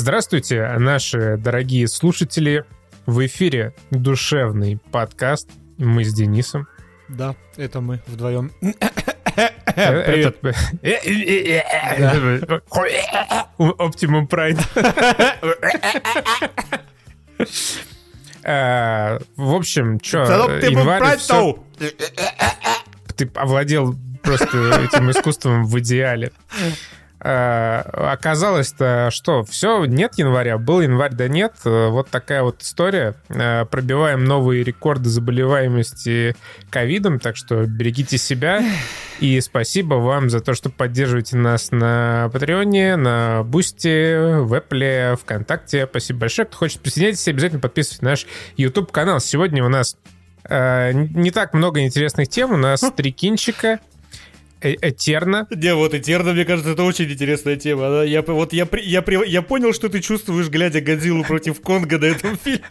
Здравствуйте, 0.00 0.68
наши 0.76 1.38
дорогие 1.38 1.88
слушатели. 1.88 2.66
В 3.06 3.24
эфире 3.24 3.72
душевный 3.90 4.78
подкаст. 4.92 5.48
Мы 5.78 6.04
с 6.04 6.12
Денисом. 6.12 6.68
Да, 7.08 7.34
это 7.56 7.80
мы 7.80 8.02
вдвоем. 8.06 8.52
Привет. 8.60 10.36
Pride. 14.28 14.60
Э, 18.42 19.18
В 19.36 19.54
общем, 19.54 19.98
что, 20.02 20.18
январь... 20.62 21.16
всё- 21.16 21.64
Ты 23.16 23.30
овладел 23.34 23.96
просто 24.22 24.82
этим 24.84 25.10
искусством 25.10 25.64
в 25.64 25.78
идеале. 25.80 26.32
Э, 27.26 27.80
Оказалось-то, 28.12 29.08
что 29.10 29.42
все, 29.42 29.84
нет 29.84 30.12
января, 30.16 30.58
был 30.58 30.80
январь, 30.80 31.12
да 31.12 31.26
нет. 31.26 31.54
Э, 31.64 31.88
Вот 31.88 32.08
такая 32.08 32.44
вот 32.44 32.62
история. 32.62 33.14
Э, 33.28 33.64
Пробиваем 33.64 34.24
новые 34.24 34.62
рекорды 34.62 35.08
заболеваемости 35.08 36.36
ковидом, 36.70 37.18
так 37.18 37.36
что 37.36 37.66
берегите 37.66 38.16
себя. 38.16 38.62
И 39.18 39.40
спасибо 39.40 39.94
вам 39.94 40.30
за 40.30 40.38
то, 40.40 40.54
что 40.54 40.70
поддерживаете 40.70 41.36
нас 41.36 41.72
на 41.72 42.30
Патреоне, 42.32 42.94
на 42.94 43.42
Бусти, 43.42 44.38
в 44.44 44.54
Apple, 44.54 45.16
ВКонтакте. 45.16 45.88
Спасибо 45.90 46.20
большое. 46.20 46.46
Кто 46.46 46.58
хочет 46.58 46.80
присоединяйтесь, 46.80 47.26
обязательно 47.26 47.60
подписывайтесь 47.60 48.02
на 48.02 48.10
наш 48.10 48.26
YouTube-канал. 48.56 49.18
Сегодня 49.18 49.64
у 49.64 49.68
нас 49.68 49.96
не 50.48 51.32
так 51.32 51.54
много 51.54 51.80
интересных 51.80 52.28
тем. 52.28 52.52
У 52.52 52.56
нас 52.56 52.84
три 52.96 53.10
кинчика. 53.10 53.80
Э- 54.60 54.74
Этерна. 54.80 55.46
Не, 55.50 55.74
вот 55.74 55.94
Этерна, 55.94 56.32
мне 56.32 56.44
кажется, 56.44 56.72
это 56.72 56.82
очень 56.82 57.10
интересная 57.10 57.56
тема. 57.56 57.86
Она- 57.88 58.02
Я, 58.04 58.22
вот 58.22 58.52
я, 58.52 58.66
я, 58.72 59.04
я 59.26 59.42
понял, 59.42 59.72
что 59.72 59.88
ты 59.88 60.00
чувствуешь, 60.00 60.48
глядя 60.48 60.80
Годзиллу 60.80 61.24
против 61.24 61.60
Конга 61.60 61.98
на 61.98 62.06
этом 62.06 62.36
фильме. 62.38 62.62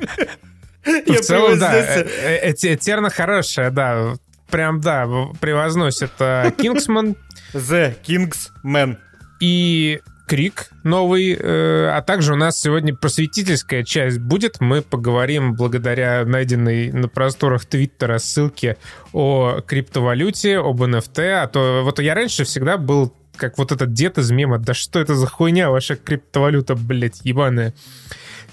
В 0.85 1.21
целом, 1.21 1.57
да. 1.59 1.75
Э- 1.75 2.05
э- 2.05 2.53
э- 2.53 2.73
Этерна 2.75 3.09
хорошая, 3.09 3.71
да. 3.71 4.15
Прям, 4.49 4.79
да, 4.81 5.07
превозносит 5.41 6.11
э, 6.19 6.51
Кингсман 6.57 7.15
The 7.53 7.95
Kingsman. 8.05 8.97
и 9.41 9.99
Крик 10.27 10.69
новый. 10.83 11.37
э, 11.39 11.87
А 11.89 12.01
также 12.01 12.33
у 12.33 12.35
нас 12.35 12.59
сегодня 12.59 12.95
просветительская 12.95 13.83
часть 13.83 14.19
будет. 14.19 14.59
Мы 14.59 14.81
поговорим 14.81 15.53
благодаря 15.55 16.25
найденной 16.25 16.91
на 16.91 17.07
просторах 17.07 17.65
Твиттера 17.65 18.17
ссылке 18.17 18.77
о 19.13 19.61
криптовалюте, 19.61 20.57
об 20.57 20.81
NFT. 20.81 21.31
А 21.31 21.47
то 21.47 21.81
вот 21.83 21.99
я 21.99 22.15
раньше 22.15 22.43
всегда 22.43 22.77
был 22.77 23.13
как 23.37 23.57
вот 23.57 23.71
этот 23.71 23.93
дед 23.93 24.17
из 24.17 24.31
мема. 24.31 24.57
Да 24.57 24.73
что 24.73 24.99
это 24.99 25.13
за 25.15 25.27
хуйня 25.27 25.69
ваша 25.69 25.95
криптовалюта, 25.95 26.75
блядь, 26.75 27.21
ебаная. 27.23 27.73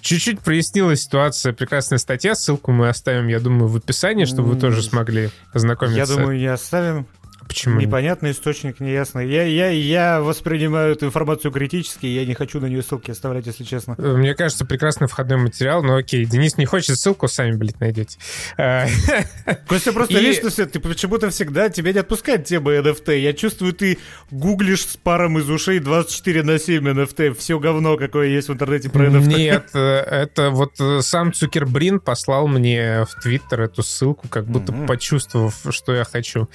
Чуть-чуть 0.00 0.40
прояснилась 0.40 1.02
ситуация. 1.04 1.52
Прекрасная 1.52 1.98
статья. 1.98 2.34
Ссылку 2.34 2.72
мы 2.72 2.88
оставим, 2.88 3.28
я 3.28 3.38
думаю, 3.38 3.68
в 3.68 3.76
описании, 3.76 4.24
чтобы 4.24 4.50
вы 4.50 4.60
тоже 4.60 4.82
смогли 4.82 5.30
ознакомиться. 5.54 5.98
Я 6.00 6.06
думаю, 6.06 6.36
не 6.38 6.46
оставим. 6.46 7.06
Почему? 7.46 7.80
Непонятный 7.80 8.30
источник, 8.32 8.80
неясный. 8.80 9.28
Я, 9.28 9.44
я, 9.44 9.68
я 9.70 10.20
воспринимаю 10.20 10.92
эту 10.92 11.06
информацию 11.06 11.50
критически, 11.52 12.06
я 12.06 12.24
не 12.24 12.34
хочу 12.34 12.60
на 12.60 12.66
нее 12.66 12.82
ссылки 12.82 13.10
оставлять, 13.10 13.46
если 13.46 13.64
честно. 13.64 13.94
Э, 13.98 14.14
Мне 14.16 14.34
кажется, 14.34 14.64
прекрасный 14.64 15.06
входной 15.08 15.38
материал, 15.38 15.82
но 15.82 15.96
окей, 15.96 16.24
Денис 16.24 16.56
не 16.56 16.64
хочет 16.66 16.98
ссылку, 16.98 17.28
сами, 17.28 17.52
блядь, 17.56 17.80
найдете. 17.80 18.18
А, 18.56 18.86
Костя, 19.68 19.92
просто 19.92 20.18
И- 20.18 20.20
личность, 20.20 20.56
ты 20.56 20.80
почему-то 20.80 21.30
всегда 21.30 21.68
тебя 21.68 21.92
не 21.92 21.98
отпускает 22.00 22.44
тема 22.44 22.72
NFT. 22.72 23.18
Я 23.18 23.32
чувствую, 23.32 23.72
ты 23.72 23.98
гуглишь 24.30 24.84
с 24.86 24.96
паром 24.96 25.38
из 25.38 25.48
ушей 25.50 25.78
24 25.78 26.42
на 26.42 26.58
7 26.58 26.88
NFT. 26.88 27.34
Все 27.34 27.58
говно, 27.58 27.96
какое 27.96 28.28
есть 28.28 28.48
в 28.48 28.52
интернете 28.52 28.88
про 28.90 29.06
NFT. 29.06 29.26
Нет, 29.36 29.66
э, 29.74 29.78
это 29.78 30.50
вот 30.50 30.80
э, 30.80 31.00
сам 31.02 31.32
Цукербрин 31.32 32.00
послал 32.00 32.48
мне 32.48 33.04
в 33.04 33.20
Твиттер 33.22 33.62
эту 33.62 33.82
ссылку, 33.82 34.28
как 34.28 34.46
будто 34.46 34.72
Мгм. 34.72 34.86
почувствовав, 34.86 35.54
что 35.70 35.94
я 35.94 36.04
хочу. 36.04 36.48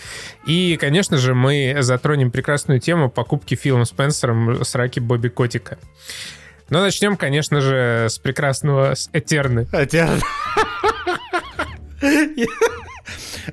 И, 0.45 0.76
конечно 0.77 1.17
же, 1.17 1.33
мы 1.33 1.77
затронем 1.79 2.31
прекрасную 2.31 2.79
тему 2.79 3.09
покупки 3.09 3.55
Филом 3.55 3.85
Спенсером 3.85 4.63
сраки 4.63 4.99
Бобби 4.99 5.29
Котика. 5.29 5.77
Но 6.69 6.81
начнем, 6.81 7.15
конечно 7.15 7.61
же, 7.61 8.07
с 8.09 8.19
прекрасного 8.19 8.95
с 8.95 9.09
Этерны. 9.13 9.65
Хотя... 9.65 10.09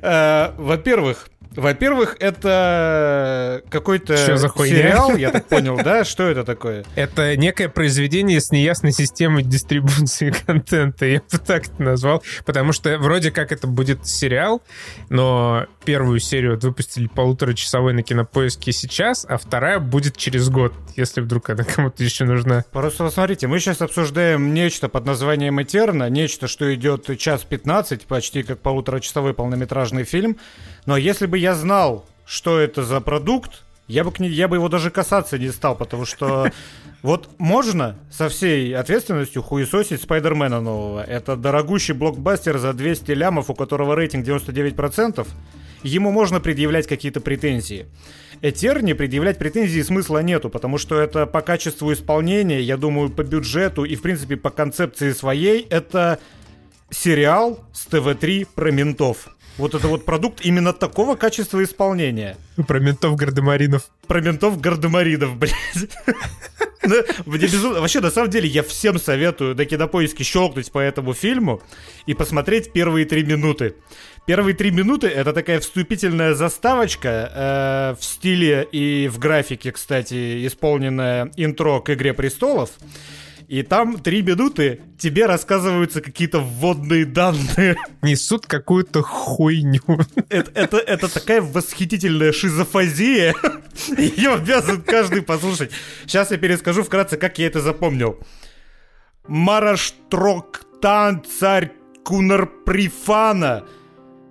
Э, 0.03 0.53
Во-первых, 0.59 1.29
во-первых, 1.57 2.17
это 2.19 3.63
какой-то 3.71 4.17
сериал, 4.17 5.17
я 5.17 5.31
так 5.31 5.47
понял, 5.47 5.77
да? 5.77 6.05
Что 6.05 6.25
это 6.25 6.45
такое? 6.45 6.85
Это 6.97 7.37
некое 7.37 7.69
произведение 7.69 8.41
с 8.41 8.51
неясной 8.51 8.93
системой 8.93 9.45
дистрибуции 9.45 10.35
контента, 10.47 11.07
я 11.07 11.21
бы 11.21 11.39
так 11.39 11.69
это 11.69 11.83
назвал, 11.83 12.23
потому 12.45 12.73
что 12.73 12.99
вроде 12.99 13.31
как 13.31 13.53
это 13.53 13.67
будет 13.67 14.07
сериал, 14.07 14.63
но 15.11 15.67
первую 15.85 16.19
серию 16.21 16.53
вот 16.53 16.65
выпустили 16.65 17.07
полуторачасовой 17.07 17.93
на 17.93 18.03
кинопоиске 18.03 18.73
сейчас, 18.73 19.27
а 19.29 19.39
вторая 19.39 19.79
будет 19.79 20.17
через 20.17 20.49
год, 20.49 20.73
если 20.97 21.21
вдруг 21.21 21.51
она 21.51 21.65
кому-то 21.77 22.03
еще 22.03 22.25
нужна. 22.25 22.65
Просто 22.73 23.09
смотрите, 23.11 23.47
мы 23.47 23.61
сейчас 23.61 23.83
обсуждаем 23.83 24.55
нечто 24.55 24.89
под 24.89 25.07
названием 25.07 25.63
«Этерна», 25.63 26.09
нечто, 26.09 26.49
что 26.49 26.75
идет 26.75 27.19
час 27.19 27.45
15, 27.45 28.07
почти 28.07 28.43
как 28.43 28.61
полуторачасовой 28.61 29.35
полнометражный 29.35 30.05
фильм. 30.05 30.39
Но 30.87 30.97
если 30.97 31.27
бы 31.27 31.39
я 31.39 31.55
знал, 31.55 32.07
что 32.25 32.59
это 32.59 32.85
за 32.85 33.01
продукт, 33.01 33.63
я 33.87 34.03
бы, 34.03 34.13
к 34.13 34.19
ней- 34.19 34.33
я 34.33 34.49
бы 34.49 34.57
его 34.57 34.69
даже 34.69 34.91
касаться 34.91 35.39
не 35.39 35.51
стал, 35.51 35.77
потому 35.77 36.07
что 36.07 36.51
вот 37.03 37.29
можно 37.39 37.97
со 38.11 38.29
всей 38.29 38.75
ответственностью 38.75 39.43
хуесосить 39.43 40.03
Спайдермена 40.03 40.61
нового. 40.61 41.03
Это 41.03 41.37
дорогущий 41.37 41.93
блокбастер 41.93 42.59
за 42.59 42.73
200 42.73 43.13
лямов, 43.13 43.51
у 43.51 43.55
которого 43.55 43.95
рейтинг 43.95 44.27
99%. 44.27 45.27
Ему 45.85 46.11
можно 46.11 46.41
предъявлять 46.41 46.87
какие-то 46.87 47.21
претензии. 47.21 47.87
Этерне 48.41 48.95
предъявлять 48.95 49.39
претензий 49.39 49.83
смысла 49.83 50.23
нету, 50.23 50.49
потому 50.49 50.79
что 50.79 50.99
это 50.99 51.27
по 51.27 51.43
качеству 51.43 51.93
исполнения, 51.93 52.61
я 52.61 52.77
думаю, 52.77 53.11
по 53.11 53.23
бюджету 53.23 53.85
и, 53.85 53.95
в 53.95 54.03
принципе, 54.03 54.37
по 54.37 54.51
концепции 54.51 55.13
своей, 55.13 55.67
это 55.69 56.19
сериал 56.91 57.61
с 57.73 57.87
ТВ-3 57.87 58.49
про 58.55 58.71
ментов. 58.71 59.29
Вот 59.59 59.75
это 59.75 59.87
вот 59.87 60.05
продукт 60.05 60.41
именно 60.45 60.73
такого 60.73 61.15
качества 61.17 61.63
исполнения. 61.63 62.37
Про 62.67 62.81
ментов 62.81 63.15
гардемаринов. 63.15 63.85
Про 64.09 64.21
ментов 64.21 64.61
гардемаринов, 64.61 65.37
блядь. 65.39 65.55
Вообще, 67.25 68.01
на 68.01 68.11
самом 68.11 68.31
деле, 68.31 68.49
я 68.49 68.63
всем 68.63 68.99
советую 68.99 69.55
на 69.55 69.65
кинопоиске 69.65 70.25
щелкнуть 70.25 70.71
по 70.73 70.79
этому 70.79 71.15
фильму 71.15 71.63
и 72.07 72.15
посмотреть 72.15 72.73
первые 72.73 73.07
три 73.07 73.23
минуты. 73.25 73.77
Первые 74.27 74.55
три 74.55 74.71
минуты 74.71 75.09
это 75.09 75.35
такая 75.35 75.61
вступительная 75.61 76.33
заставочка 76.33 77.31
э, 77.35 78.01
в 78.01 78.03
стиле 78.05 78.67
и 78.73 79.07
в 79.09 79.19
графике, 79.19 79.71
кстати, 79.71 80.47
исполненное 80.47 81.31
интро 81.37 81.81
к 81.81 81.93
Игре 81.93 82.15
престолов. 82.15 82.71
И 83.49 83.63
там 83.63 83.99
три 83.99 84.23
минуты 84.23 84.81
тебе 84.99 85.27
рассказываются 85.27 86.01
какие-то 86.01 86.41
вводные 86.41 87.05
данные. 87.05 87.77
Несут 88.01 88.47
какую-то 88.47 89.03
хуйню. 89.03 89.83
Это, 90.31 90.51
это, 90.55 90.79
это 90.79 91.13
такая 91.13 91.43
восхитительная 91.43 92.33
шизофазия. 92.33 93.35
Ее 93.99 94.33
обязан 94.35 94.81
каждый 94.81 95.21
послушать. 95.21 95.73
Сейчас 96.07 96.31
я 96.31 96.39
перескажу 96.39 96.83
вкратце, 96.83 97.19
как 97.19 97.39
я 97.39 97.47
это 97.47 97.61
запомнил. 97.61 98.19
Мараштроктан, 99.29 101.23
царь 101.25 101.73
Кунарприфана, 102.03 103.65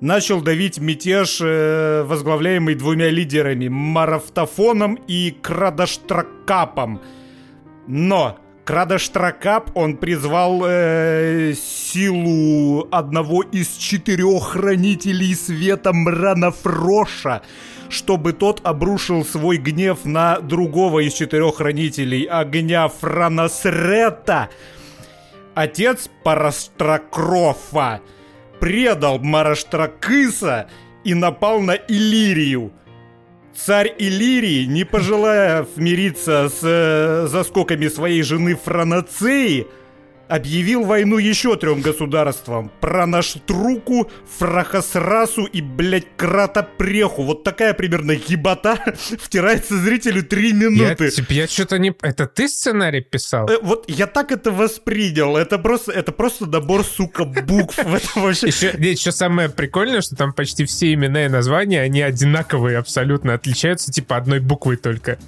начал 0.04 0.42
давить 0.42 0.80
мятеж, 0.80 1.40
э, 1.42 2.04
возглавляемый 2.04 2.76
двумя 2.76 3.10
лидерами 3.10 3.70
Марафтофоном 3.70 4.96
и 5.08 5.32
Крадаштракапом. 5.42 7.02
Но 7.88 8.38
Крадаштракап 8.66 9.72
он 9.76 9.96
призвал 9.96 10.62
э, 10.66 11.54
силу 11.56 12.86
одного 12.92 13.44
из 13.44 13.78
четырех 13.78 14.44
хранителей 14.50 15.34
света 15.36 15.94
Мрана 15.94 16.52
Фроша, 16.52 17.42
чтобы 17.88 18.34
тот 18.34 18.60
обрушил 18.66 19.24
свой 19.24 19.56
гнев 19.56 20.04
на 20.04 20.40
другого 20.40 21.00
из 21.00 21.14
четырех 21.14 21.56
хранителей 21.56 22.24
огня 22.24 22.90
Франасрета. 22.90 24.50
Отец 25.56 26.10
Парастракрофа 26.24 28.02
предал 28.64 29.20
Мараштракыса 29.20 30.70
и 31.04 31.14
напал 31.14 31.60
на 31.60 31.76
Иллирию. 31.76 32.72
Царь 33.54 33.94
Иллирии, 34.00 34.64
не 34.64 34.86
пожелая 34.86 35.68
мириться 35.76 36.48
с 36.48 36.62
э, 36.64 37.28
заскоками 37.28 37.90
своей 37.90 38.22
жены 38.22 38.56
Франацеи, 38.56 39.68
объявил 40.28 40.84
войну 40.84 41.18
еще 41.18 41.56
трем 41.56 41.82
государствам. 41.82 42.72
Про 42.80 43.06
наш 43.06 43.36
Труку, 43.46 44.10
Фрахасрасу 44.38 45.46
и, 45.46 45.62
блядь, 45.62 46.08
Кратопреху. 46.18 47.24
Вот 47.24 47.44
такая 47.44 47.74
примерно 47.74 48.12
ебата 48.12 48.80
втирается 49.20 49.78
зрителю 49.78 50.24
три 50.24 50.54
минуты. 50.54 51.12
Я, 51.30 51.42
я 51.42 51.48
что-то 51.48 51.78
не... 51.78 51.94
Это 52.02 52.28
ты 52.28 52.48
сценарий 52.48 53.02
писал? 53.02 53.50
Э, 53.50 53.60
вот 53.62 53.86
я 53.88 54.08
так 54.08 54.32
это 54.32 54.52
воспринял. 54.52 55.38
Это 55.38 55.60
просто, 55.60 55.92
это 55.92 56.12
просто 56.12 56.46
набор, 56.46 56.84
сука, 56.84 57.26
букв. 57.26 57.78
Это 57.84 58.08
вообще... 58.16 58.48
Еще, 58.48 58.74
еще 58.78 59.12
самое 59.12 59.50
прикольное, 59.50 60.02
что 60.02 60.16
там 60.16 60.34
почти 60.34 60.66
все 60.66 60.94
имена 60.94 61.26
и 61.26 61.30
названия, 61.30 61.82
они 61.82 62.02
одинаковые 62.02 62.78
абсолютно, 62.78 63.34
отличаются 63.34 63.92
типа 63.92 64.18
одной 64.18 64.40
буквой 64.40 64.78
только. 64.78 65.20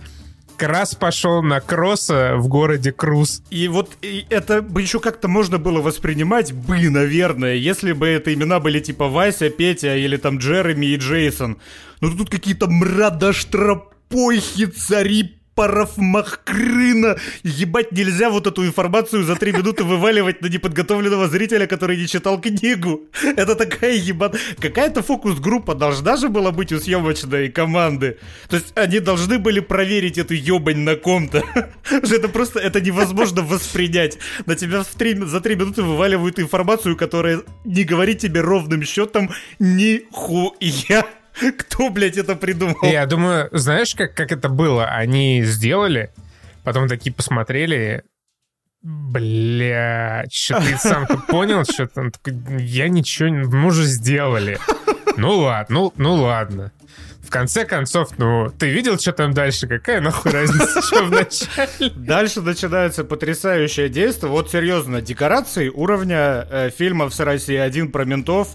Крас 0.58 0.96
пошел 0.96 1.42
на 1.42 1.60
кросса 1.60 2.36
в 2.38 2.48
городе 2.48 2.92
Круз. 2.92 3.44
И 3.50 3.68
вот 3.68 3.92
и 4.02 4.26
это 4.30 4.62
бы 4.62 4.82
еще 4.82 5.00
как-то 5.00 5.28
можно 5.28 5.58
было 5.58 5.82
воспринимать, 5.82 6.54
бы, 6.54 6.90
наверное, 6.90 7.56
если 7.56 7.92
бы 7.94 8.08
это 8.08 8.34
имена 8.34 8.60
были 8.60 8.80
типа 8.80 9.08
Вася, 9.08 9.50
Петя 9.50 9.96
или 9.96 10.18
там 10.18 10.38
Джереми 10.38 10.86
и 10.88 10.96
Джейсон. 10.98 11.58
Но 12.02 12.10
тут 12.10 12.30
какие-то 12.30 12.68
мрадоштропойхи, 12.68 14.66
цари, 14.68 15.40
Парафмахкрына. 15.56 17.18
Ебать, 17.44 17.92
нельзя 17.94 18.30
вот 18.30 18.46
эту 18.46 18.66
информацию 18.66 19.24
за 19.24 19.36
три 19.36 19.54
минуты 19.54 19.86
вываливать 19.86 20.42
на 20.42 20.48
неподготовленного 20.48 21.28
зрителя, 21.30 21.66
который 21.66 21.98
не 21.98 22.08
читал 22.08 22.40
книгу. 22.40 23.06
Это 23.24 23.56
такая 23.56 23.94
ебать. 23.94 24.34
Какая-то 24.60 25.02
фокус-группа 25.02 25.74
должна 25.74 26.18
же 26.18 26.28
была 26.28 26.52
быть 26.52 26.74
у 26.74 26.80
съемочной 26.80 27.50
команды. 27.50 28.18
То 28.50 28.58
есть 28.58 28.74
они 28.76 29.00
должны 29.00 29.40
были 29.40 29.62
проверить 29.62 30.18
эту 30.18 30.34
ебань 30.34 30.80
на 30.80 30.96
ком-то. 30.98 31.42
Это 31.90 32.28
просто, 32.28 32.60
это 32.60 32.82
невозможно 32.82 33.42
воспринять. 33.42 34.18
На 34.46 34.56
тебя 34.56 34.84
в 34.84 34.88
три, 34.88 35.16
за 35.16 35.40
три 35.40 35.56
минуты 35.56 35.84
вываливают 35.84 36.40
информацию, 36.40 36.98
которая 36.98 37.42
не 37.64 37.84
говорит 37.84 38.20
тебе 38.20 38.42
ровным 38.42 38.84
счетом 38.84 39.30
нихуя. 39.60 41.06
Кто, 41.58 41.90
блядь, 41.90 42.18
это 42.18 42.36
придумал? 42.36 42.78
Я 42.84 43.06
думаю, 43.06 43.50
знаешь, 43.52 43.96
как, 43.96 44.14
как 44.14 44.32
это 44.32 44.50
было? 44.50 44.86
Они 44.86 45.44
сделали, 45.44 46.12
потом 46.64 46.88
такие 46.88 47.14
посмотрели, 47.14 48.04
Бля, 48.86 50.26
что 50.32 50.62
ты 50.62 50.78
сам 50.78 51.08
понял, 51.28 51.64
что 51.64 51.88
там 51.88 52.12
я 52.60 52.88
ничего 52.88 53.30
не... 53.30 53.44
Мы 53.44 53.66
уже 53.66 53.84
сделали. 53.86 54.60
Ну 55.18 55.40
ладно, 55.40 55.76
ну, 55.76 55.94
ну 55.98 56.14
ладно. 56.22 56.72
В 57.26 57.32
конце 57.32 57.66
концов, 57.66 58.10
ну, 58.20 58.52
ты 58.52 58.70
видел, 58.70 59.00
что 59.00 59.12
там 59.12 59.34
дальше? 59.34 59.68
Какая 59.68 60.02
нахуй 60.02 60.32
разница, 60.32 60.84
что 60.84 61.04
в 61.04 61.10
начале? 61.10 61.90
Дальше 61.96 62.42
начинается 62.42 63.04
потрясающее 63.04 63.90
действие. 63.90 64.30
Вот 64.30 64.52
серьезно, 64.52 65.02
декорации 65.02 65.70
уровня 65.70 66.48
э, 66.48 66.70
фильмов 66.70 67.16
с 67.16 67.20
России 67.22 67.56
1 67.56 67.92
про 67.92 68.06
ментов 68.06 68.50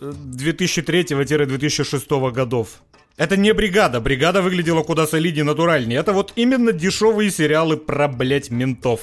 2003-2006 0.00 2.32
годов. 2.32 2.82
Это 3.16 3.36
не 3.36 3.54
бригада. 3.54 4.00
Бригада 4.00 4.42
выглядела 4.42 4.82
куда 4.82 5.06
солиднее, 5.06 5.44
натуральнее. 5.44 6.00
Это 6.00 6.12
вот 6.12 6.32
именно 6.36 6.72
дешевые 6.72 7.30
сериалы 7.30 7.78
про, 7.78 8.08
блять, 8.08 8.50
ментов. 8.50 9.00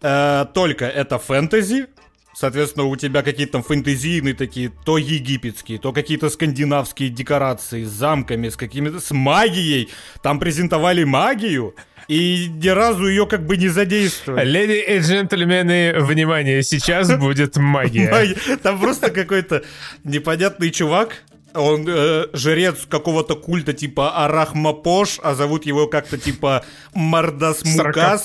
Э, 0.00 0.46
только 0.52 0.86
это 0.86 1.18
фэнтези. 1.18 1.86
Соответственно, 2.34 2.86
у 2.86 2.96
тебя 2.96 3.22
какие-то 3.22 3.52
там 3.52 3.62
фэнтезийные 3.62 4.34
такие, 4.34 4.72
то 4.84 4.96
египетские, 4.96 5.78
то 5.78 5.92
какие-то 5.92 6.30
скандинавские 6.30 7.10
декорации 7.10 7.84
с 7.84 7.90
замками, 7.90 8.48
с 8.48 8.56
какими-то... 8.56 9.00
с 9.00 9.10
магией. 9.10 9.90
Там 10.22 10.40
презентовали 10.40 11.04
магию. 11.04 11.74
И 12.08 12.48
ни 12.48 12.68
разу 12.68 13.06
ее 13.06 13.26
как 13.26 13.46
бы 13.46 13.56
не 13.56 13.68
задействовали. 13.68 14.48
Леди 14.48 14.84
и 14.88 14.98
джентльмены, 14.98 15.94
внимание, 16.00 16.62
сейчас 16.62 17.16
будет 17.18 17.56
магия. 17.56 18.34
Там 18.62 18.80
просто 18.80 19.10
какой-то 19.10 19.62
непонятный 20.04 20.70
чувак, 20.70 21.22
он 21.54 21.84
э, 21.86 22.26
жрец 22.32 22.86
какого-то 22.88 23.36
культа 23.36 23.72
типа 23.72 24.24
Арахмапош, 24.24 25.18
а 25.22 25.34
зовут 25.34 25.66
его 25.66 25.86
как-то 25.86 26.18
типа 26.18 26.64
Мардас 26.94 27.64
Мукас. 27.64 28.24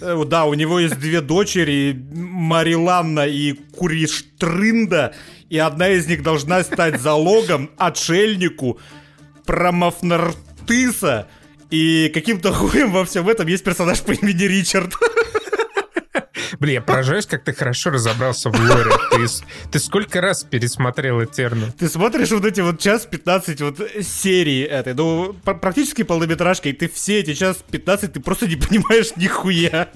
Э, 0.00 0.24
да, 0.26 0.44
у 0.44 0.54
него 0.54 0.80
есть 0.80 0.98
две 0.98 1.20
дочери, 1.20 1.96
Мариланна 2.12 3.26
и 3.26 3.52
Куриштрында, 3.52 5.14
и 5.48 5.58
одна 5.58 5.88
из 5.88 6.06
них 6.06 6.22
должна 6.22 6.62
стать 6.64 7.00
залогом 7.00 7.70
отшельнику 7.76 8.80
Промафнартыса, 9.44 11.28
и 11.70 12.10
каким-то 12.12 12.52
хуем 12.54 12.92
во 12.92 13.04
всем 13.04 13.28
этом 13.28 13.46
есть 13.46 13.64
персонаж 13.64 14.00
по 14.02 14.12
имени 14.12 14.44
Ричард. 14.44 14.94
Блин, 16.60 16.74
я 16.74 16.80
поражаюсь, 16.80 17.26
как 17.26 17.44
ты 17.44 17.52
хорошо 17.52 17.90
разобрался 17.90 18.50
в 18.50 18.58
лоре. 18.58 18.90
Ты, 19.10 19.26
ты 19.70 19.78
сколько 19.78 20.20
раз 20.20 20.44
пересмотрел 20.44 21.22
Этерну? 21.22 21.66
Ты 21.78 21.88
смотришь 21.88 22.30
вот 22.30 22.44
эти 22.44 22.60
вот 22.60 22.80
час 22.80 23.06
15 23.06 23.60
вот 23.62 23.80
серии 24.02 24.62
этой, 24.62 24.94
ну, 24.94 25.34
практически 25.44 26.02
полнометражка, 26.02 26.68
и 26.68 26.72
ты 26.72 26.88
все 26.88 27.20
эти 27.20 27.34
час 27.34 27.58
15, 27.70 28.14
ты 28.14 28.20
просто 28.20 28.46
не 28.46 28.56
понимаешь 28.56 29.16
нихуя. 29.16 29.90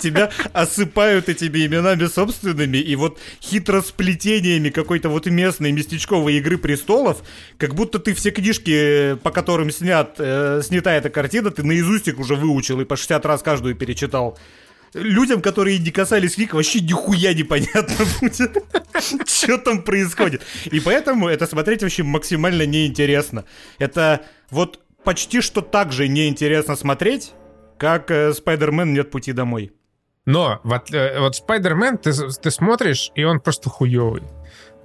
Тебя 0.00 0.30
осыпают 0.52 1.28
этими 1.28 1.66
именами 1.66 2.06
собственными 2.06 2.78
и 2.78 2.96
вот 2.96 3.18
хитросплетениями 3.42 4.70
какой-то 4.70 5.08
вот 5.08 5.26
местной 5.26 5.72
местечковой 5.72 6.34
игры 6.34 6.58
престолов, 6.58 7.22
как 7.58 7.74
будто 7.74 7.98
ты 7.98 8.14
все 8.14 8.30
книжки, 8.30 9.16
по 9.22 9.30
которым 9.30 9.70
снят, 9.70 10.14
э, 10.18 10.62
снята 10.62 10.94
эта 10.94 11.10
картина, 11.10 11.50
ты 11.50 11.62
наизусть 11.62 12.08
их 12.08 12.18
уже 12.18 12.36
выучил 12.36 12.80
и 12.80 12.84
по 12.84 12.96
60 12.96 13.24
раз 13.26 13.42
каждую 13.42 13.74
перечитал 13.74 14.38
людям, 14.94 15.42
которые 15.42 15.78
не 15.78 15.90
касались 15.90 16.34
книг, 16.34 16.54
вообще 16.54 16.80
нихуя 16.80 17.34
непонятно 17.34 18.04
будет, 18.20 18.64
что 19.28 19.58
там 19.58 19.82
происходит. 19.82 20.42
И 20.66 20.80
поэтому 20.80 21.28
это 21.28 21.46
смотреть 21.46 21.82
вообще 21.82 22.02
максимально 22.02 22.66
неинтересно. 22.66 23.44
Это 23.78 24.22
вот 24.50 24.80
почти 25.04 25.40
что 25.40 25.60
так 25.60 25.92
же 25.92 26.08
неинтересно 26.08 26.76
смотреть, 26.76 27.32
как 27.78 28.10
э, 28.10 28.32
Спайдермен 28.32 28.94
«Нет 28.94 29.10
пути 29.10 29.32
домой». 29.32 29.72
Но 30.24 30.60
вот, 30.64 30.92
э, 30.92 31.20
вот 31.20 31.36
Спайдермен, 31.36 31.98
ты, 31.98 32.12
ты 32.12 32.50
смотришь, 32.50 33.12
и 33.14 33.22
он 33.22 33.38
просто 33.38 33.70
хуёвый. 33.70 34.22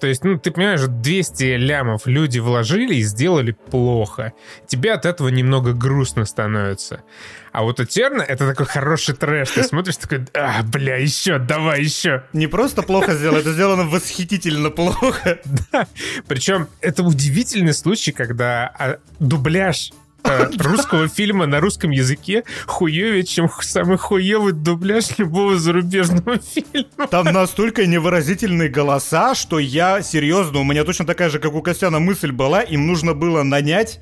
То 0.02 0.08
есть, 0.08 0.24
ну, 0.24 0.40
ты 0.40 0.50
понимаешь, 0.50 0.82
200 0.82 1.58
лямов 1.58 2.08
люди 2.08 2.40
вложили 2.40 2.96
и 2.96 3.04
сделали 3.04 3.52
плохо. 3.52 4.34
Тебе 4.66 4.94
от 4.94 5.06
этого 5.06 5.28
немного 5.28 5.74
грустно 5.74 6.26
становится. 6.26 7.04
А 7.52 7.62
вот 7.62 7.80
Этерна— 7.80 8.22
это 8.28 8.48
такой 8.48 8.66
хороший 8.66 9.14
трэш. 9.14 9.52
Ты 9.52 9.62
смотришь 9.64 9.98
такой, 9.98 10.26
а, 10.34 10.64
бля, 10.64 10.96
еще, 10.96 11.38
давай 11.38 11.84
еще. 11.84 12.24
Не 12.34 12.48
просто 12.48 12.82
плохо 12.82 13.14
сделано, 13.14 13.38
это 13.40 13.54
сделано 13.54 13.84
восхитительно 13.84 14.72
плохо. 14.72 15.40
Да. 15.72 15.88
Причем 16.28 16.68
это 16.82 17.04
удивительный 17.04 17.74
случай, 17.74 18.12
когда 18.12 18.74
а, 18.80 18.98
дубляж 19.20 19.92
русского 20.60 21.08
фильма 21.08 21.46
на 21.46 21.60
русском 21.60 21.92
языке 21.92 22.44
хуевее, 22.66 23.24
чем 23.24 23.50
самый 23.62 23.98
хуевый 23.98 24.54
дубляж 24.54 25.18
любого 25.18 25.58
зарубежного 25.58 26.38
фильма. 26.54 27.08
Там 27.10 27.26
настолько 27.26 27.86
невыразительные 27.86 28.70
голоса, 28.70 29.36
что 29.36 29.60
я 29.60 30.02
серьезно, 30.02 30.60
у 30.60 30.64
меня 30.64 30.84
точно 30.84 31.06
такая 31.06 31.30
же, 31.30 31.40
как 31.40 31.54
у 31.54 31.62
Костяна, 31.62 32.00
мысль 32.00 32.32
была, 32.32 32.62
им 32.62 32.88
нужно 32.88 33.14
было 33.14 33.44
нанять 33.44 34.00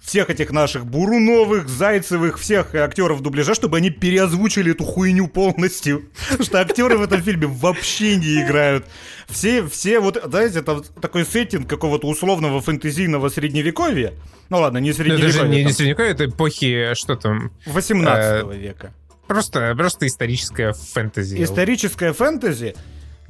всех 0.00 0.30
этих 0.30 0.50
наших 0.50 0.86
Буруновых, 0.86 1.68
Зайцевых, 1.68 2.38
всех 2.38 2.74
актеров 2.74 3.20
дубляжа, 3.20 3.54
чтобы 3.54 3.76
они 3.76 3.90
переозвучили 3.90 4.72
эту 4.72 4.84
хуйню 4.84 5.28
полностью. 5.28 6.08
Что 6.40 6.60
актеры 6.60 6.98
в 6.98 7.02
этом 7.02 7.22
фильме 7.22 7.46
вообще 7.46 8.16
не 8.16 8.42
играют. 8.42 8.86
Все, 9.28 9.66
все 9.66 10.00
вот, 10.00 10.20
знаете, 10.24 10.60
это 10.60 10.82
такой 11.00 11.24
сеттинг 11.24 11.68
какого-то 11.68 12.06
условного 12.08 12.60
фэнтезийного 12.60 13.28
средневековья. 13.28 14.14
Ну 14.48 14.58
ладно, 14.58 14.78
не 14.78 14.92
средневековья. 14.92 15.28
Это 15.28 15.38
же 15.38 15.48
не, 15.48 15.64
не 15.64 15.72
средневековье, 15.72 16.12
это 16.12 16.26
эпохи, 16.26 16.94
что 16.94 17.16
там? 17.16 17.52
18 17.66 18.44
э, 18.44 18.56
века. 18.56 18.94
Просто, 19.26 19.74
просто 19.76 20.08
историческая 20.08 20.72
фэнтези. 20.72 21.40
Историческая 21.40 22.12
фэнтези. 22.12 22.74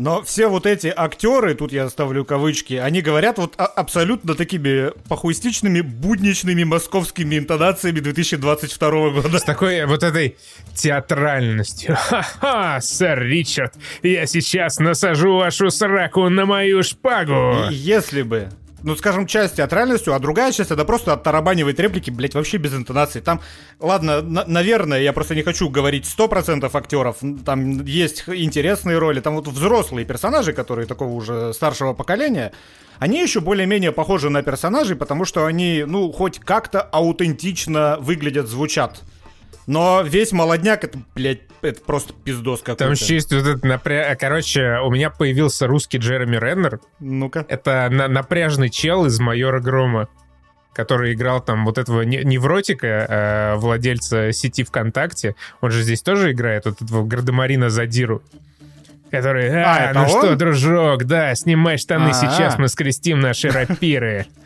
Но 0.00 0.23
все 0.23 0.49
вот 0.49 0.64
эти 0.64 0.90
актеры, 0.97 1.54
тут 1.54 1.73
я 1.73 1.87
ставлю 1.90 2.25
кавычки, 2.25 2.73
они 2.73 3.02
говорят 3.02 3.37
вот 3.37 3.52
абсолютно 3.59 4.35
такими 4.35 4.92
похуистичными, 5.11 5.83
будничными 5.83 6.64
московскими 6.64 7.37
интонациями 7.37 8.00
2022 8.00 9.11
года. 9.11 9.38
С 9.38 9.42
такой 9.42 9.85
вот 9.85 10.02
этой 10.02 10.38
театральностью. 10.75 11.97
Ха-ха, 11.99 12.80
сэр 12.80 13.21
Ричард, 13.21 13.75
я 14.02 14.25
сейчас 14.25 14.78
насажу 14.78 15.37
вашу 15.37 15.71
сраку 15.71 16.30
на 16.30 16.47
мою 16.47 16.83
шпагу. 16.83 17.66
Если 17.69 18.23
бы 18.23 18.49
ну, 18.83 18.97
скажем, 18.97 19.27
часть 19.27 19.57
театральностью, 19.57 20.15
а 20.15 20.19
другая 20.19 20.53
часть 20.53 20.71
это 20.71 20.85
просто 20.85 21.13
оттарабанивает 21.13 21.79
реплики, 21.81 22.11
блять, 22.11 22.35
вообще 22.35 22.57
без 22.59 22.75
интонации. 22.75 23.21
Там, 23.21 23.41
ладно, 23.79 24.23
наверное, 24.23 25.01
я 25.01 25.13
просто 25.13 25.35
не 25.35 25.43
хочу 25.43 25.69
говорить 25.69 26.05
100% 26.05 26.71
актеров, 26.73 27.17
там 27.45 27.85
есть 27.85 28.25
интересные 28.27 28.99
роли, 28.99 29.21
там 29.21 29.37
вот 29.37 29.49
взрослые 29.49 30.05
персонажи, 30.05 30.53
которые 30.53 30.87
такого 30.87 31.13
уже 31.13 31.53
старшего 31.53 31.93
поколения, 31.93 32.53
они 32.99 33.21
еще 33.23 33.41
более-менее 33.41 33.93
похожи 33.93 34.29
на 34.29 34.43
персонажей, 34.43 34.97
потому 34.97 35.25
что 35.25 35.47
они, 35.47 35.85
ну, 35.87 36.13
хоть 36.13 36.39
как-то 36.39 36.83
аутентично 36.83 37.97
выглядят, 38.01 38.47
звучат. 38.47 39.03
Но 39.67 40.02
весь 40.02 40.33
молодняк, 40.33 40.85
это, 40.85 40.99
блядь, 41.14 41.43
это 41.62 41.81
просто 41.83 42.12
пиздос 42.12 42.61
какой-то. 42.61 42.85
Там 42.85 42.93
еще 42.93 43.14
есть 43.14 43.33
вот 43.33 43.47
это 43.47 43.67
напря... 43.67 44.14
Короче, 44.17 44.79
у 44.85 44.90
меня 44.90 45.11
появился 45.11 45.67
русский 45.67 45.99
Джереми 45.99 46.37
Реннер. 46.37 46.81
Ну-ка. 46.99 47.45
Это 47.49 47.88
на 47.90 48.09
напряжный 48.09 48.71
чел 48.71 49.07
из 49.07 49.19
«Майора 49.21 49.61
Грома» 49.61 50.09
который 50.73 51.14
играл 51.14 51.40
там 51.40 51.64
вот 51.64 51.79
этого 51.79 52.02
невротика, 52.02 52.87
э, 52.87 53.57
владельца 53.57 54.33
сети 54.33 54.62
ВКонтакте. 54.62 55.35
Он 55.61 55.71
же 55.71 55.83
здесь 55.83 56.00
тоже 56.00 56.31
играет, 56.33 56.64
вот 56.64 56.81
этого 56.81 57.05
Гардемарина 57.05 57.71
Задиру. 57.71 58.23
Который, 59.11 59.50
а, 59.50 59.90
а 59.90 59.93
ну 59.93 60.02
он? 60.02 60.09
что, 60.09 60.37
дружок, 60.37 61.05
да, 61.05 61.35
снимай 61.35 61.76
штаны, 61.76 62.11
А-а-а. 62.11 62.12
сейчас 62.14 62.57
мы 62.57 62.69
скрестим 62.69 63.19
наши 63.19 63.50
рапиры. 63.50 64.26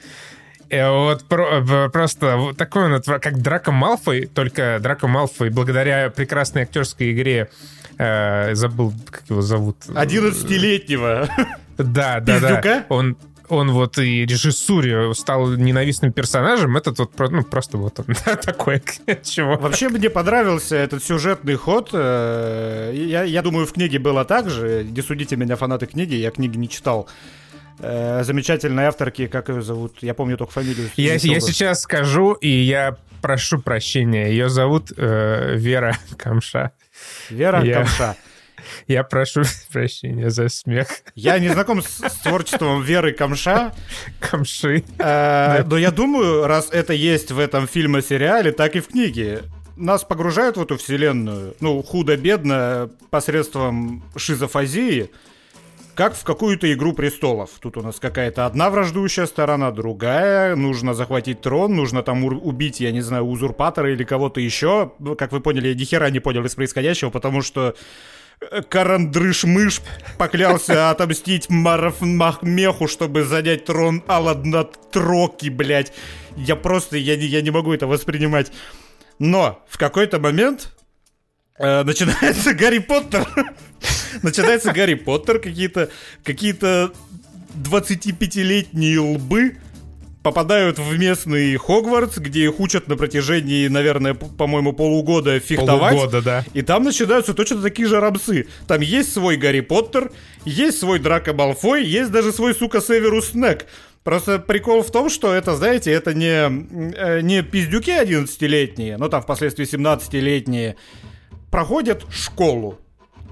И 0.71 0.83
вот 0.83 1.25
про, 1.25 1.88
просто 1.90 2.54
такой 2.56 2.92
он, 2.92 3.02
как 3.02 3.40
Драко 3.40 3.73
Малфой, 3.73 4.26
только 4.26 4.78
Драко 4.80 5.06
Малфой 5.06 5.50
благодаря 5.50 6.11
прекрасной 6.11 6.62
актерской 6.62 7.12
игре 7.12 7.50
э, 7.99 8.54
забыл, 8.54 8.92
как 9.11 9.23
его 9.28 9.42
зовут. 9.42 9.76
11-летнего. 9.88 11.28
Да, 11.76 12.21
да, 12.21 12.61
да. 12.61 12.87
Он 12.88 13.16
он 13.49 13.71
вот 13.73 13.99
и 13.99 14.25
режиссуре 14.25 15.12
стал 15.14 15.49
ненавистным 15.50 16.12
персонажем, 16.12 16.76
этот 16.76 16.99
вот 16.99 17.18
ну, 17.30 17.42
просто 17.42 17.78
вот 17.78 18.00
он 18.00 18.14
такой 18.42 18.83
чего. 19.23 19.56
Вообще 19.56 19.88
мне 19.88 20.11
понравился 20.11 20.76
этот 20.76 21.02
сюжетный 21.04 21.56
ход. 21.56 21.90
Э, 21.92 22.92
я, 22.94 23.23
я 23.23 23.42
думаю, 23.42 23.66
в 23.66 23.73
книге 23.73 23.99
было 23.99 24.25
так 24.25 24.50
же. 24.50 24.85
Не 24.85 25.02
судите 25.02 25.37
меня, 25.37 25.56
фанаты 25.56 25.87
книги, 25.87 26.14
я 26.14 26.30
книги 26.30 26.56
не 26.56 26.68
читал. 26.68 27.09
Э, 27.81 28.23
замечательной 28.25 28.87
авторки, 28.87 29.26
как 29.26 29.49
ее 29.49 29.62
зовут? 29.62 29.99
Я 30.00 30.14
помню 30.14 30.37
только 30.37 30.52
фамилию. 30.52 30.88
Я, 30.97 31.14
я 31.14 31.40
сейчас 31.40 31.83
скажу, 31.83 32.33
и 32.33 32.49
я 32.49 32.97
прошу 33.21 33.59
прощения. 33.59 34.28
Ее 34.28 34.49
зовут 34.49 34.93
э, 34.97 35.54
Вера 35.57 35.97
Камша. 36.16 36.73
Вера 37.31 37.62
я... 37.64 37.75
Камша. 37.75 38.16
Я 38.87 39.02
прошу 39.04 39.43
прощения 39.73 40.31
за 40.31 40.49
смех. 40.49 40.88
Я 41.14 41.38
не 41.38 41.49
знаком 41.49 41.83
с, 41.83 42.00
с 42.00 42.14
творчеством 42.23 42.83
Веры 42.83 43.12
Камша. 43.12 43.75
Камши. 44.21 44.85
Э, 44.99 45.64
но 45.64 45.76
я 45.76 45.90
думаю, 45.90 46.47
раз 46.47 46.69
это 46.71 46.93
есть 46.93 47.31
в 47.31 47.38
этом 47.38 47.66
фильме-сериале, 47.66 48.52
так 48.52 48.76
и 48.76 48.81
в 48.81 48.88
книге. 48.88 49.43
Нас 49.76 50.04
погружают 50.04 50.57
в 50.57 50.62
эту 50.62 50.76
вселенную, 50.78 51.57
ну, 51.61 51.83
худо-бедно, 51.83 52.90
посредством 53.11 54.04
шизофазии, 54.16 55.11
как 55.94 56.14
в 56.14 56.24
какую-то 56.24 56.72
игру 56.72 56.92
престолов. 56.92 57.50
Тут 57.60 57.76
у 57.76 57.82
нас 57.82 58.00
какая-то 58.00 58.46
одна 58.46 58.70
враждующая 58.70 59.26
сторона, 59.26 59.70
другая. 59.70 60.56
Нужно 60.56 60.94
захватить 60.94 61.40
трон, 61.40 61.74
нужно 61.74 62.02
там 62.02 62.24
убить, 62.24 62.80
я 62.80 62.92
не 62.92 63.00
знаю, 63.00 63.24
узурпатора 63.24 63.92
или 63.92 64.04
кого-то 64.04 64.40
еще. 64.40 64.92
Как 65.18 65.32
вы 65.32 65.40
поняли, 65.40 65.68
я 65.68 65.74
ни 65.74 65.84
хера 65.84 66.10
не 66.10 66.20
понял 66.20 66.44
из 66.44 66.54
происходящего, 66.54 67.10
потому 67.10 67.42
что 67.42 67.74
Карандрыш-мышь 68.68 69.80
поклялся 70.18 70.90
отомстить 70.90 71.48
Мараф 71.48 72.00
Махмеху, 72.00 72.88
чтобы 72.88 73.24
занять 73.24 73.64
трон 73.64 74.02
Аладнатроки, 74.06 75.48
блядь. 75.48 75.92
Я 76.36 76.56
просто, 76.56 76.96
я 76.96 77.16
не, 77.16 77.26
я 77.26 77.40
не 77.40 77.50
могу 77.50 77.72
это 77.72 77.86
воспринимать. 77.86 78.52
Но 79.18 79.64
в 79.68 79.78
какой-то 79.78 80.18
момент 80.18 80.72
э, 80.72 80.74
начинается 81.58 82.54
Гарри 82.54 82.78
Поттер. 82.78 83.26
начинается 84.23 84.73
Гарри 84.73 84.94
Поттер, 84.94 85.38
какие-то 85.38 85.90
какие-то 86.23 86.92
25-летние 87.56 88.99
лбы 88.99 89.56
попадают 90.25 90.78
в 90.78 90.99
местный 90.99 91.54
Хогвартс, 91.56 92.16
где 92.16 92.44
их 92.44 92.58
учат 92.58 92.88
на 92.88 92.96
протяжении, 92.96 93.68
наверное, 93.68 94.14
по-моему, 94.14 94.73
полугода 94.73 95.38
фехтовать. 95.38 95.92
Полугода, 95.92 96.23
да. 96.23 96.44
И 96.54 96.62
там 96.62 96.82
начинаются 96.82 97.34
точно 97.34 97.61
такие 97.61 97.87
же 97.87 98.00
рамсы. 98.00 98.49
Там 98.66 98.80
есть 98.80 99.12
свой 99.12 99.37
Гарри 99.37 99.61
Поттер, 99.61 100.11
есть 100.46 100.78
свой 100.78 100.99
Драко 100.99 101.34
Малфой, 101.34 101.84
есть 101.84 102.11
даже 102.11 102.32
свой, 102.32 102.54
сука, 102.54 102.80
Северус 102.80 103.32
Снег. 103.32 103.66
Просто 104.02 104.38
прикол 104.38 104.82
в 104.82 104.90
том, 104.90 105.11
что 105.11 105.32
это, 105.32 105.56
знаете, 105.56 105.90
это 105.90 106.14
не, 106.14 106.94
э, 106.94 107.20
не 107.20 107.42
пиздюки 107.42 107.90
11-летние, 107.90 108.96
но 108.96 109.08
там 109.08 109.23
впоследствии 109.23 109.66
17-летние, 109.66 110.76
проходят 111.54 112.04
школу 112.11 112.80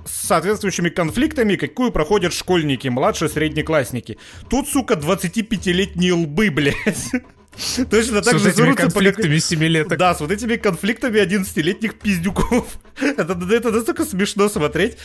с 0.04 0.28
соответствующими 0.28 0.90
конфликтами, 0.90 1.56
какую 1.56 1.90
проходят 1.90 2.32
школьники, 2.32 2.86
младшие, 2.86 3.28
среднеклассники. 3.28 4.16
Тут, 4.48 4.68
сука, 4.68 4.94
25-летние 4.94 6.12
лбы, 6.12 6.50
блядь. 6.52 7.10
Точно 7.90 8.22
так 8.22 8.38
с 8.38 8.42
же 8.42 8.50
этими 8.50 8.74
конфликтами 8.74 9.34
по... 9.34 9.40
семилеток. 9.40 9.98
Да, 9.98 10.14
с 10.14 10.20
вот 10.20 10.30
этими 10.30 10.54
конфликтами 10.54 11.18
11-летних 11.18 11.98
пиздюков. 11.98 12.78
это, 13.00 13.36
это 13.50 13.72
настолько 13.72 14.04
смешно 14.04 14.48
смотреть. 14.48 14.98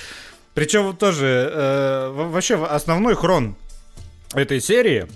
Причем 0.53 0.95
тоже, 0.95 1.51
э, 1.51 2.09
вообще 2.11 2.63
основной 2.63 3.15
хрон 3.15 3.55
этой 4.35 4.61
серии, 4.61 5.07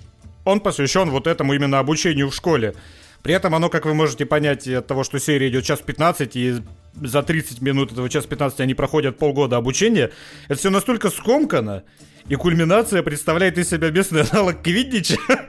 он 0.44 0.58
посвящен 0.58 1.08
вот 1.10 1.28
этому 1.28 1.54
именно 1.54 1.78
обучению 1.78 2.30
в 2.30 2.34
школе. 2.34 2.74
При 3.22 3.34
этом 3.34 3.54
оно, 3.54 3.68
как 3.68 3.86
вы 3.86 3.94
можете 3.94 4.26
понять, 4.26 4.66
от 4.66 4.86
того, 4.86 5.04
что 5.04 5.18
серия 5.20 5.48
идет 5.48 5.64
час 5.64 5.80
15, 5.80 6.36
и 6.36 6.56
за 7.00 7.22
30 7.22 7.60
минут 7.62 7.92
этого 7.92 8.08
час 8.08 8.26
15 8.26 8.60
они 8.60 8.74
проходят 8.74 9.18
полгода 9.18 9.56
обучения, 9.56 10.10
это 10.48 10.58
все 10.58 10.70
настолько 10.70 11.10
скомкано, 11.10 11.84
и 12.28 12.34
кульминация 12.34 13.02
представляет 13.02 13.58
из 13.58 13.70
себя 13.70 13.90
местный 13.90 14.22
аналог 14.22 14.62
Квиддича. 14.62 15.16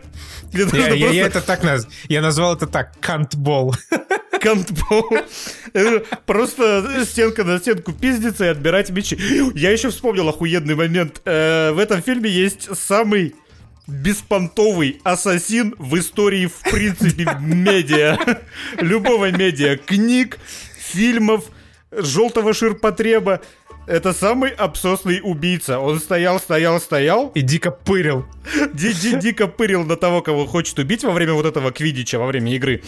Я, 0.53 0.59
я, 0.59 0.67
просто... 0.67 0.95
я 0.95 1.25
это 1.25 1.41
так 1.41 1.63
наз... 1.63 1.87
Я 2.09 2.21
назвал 2.21 2.55
это 2.55 2.67
так, 2.67 2.93
кантбол. 2.99 3.73
Кантбол. 4.39 5.09
Просто 6.27 7.05
стенка 7.05 7.43
на 7.43 7.57
стенку 7.57 7.91
пиздиться 7.91 8.45
и 8.45 8.47
отбирать 8.49 8.91
мечи. 8.91 9.17
Я 9.55 9.71
еще 9.71 9.89
вспомнил 9.89 10.29
охуенный 10.29 10.75
момент. 10.75 11.23
Э, 11.25 11.71
в 11.71 11.79
этом 11.79 12.03
фильме 12.03 12.29
есть 12.29 12.69
самый 12.77 13.33
беспонтовый 13.87 15.01
ассасин 15.03 15.75
в 15.77 15.97
истории, 15.97 16.47
в 16.47 16.71
принципе, 16.71 17.37
медиа. 17.39 18.17
Любого 18.77 19.31
медиа. 19.31 19.77
Книг, 19.77 20.39
фильмов, 20.77 21.45
желтого 21.91 22.53
ширпотреба. 22.53 23.41
Это 23.85 24.13
самый 24.13 24.51
обсосный 24.51 25.19
убийца. 25.21 25.79
Он 25.79 25.99
стоял, 25.99 26.39
стоял, 26.39 26.79
стоял. 26.79 27.31
И 27.35 27.41
дико 27.41 27.71
пырил. 27.71 28.25
Ди 28.73 28.91
-ди 28.91 29.19
дико 29.19 29.47
пырил 29.47 29.83
на 29.83 29.97
того, 29.97 30.21
кого 30.21 30.45
хочет 30.45 30.79
убить 30.79 31.03
во 31.03 31.11
время 31.11 31.33
вот 31.33 31.45
этого 31.45 31.71
квидича, 31.71 32.17
во 32.17 32.25
время 32.25 32.55
игры. 32.55 32.81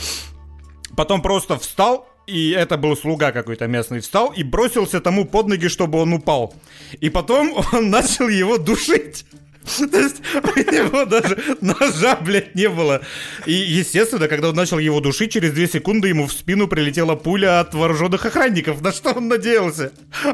Потом 0.96 1.22
просто 1.22 1.58
встал, 1.58 2.08
и 2.28 2.52
это 2.52 2.78
был 2.78 2.96
слуга 2.96 3.32
какой-то 3.32 3.68
местный, 3.68 4.00
встал 4.00 4.34
и 4.38 4.44
бросился 4.44 5.02
тому 5.02 5.26
под 5.26 5.48
ноги, 5.48 5.68
чтобы 5.68 6.00
он 6.00 6.14
упал. 6.14 6.54
И 7.02 7.10
потом 7.10 7.54
он 7.74 7.90
начал 7.90 8.30
его 8.30 8.58
душить. 8.58 9.26
То 9.92 10.00
есть 10.00 10.22
у 10.34 10.60
него 10.72 11.06
даже 11.06 11.38
ножа, 11.62 12.16
блядь, 12.18 12.54
не 12.56 12.70
было. 12.70 13.02
И, 13.46 13.54
естественно, 13.54 14.28
когда 14.28 14.50
он 14.50 14.56
начал 14.56 14.78
его 14.78 15.00
душить, 15.00 15.32
через 15.32 15.54
две 15.54 15.68
секунды 15.68 16.10
ему 16.10 16.28
в 16.28 16.34
спину 16.34 16.68
прилетела 16.68 17.16
пуля 17.16 17.60
от 17.60 17.74
вооруженных 17.74 18.26
охранников. 18.26 18.82
На 18.82 18.92
что 18.92 19.12
он 19.12 19.28
надеялся? 19.28 19.92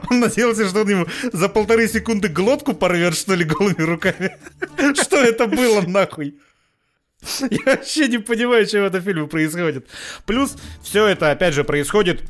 Он 0.09 0.19
надеялся, 0.19 0.67
что 0.67 0.81
он 0.81 0.89
ему 0.89 1.07
за 1.31 1.47
полторы 1.47 1.87
секунды 1.87 2.27
глотку 2.27 2.73
порвет, 2.73 3.15
что 3.15 3.35
ли, 3.35 3.45
голыми 3.45 3.81
руками. 3.81 4.37
Что 5.01 5.17
это 5.17 5.47
было, 5.47 5.81
нахуй? 5.81 6.35
Я 7.49 7.59
вообще 7.65 8.07
не 8.07 8.17
понимаю, 8.17 8.65
что 8.65 8.81
в 8.81 8.85
этом 8.85 9.01
фильме 9.01 9.27
происходит. 9.27 9.87
Плюс 10.25 10.55
все 10.83 11.07
это, 11.07 11.31
опять 11.31 11.53
же, 11.53 11.63
происходит 11.63 12.23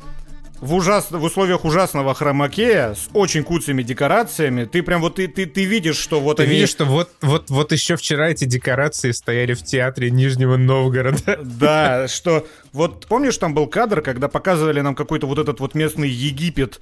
в, 0.62 0.74
ужас... 0.74 1.10
в 1.10 1.22
условиях 1.22 1.64
ужасного 1.64 2.14
хромакея 2.14 2.94
с 2.94 3.10
очень 3.12 3.42
куцами 3.42 3.82
декорациями, 3.82 4.64
ты 4.64 4.82
прям 4.84 5.00
вот 5.00 5.16
ты, 5.16 5.26
ты, 5.26 5.44
ты 5.46 5.64
видишь, 5.64 5.96
что 5.96 6.20
вот 6.20 6.36
ты 6.36 6.44
они... 6.44 6.52
видишь, 6.52 6.70
что 6.70 6.84
вот, 6.84 7.10
вот, 7.20 7.50
вот 7.50 7.72
еще 7.72 7.96
вчера 7.96 8.30
эти 8.30 8.44
декорации 8.44 9.10
стояли 9.10 9.54
в 9.54 9.62
театре 9.64 10.10
Нижнего 10.10 10.56
Новгорода. 10.56 11.40
Да, 11.62 12.06
что 12.08 12.46
вот 12.72 13.06
помнишь, 13.06 13.36
там 13.36 13.54
был 13.54 13.66
кадр, 13.66 14.00
когда 14.00 14.28
показывали 14.28 14.80
нам 14.80 14.94
какой-то 14.94 15.26
вот 15.26 15.38
этот 15.38 15.58
вот 15.60 15.74
местный 15.74 16.08
Египет, 16.08 16.80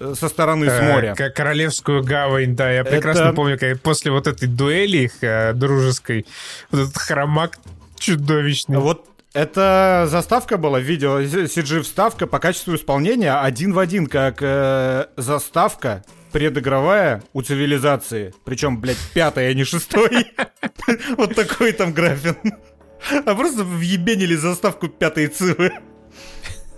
э, 0.00 0.14
со 0.18 0.28
стороны 0.28 0.68
с 0.68 0.72
э, 0.72 0.92
моря. 0.92 1.14
Как 1.14 1.36
Королевскую 1.36 2.02
гавань, 2.02 2.56
да. 2.56 2.72
Я 2.72 2.84
прекрасно 2.84 3.24
Это... 3.24 3.32
помню, 3.32 3.58
как 3.58 3.80
после 3.82 4.10
вот 4.10 4.26
этой 4.26 4.48
дуэли 4.48 4.98
их 4.98 5.22
э, 5.22 5.52
дружеской, 5.52 6.26
вот 6.70 6.80
этот 6.80 6.96
хромак 6.96 7.58
чудовищный. 7.98 8.78
Вот 8.78 9.13
это 9.34 10.06
заставка 10.08 10.56
была, 10.56 10.80
видео, 10.80 11.20
CG-вставка 11.20 12.26
по 12.26 12.38
качеству 12.38 12.74
исполнения 12.76 13.34
один 13.34 13.72
в 13.72 13.78
один, 13.78 14.06
как 14.06 14.38
э, 14.40 15.06
заставка 15.16 16.04
предыгровая 16.32 17.22
у 17.32 17.42
цивилизации. 17.42 18.32
Причем, 18.44 18.80
блядь, 18.80 18.98
пятая, 19.12 19.50
а 19.50 19.54
не 19.54 19.64
шестой. 19.64 20.26
Вот 21.16 21.34
такой 21.34 21.72
там 21.72 21.92
графин. 21.92 22.36
А 23.10 23.34
просто 23.34 23.64
въебенили 23.64 24.34
заставку 24.34 24.88
пятой 24.88 25.28
цивы. 25.28 25.72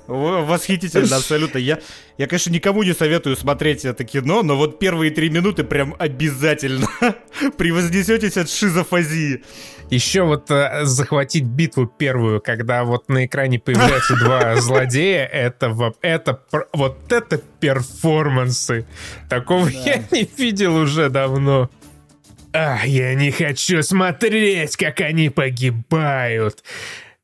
Восхитительно, 0.06 1.16
абсолютно. 1.16 1.58
Я, 1.58 1.80
я, 2.16 2.26
конечно, 2.26 2.50
никому 2.50 2.84
не 2.84 2.94
советую 2.94 3.36
смотреть 3.36 3.84
это 3.84 4.04
кино, 4.04 4.42
но 4.42 4.56
вот 4.56 4.78
первые 4.78 5.10
три 5.10 5.30
минуты 5.30 5.64
прям 5.64 5.96
обязательно. 5.98 6.88
Превознесетесь 7.58 8.36
от 8.36 8.48
шизофазии. 8.48 9.42
Еще 9.90 10.22
вот 10.22 10.50
э, 10.50 10.84
захватить 10.84 11.44
битву 11.44 11.86
первую, 11.86 12.40
когда 12.40 12.84
вот 12.84 13.08
на 13.08 13.26
экране 13.26 13.58
появляются 13.58 14.16
два 14.20 14.56
злодея, 14.56 15.24
это, 15.24 15.92
это 16.02 16.40
вот 16.72 17.12
это 17.12 17.38
перформансы. 17.60 18.86
Такого 19.28 19.68
я 19.68 20.02
не 20.10 20.28
видел 20.36 20.76
уже 20.76 21.08
давно. 21.08 21.70
А, 22.52 22.80
я 22.84 23.14
не 23.14 23.30
хочу 23.30 23.82
смотреть, 23.82 24.76
как 24.76 25.00
они 25.00 25.28
погибают. 25.28 26.64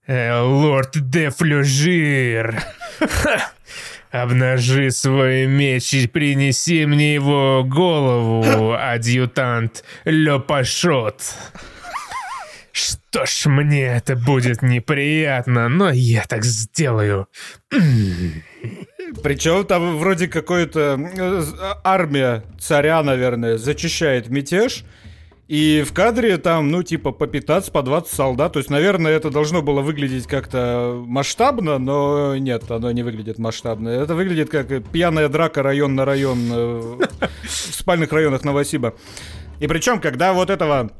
Э, 0.07 0.41
лорд 0.41 1.11
де 1.11 1.31
Флюжир. 1.31 2.63
Обнажи 4.11 4.91
свой 4.91 5.47
меч 5.47 5.95
и 5.95 6.07
принеси 6.07 6.85
мне 6.85 7.15
его 7.15 7.65
голову, 7.65 8.75
адъютант 8.75 9.85
Лепашот. 10.05 11.23
Что 13.13 13.27
ж, 13.27 13.45
мне 13.45 13.83
это 13.83 14.17
будет 14.17 14.63
неприятно, 14.63 15.69
но 15.69 15.91
я 15.91 16.25
так 16.27 16.47
сделаю. 16.47 17.29
Причем 19.23 19.67
там 19.67 19.99
вроде 19.99 20.29
какой-то 20.29 20.99
э, 20.99 21.43
армия 21.85 22.43
царя, 22.59 23.03
наверное, 23.03 23.59
зачищает 23.59 24.29
мятеж. 24.29 24.85
И 25.47 25.85
в 25.87 25.93
кадре 25.93 26.39
там, 26.39 26.71
ну, 26.71 26.83
типа, 26.83 27.13
по 27.13 27.27
15, 27.27 27.71
по 27.71 27.83
20 27.83 28.11
солдат. 28.11 28.55
То 28.55 28.61
есть, 28.61 28.71
наверное, 28.71 29.13
это 29.13 29.29
должно 29.29 29.61
было 29.61 29.83
выглядеть 29.83 30.27
как-то 30.27 31.05
масштабно, 31.07 31.79
но 31.79 32.35
нет, 32.39 32.71
оно 32.71 32.91
не 32.93 33.03
выглядит 33.03 33.39
масштабно. 33.39 33.91
Это 33.91 34.15
выглядит 34.15 34.49
как 34.49 34.69
пьяная 34.91 35.29
драка 35.29 35.63
район 35.63 35.95
на 35.95 36.07
район 36.07 36.39
э, 36.51 36.81
в 37.43 37.51
спальных 37.51 38.11
районах 38.11 38.43
Новосиба. 38.43 38.95
И 39.61 39.67
причем, 39.67 40.01
когда 40.01 40.33
вот 40.33 40.49
этого 40.49 40.91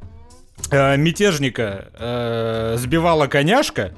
э, 0.71 0.97
мятежника 0.97 1.89
э, 1.95 2.77
сбивала 2.79 3.27
коняшка, 3.27 3.93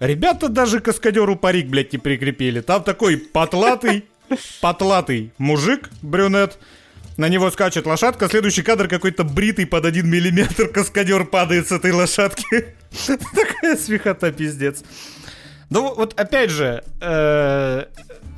ребята 0.00 0.48
даже 0.48 0.80
каскадеру 0.80 1.36
парик, 1.36 1.68
блядь, 1.68 1.92
не 1.92 1.98
прикрепили. 1.98 2.60
Там 2.60 2.82
такой 2.82 3.16
потлатый, 3.16 4.04
потлатый 4.60 5.32
мужик, 5.38 5.90
брюнет, 6.02 6.58
на 7.16 7.28
него 7.28 7.50
скачет 7.50 7.86
лошадка, 7.86 8.28
следующий 8.28 8.62
кадр 8.62 8.88
какой-то 8.88 9.24
бритый 9.24 9.66
под 9.66 9.86
один 9.86 10.08
миллиметр 10.08 10.68
каскадер 10.68 11.24
падает 11.24 11.68
с 11.68 11.72
этой 11.72 11.92
лошадки. 11.92 12.74
Такая 13.06 13.76
смехота, 13.76 14.32
пиздец. 14.32 14.82
Ну 15.70 15.94
вот 15.94 16.18
опять 16.18 16.50
же, 16.50 16.84
э, 17.00 17.84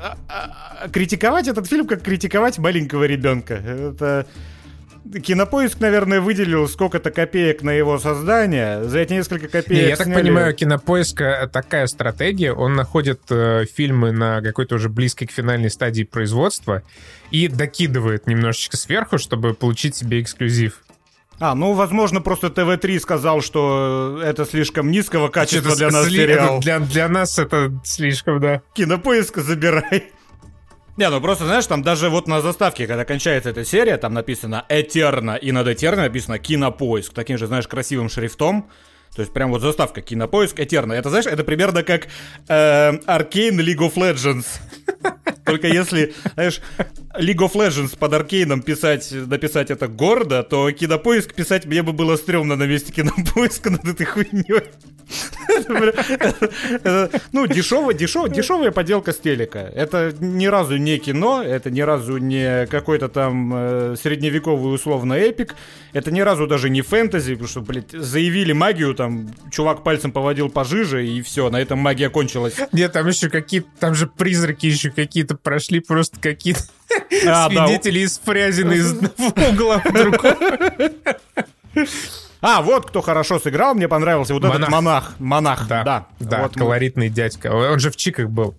а, 0.00 0.16
а, 0.28 0.88
критиковать 0.88 1.48
этот 1.48 1.66
фильм 1.66 1.86
как 1.86 2.02
критиковать 2.02 2.58
маленького 2.58 3.04
ребенка. 3.04 3.54
Это 3.54 4.26
Кинопоиск, 5.22 5.80
наверное, 5.80 6.20
выделил 6.20 6.68
сколько-то 6.68 7.10
копеек 7.10 7.62
на 7.62 7.70
его 7.70 7.98
создание. 7.98 8.84
За 8.84 8.98
эти 8.98 9.14
несколько 9.14 9.48
копеек 9.48 9.82
Не, 9.82 9.88
Я 9.88 9.96
сняли... 9.96 10.10
так 10.10 10.22
понимаю, 10.22 10.54
Кинопоиска 10.54 11.48
такая 11.52 11.86
стратегия. 11.86 12.52
Он 12.52 12.74
находит 12.74 13.20
э, 13.30 13.64
фильмы 13.74 14.12
на 14.12 14.42
какой-то 14.42 14.74
уже 14.74 14.88
близкой 14.88 15.26
к 15.26 15.32
финальной 15.32 15.70
стадии 15.70 16.02
производства 16.02 16.82
и 17.30 17.48
докидывает 17.48 18.26
немножечко 18.26 18.76
сверху, 18.76 19.18
чтобы 19.18 19.54
получить 19.54 19.96
себе 19.96 20.20
эксклюзив. 20.20 20.82
А, 21.40 21.54
ну, 21.54 21.72
возможно, 21.72 22.20
просто 22.20 22.50
ТВ-3 22.50 22.98
сказал, 22.98 23.40
что 23.40 24.20
это 24.22 24.44
слишком 24.44 24.90
низкого 24.90 25.28
качества 25.28 25.76
для 25.76 25.90
нас 25.90 26.06
сли... 26.06 26.16
сериал. 26.18 26.60
для, 26.60 26.80
для 26.80 27.08
нас 27.08 27.38
это 27.38 27.72
слишком, 27.84 28.40
да. 28.40 28.62
Кинопоиск 28.74 29.38
забирай. 29.38 30.10
Не, 30.98 31.10
ну 31.10 31.20
просто, 31.20 31.44
знаешь, 31.44 31.64
там 31.64 31.84
даже 31.84 32.08
вот 32.08 32.26
на 32.26 32.40
заставке, 32.40 32.88
когда 32.88 33.04
кончается 33.04 33.50
эта 33.50 33.64
серия, 33.64 33.98
там 33.98 34.14
написано 34.14 34.66
«Этерна», 34.68 35.36
и 35.36 35.52
над 35.52 35.68
«Этерна» 35.68 36.02
написано 36.02 36.40
«Кинопоиск», 36.40 37.14
таким 37.14 37.38
же, 37.38 37.46
знаешь, 37.46 37.68
красивым 37.68 38.08
шрифтом. 38.08 38.68
То 39.14 39.22
есть 39.22 39.32
прям 39.32 39.50
вот 39.50 39.62
заставка 39.62 40.00
«Кинопоиск», 40.00 40.60
«Этерна». 40.60 40.92
Это, 40.92 41.10
знаешь, 41.10 41.26
это 41.26 41.44
примерно 41.44 41.82
как 41.82 42.06
э, 42.48 42.92
Arcane 43.06 43.56
League 43.56 43.78
of 43.78 43.94
Legends. 43.94 44.46
Только 45.44 45.66
если, 45.66 46.14
знаешь, 46.34 46.60
League 47.18 47.38
of 47.38 47.52
Legends 47.54 47.96
под 47.98 48.12
Аркейном 48.12 48.62
писать, 48.62 49.10
написать 49.10 49.70
это 49.70 49.88
гордо, 49.88 50.42
то 50.42 50.70
кинопоиск 50.70 51.34
писать 51.34 51.66
мне 51.66 51.82
бы 51.82 51.92
было 51.92 52.16
стрёмно 52.16 52.56
на 52.56 52.64
месте 52.64 52.92
кинопоиска 52.92 53.70
над 53.70 53.84
этой 53.86 54.06
хуйней. 54.06 54.62
Ну, 57.32 57.46
дешевая, 57.46 57.94
дешевая 57.94 58.70
поделка 58.70 59.12
с 59.12 59.18
телека. 59.18 59.60
Это 59.74 60.14
ни 60.20 60.46
разу 60.46 60.76
не 60.76 60.98
кино, 60.98 61.42
это 61.42 61.70
ни 61.70 61.80
разу 61.80 62.18
не 62.18 62.66
какой-то 62.66 63.08
там 63.08 63.52
э, 63.54 63.96
средневековый 64.00 64.74
условно 64.74 65.14
эпик, 65.14 65.54
это 65.92 66.10
ни 66.10 66.20
разу 66.20 66.46
даже 66.46 66.68
не 66.68 66.82
фэнтези, 66.82 67.32
потому 67.32 67.48
что, 67.48 67.60
блядь, 67.62 67.90
заявили 67.92 68.52
магию, 68.52 68.94
там, 68.94 69.07
чувак 69.50 69.82
пальцем 69.82 70.12
поводил 70.12 70.48
пожиже, 70.48 71.06
и 71.06 71.22
все, 71.22 71.50
на 71.50 71.60
этом 71.60 71.78
магия 71.78 72.10
кончилась. 72.10 72.56
Нет, 72.72 72.92
там 72.92 73.06
еще 73.06 73.28
какие-то, 73.28 73.68
там 73.78 73.94
же 73.94 74.06
призраки 74.06 74.66
еще 74.66 74.90
какие-то 74.90 75.36
прошли, 75.36 75.80
просто 75.80 76.18
какие-то 76.20 76.60
а, 77.26 77.48
свидетели 77.48 78.00
из 78.00 78.18
Фрязина 78.18 78.72
из 78.72 78.92
угла 78.92 79.78
в 79.84 79.92
другой. 79.92 80.36
А, 82.40 82.62
вот 82.62 82.86
кто 82.86 83.00
хорошо 83.00 83.38
сыграл, 83.38 83.74
мне 83.74 83.88
понравился. 83.88 84.32
Вот 84.32 84.42
монах. 84.42 84.58
этот 84.58 84.70
монах. 84.70 85.14
Монах, 85.18 85.66
да. 85.66 85.82
Да, 85.82 86.06
да 86.20 86.42
вот 86.42 86.54
колоритный 86.54 87.08
дядька. 87.08 87.48
Он 87.48 87.78
же 87.80 87.90
в 87.90 87.96
чиках 87.96 88.28
был. 88.28 88.54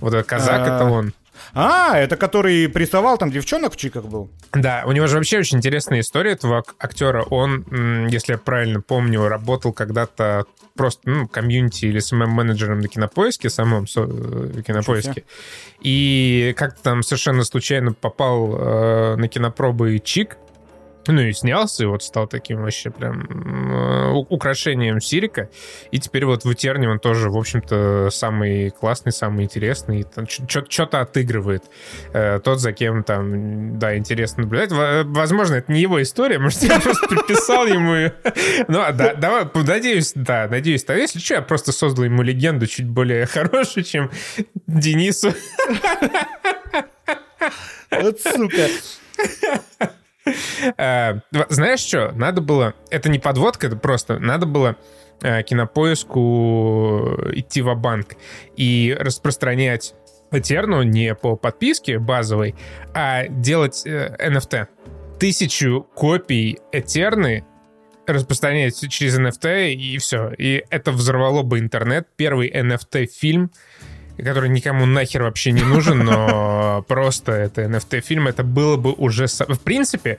Вот 0.00 0.14
этот 0.14 0.26
казак, 0.26 0.62
это 0.62 0.80
а. 0.80 0.90
он. 0.90 1.12
А, 1.54 1.98
это 1.98 2.16
который 2.16 2.68
приставал 2.68 3.18
там 3.18 3.30
девчонок 3.30 3.74
в 3.74 3.76
чиках 3.76 4.04
был? 4.04 4.30
Да, 4.52 4.84
у 4.86 4.92
него 4.92 5.06
же 5.06 5.16
вообще 5.16 5.38
очень 5.38 5.58
интересная 5.58 6.00
история 6.00 6.32
этого 6.32 6.64
актера. 6.78 7.22
Он, 7.22 8.06
если 8.08 8.32
я 8.32 8.38
правильно 8.38 8.80
помню, 8.80 9.26
работал 9.28 9.72
когда-то 9.72 10.44
просто 10.74 11.02
ну, 11.08 11.28
комьюнити 11.28 11.86
или 11.86 11.98
СММ-менеджером 11.98 12.80
на 12.80 12.88
кинопоиске, 12.88 13.50
самом 13.50 13.86
со, 13.86 14.02
э, 14.02 14.62
кинопоиске. 14.66 15.24
И 15.80 16.54
как-то 16.56 16.82
там 16.82 17.02
совершенно 17.02 17.44
случайно 17.44 17.92
попал 17.92 18.56
э, 18.56 19.16
на 19.16 19.28
кинопробы 19.28 19.98
Чик, 19.98 20.38
ну 21.12 21.22
и 21.22 21.32
снялся, 21.32 21.84
и 21.84 21.86
вот 21.86 22.02
стал 22.02 22.26
таким 22.26 22.62
вообще 22.62 22.90
прям 22.90 24.26
украшением 24.28 25.00
Сирика. 25.00 25.48
И 25.90 25.98
теперь 25.98 26.24
вот 26.24 26.44
в 26.44 26.52
Этерне 26.52 26.88
он 26.88 26.98
тоже, 26.98 27.30
в 27.30 27.36
общем-то, 27.36 28.10
самый 28.10 28.70
классный, 28.70 29.12
самый 29.12 29.44
интересный. 29.44 30.06
Что-то 30.46 31.00
отыгрывает. 31.00 31.64
Э, 32.12 32.40
тот, 32.40 32.60
за 32.60 32.72
кем 32.72 33.02
там, 33.04 33.78
да, 33.78 33.96
интересно 33.96 34.42
наблюдать. 34.42 34.70
Возможно, 35.06 35.56
это 35.56 35.72
не 35.72 35.80
его 35.80 36.02
история, 36.02 36.38
может, 36.38 36.62
я 36.62 36.80
просто 36.80 37.06
приписал 37.08 37.66
ему. 37.66 38.12
Ну, 38.68 38.80
а, 38.80 38.92
да, 38.92 39.14
давай, 39.14 39.46
надеюсь, 39.54 40.12
да, 40.14 40.48
надеюсь. 40.48 40.84
А 40.88 40.94
если 40.94 41.18
что, 41.18 41.34
я 41.34 41.42
просто 41.42 41.72
создал 41.72 42.04
ему 42.04 42.22
легенду 42.22 42.66
чуть 42.66 42.86
более 42.88 43.26
хорошую, 43.26 43.84
чем 43.84 44.10
Денису. 44.66 45.32
Вот 47.90 48.20
сука. 48.20 48.68
Э, 50.76 51.20
знаешь 51.48 51.80
что? 51.80 52.12
Надо 52.12 52.40
было... 52.40 52.74
Это 52.90 53.08
не 53.08 53.18
подводка, 53.18 53.66
это 53.66 53.76
просто... 53.76 54.18
Надо 54.18 54.46
было 54.46 54.76
э, 55.22 55.42
кинопоиску 55.42 57.18
идти 57.32 57.62
в 57.62 57.74
банк 57.74 58.16
и 58.56 58.96
распространять 58.98 59.94
Этерну 60.30 60.82
не 60.82 61.14
по 61.14 61.36
подписке 61.36 61.98
базовой, 61.98 62.54
а 62.94 63.26
делать 63.28 63.84
NFT. 63.86 64.56
Э, 64.56 64.66
Тысячу 65.18 65.86
копий 65.94 66.60
Этерны 66.72 67.44
распространять 68.06 68.88
через 68.88 69.18
NFT, 69.18 69.72
и 69.72 69.98
все. 69.98 70.32
И 70.36 70.64
это 70.70 70.92
взорвало 70.92 71.42
бы 71.42 71.58
интернет. 71.58 72.08
Первый 72.16 72.50
NFT-фильм— 72.50 73.50
который 74.22 74.48
никому 74.48 74.86
нахер 74.86 75.22
вообще 75.22 75.52
не 75.52 75.62
нужен, 75.62 76.04
но 76.04 76.84
просто 76.88 77.32
это 77.32 77.62
NFT-фильм, 77.62 78.28
это 78.28 78.42
было 78.42 78.76
бы 78.76 78.92
уже... 78.92 79.26
В 79.26 79.60
принципе, 79.60 80.18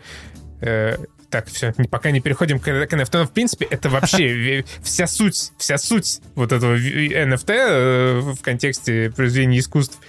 э, 0.61 0.97
так, 1.29 1.47
все, 1.47 1.73
пока 1.89 2.11
не 2.11 2.19
переходим 2.19 2.59
к, 2.59 2.63
к 2.63 2.93
NFT, 2.93 3.09
но 3.13 3.25
в 3.25 3.31
принципе 3.31 3.65
это 3.65 3.89
вообще 3.89 4.63
вся 4.83 5.07
суть, 5.07 5.53
вся 5.57 5.77
суть 5.77 6.21
вот 6.35 6.51
этого 6.51 6.75
NFT 6.75 7.49
э, 7.49 8.19
в 8.19 8.41
контексте 8.41 9.11
произведения 9.15 9.59
искусств. 9.59 9.99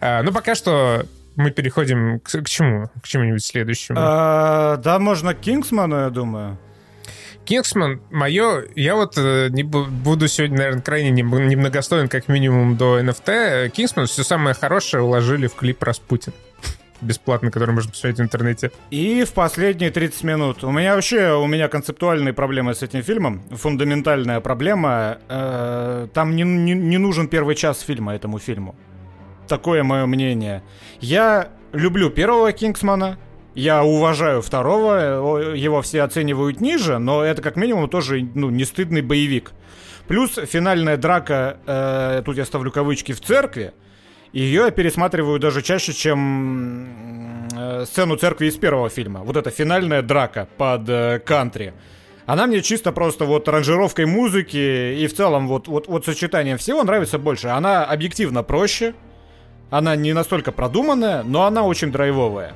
А, 0.00 0.22
но 0.22 0.32
пока 0.32 0.54
что 0.54 1.04
мы 1.36 1.50
переходим 1.50 2.20
к, 2.20 2.30
к 2.30 2.48
чему? 2.48 2.90
К 3.02 3.06
чему-нибудь 3.06 3.44
следующему. 3.44 3.98
А, 4.00 4.76
да, 4.76 4.98
можно 4.98 5.34
к 5.34 5.40
Кингсману, 5.40 6.00
я 6.00 6.10
думаю. 6.10 6.58
Кингсман, 7.44 8.00
мое, 8.10 8.64
я 8.76 8.94
вот 8.94 9.14
э, 9.16 9.48
не 9.50 9.64
буду 9.64 10.28
сегодня, 10.28 10.58
наверное, 10.58 10.82
крайне 10.82 11.10
немногостоен, 11.10 12.08
как 12.08 12.28
минимум, 12.28 12.76
до 12.76 13.00
NFT. 13.00 13.70
Кингсман 13.70 14.06
все 14.06 14.22
самое 14.22 14.54
хорошее 14.54 15.02
уложили 15.02 15.48
в 15.48 15.54
клип 15.54 15.82
«Распутин» 15.82 16.32
бесплатно, 17.02 17.50
который 17.50 17.74
можно 17.74 17.90
посмотреть 17.90 18.18
в 18.18 18.22
интернете. 18.22 18.70
И 18.90 19.24
в 19.24 19.32
последние 19.32 19.90
30 19.90 20.24
минут. 20.24 20.64
У 20.64 20.70
меня 20.70 20.94
вообще, 20.94 21.34
у 21.34 21.46
меня 21.46 21.68
концептуальные 21.68 22.32
проблемы 22.32 22.74
с 22.74 22.82
этим 22.82 23.02
фильмом. 23.02 23.42
Фундаментальная 23.50 24.40
проблема. 24.40 25.18
Э, 25.28 26.06
там 26.14 26.36
не, 26.36 26.44
не, 26.44 26.74
не 26.74 26.98
нужен 26.98 27.28
первый 27.28 27.56
час 27.56 27.80
фильма 27.80 28.14
этому 28.14 28.38
фильму. 28.38 28.76
Такое 29.48 29.82
мое 29.82 30.06
мнение. 30.06 30.62
Я 31.00 31.48
люблю 31.72 32.10
первого 32.10 32.52
Кингсмана, 32.52 33.18
Я 33.54 33.84
уважаю 33.84 34.40
второго, 34.40 35.54
его 35.54 35.82
все 35.82 36.02
оценивают 36.02 36.60
ниже, 36.60 36.98
но 36.98 37.22
это 37.22 37.42
как 37.42 37.56
минимум 37.56 37.88
тоже 37.88 38.26
ну, 38.34 38.48
не 38.48 38.64
стыдный 38.64 39.02
боевик. 39.02 39.52
Плюс 40.08 40.38
финальная 40.46 40.96
драка, 40.96 41.58
э, 41.66 42.22
тут 42.24 42.36
я 42.36 42.44
ставлю 42.44 42.70
кавычки, 42.70 43.12
в 43.12 43.20
церкви. 43.20 43.72
Ее 44.32 44.62
я 44.64 44.70
пересматриваю 44.70 45.38
даже 45.38 45.60
чаще, 45.60 45.92
чем 45.92 47.46
э, 47.54 47.84
сцену 47.84 48.16
церкви 48.16 48.46
из 48.46 48.56
первого 48.56 48.88
фильма. 48.88 49.20
Вот 49.20 49.36
эта 49.36 49.50
финальная 49.50 50.00
драка 50.00 50.48
под 50.56 50.88
э, 50.88 51.20
кантри. 51.24 51.74
Она 52.24 52.46
мне 52.46 52.62
чисто 52.62 52.92
просто 52.92 53.26
вот 53.26 53.48
аранжировкой 53.48 54.06
музыки 54.06 54.94
и 54.96 55.06
в 55.06 55.14
целом 55.14 55.48
вот, 55.48 55.68
вот, 55.68 55.88
вот 55.88 56.06
сочетанием 56.06 56.56
всего 56.56 56.82
нравится 56.82 57.18
больше. 57.18 57.48
Она 57.48 57.84
объективно 57.84 58.42
проще, 58.42 58.94
она 59.70 59.96
не 59.96 60.14
настолько 60.14 60.52
продуманная, 60.52 61.22
но 61.22 61.44
она 61.44 61.64
очень 61.64 61.92
драйвовая. 61.92 62.54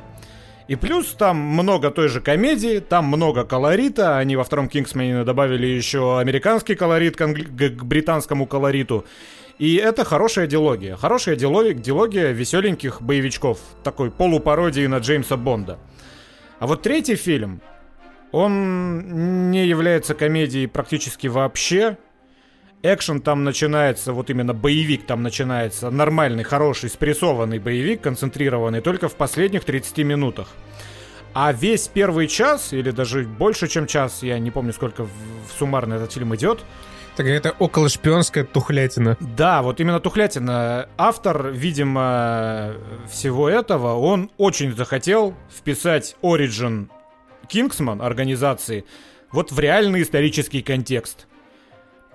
И 0.68 0.74
плюс 0.74 1.14
там 1.14 1.36
много 1.36 1.90
той 1.90 2.08
же 2.08 2.20
комедии, 2.20 2.80
там 2.80 3.06
много 3.06 3.44
колорита. 3.44 4.18
Они 4.18 4.34
во 4.36 4.42
втором 4.42 4.68
Кингсмене 4.68 5.22
добавили 5.22 5.66
еще 5.66 6.18
американский 6.18 6.74
колорит 6.74 7.16
к, 7.16 7.20
англи- 7.20 7.68
к 7.68 7.84
британскому 7.84 8.46
колориту. 8.46 9.04
И 9.58 9.76
это 9.76 10.04
хорошая 10.04 10.46
диалогия. 10.46 10.96
Хорошая 10.96 11.36
диалогия, 11.36 11.72
диалогия 11.72 12.32
веселеньких 12.32 13.00
боевичков. 13.00 13.58
Такой 13.84 14.10
полупародии 14.10 14.86
на 14.86 14.98
Джеймса 14.98 15.36
Бонда. 15.36 15.78
А 16.58 16.66
вот 16.66 16.82
третий 16.82 17.16
фильм, 17.16 17.60
он 18.32 19.50
не 19.50 19.66
является 19.66 20.14
комедией 20.14 20.66
практически 20.66 21.28
вообще. 21.28 21.96
Экшен 22.94 23.20
там 23.20 23.44
начинается, 23.44 24.12
вот 24.12 24.30
именно 24.30 24.54
боевик 24.54 25.06
там 25.06 25.22
начинается, 25.22 25.90
нормальный, 25.90 26.44
хороший, 26.44 26.88
спрессованный 26.88 27.58
боевик, 27.58 28.00
концентрированный 28.00 28.80
только 28.80 29.08
в 29.08 29.14
последних 29.14 29.64
30 29.64 29.98
минутах. 29.98 30.48
А 31.34 31.52
весь 31.52 31.88
первый 31.88 32.28
час, 32.28 32.72
или 32.72 32.90
даже 32.90 33.24
больше, 33.24 33.68
чем 33.68 33.86
час, 33.86 34.22
я 34.22 34.38
не 34.38 34.50
помню, 34.50 34.72
сколько 34.72 35.04
в, 35.04 35.08
в 35.08 35.58
суммарно 35.58 35.94
этот 35.94 36.12
фильм 36.12 36.34
идет, 36.34 36.64
так 37.16 37.26
это 37.26 37.54
около 37.58 37.88
шпионская 37.88 38.44
тухлятина. 38.44 39.16
Да, 39.20 39.62
вот 39.62 39.80
именно 39.80 40.00
тухлятина. 40.00 40.88
Автор, 40.98 41.48
видимо, 41.48 42.74
всего 43.10 43.48
этого, 43.48 43.94
он 43.94 44.30
очень 44.36 44.76
захотел 44.76 45.34
вписать 45.50 46.14
Origin 46.22 46.88
Kingsman 47.48 48.04
организации 48.04 48.84
вот 49.32 49.50
в 49.50 49.58
реальный 49.58 50.02
исторический 50.02 50.60
контекст. 50.60 51.26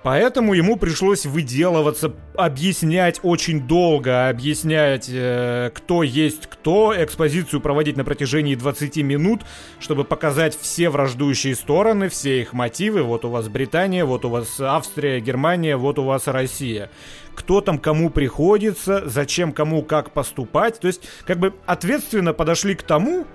Поэтому 0.03 0.53
ему 0.53 0.77
пришлось 0.77 1.27
выделываться, 1.27 2.11
объяснять 2.35 3.19
очень 3.21 3.67
долго, 3.67 4.29
объяснять, 4.29 5.07
э, 5.11 5.69
кто 5.75 6.01
есть 6.01 6.47
кто, 6.47 6.93
экспозицию 6.97 7.61
проводить 7.61 7.97
на 7.97 8.03
протяжении 8.03 8.55
20 8.55 8.97
минут, 8.97 9.41
чтобы 9.79 10.03
показать 10.03 10.57
все 10.59 10.89
враждующие 10.89 11.55
стороны, 11.55 12.09
все 12.09 12.41
их 12.41 12.53
мотивы. 12.53 13.03
Вот 13.03 13.25
у 13.25 13.29
вас 13.29 13.47
Британия, 13.47 14.03
вот 14.03 14.25
у 14.25 14.29
вас 14.29 14.59
Австрия, 14.59 15.19
Германия, 15.19 15.77
вот 15.77 15.99
у 15.99 16.03
вас 16.03 16.27
Россия. 16.27 16.89
Кто 17.35 17.61
там 17.61 17.77
кому 17.77 18.09
приходится, 18.09 19.03
зачем 19.07 19.53
кому 19.53 19.83
как 19.83 20.11
поступать. 20.11 20.79
То 20.79 20.87
есть, 20.87 21.03
как 21.27 21.37
бы 21.37 21.53
ответственно 21.67 22.33
подошли 22.33 22.73
к 22.73 22.81
тому, 22.81 23.27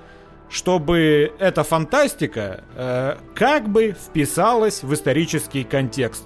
чтобы 0.48 1.32
эта 1.38 1.62
фантастика 1.62 2.64
э, 2.74 3.16
как 3.34 3.68
бы 3.68 3.92
вписалась 3.92 4.82
в 4.82 4.92
исторический 4.92 5.62
контекст. 5.62 6.24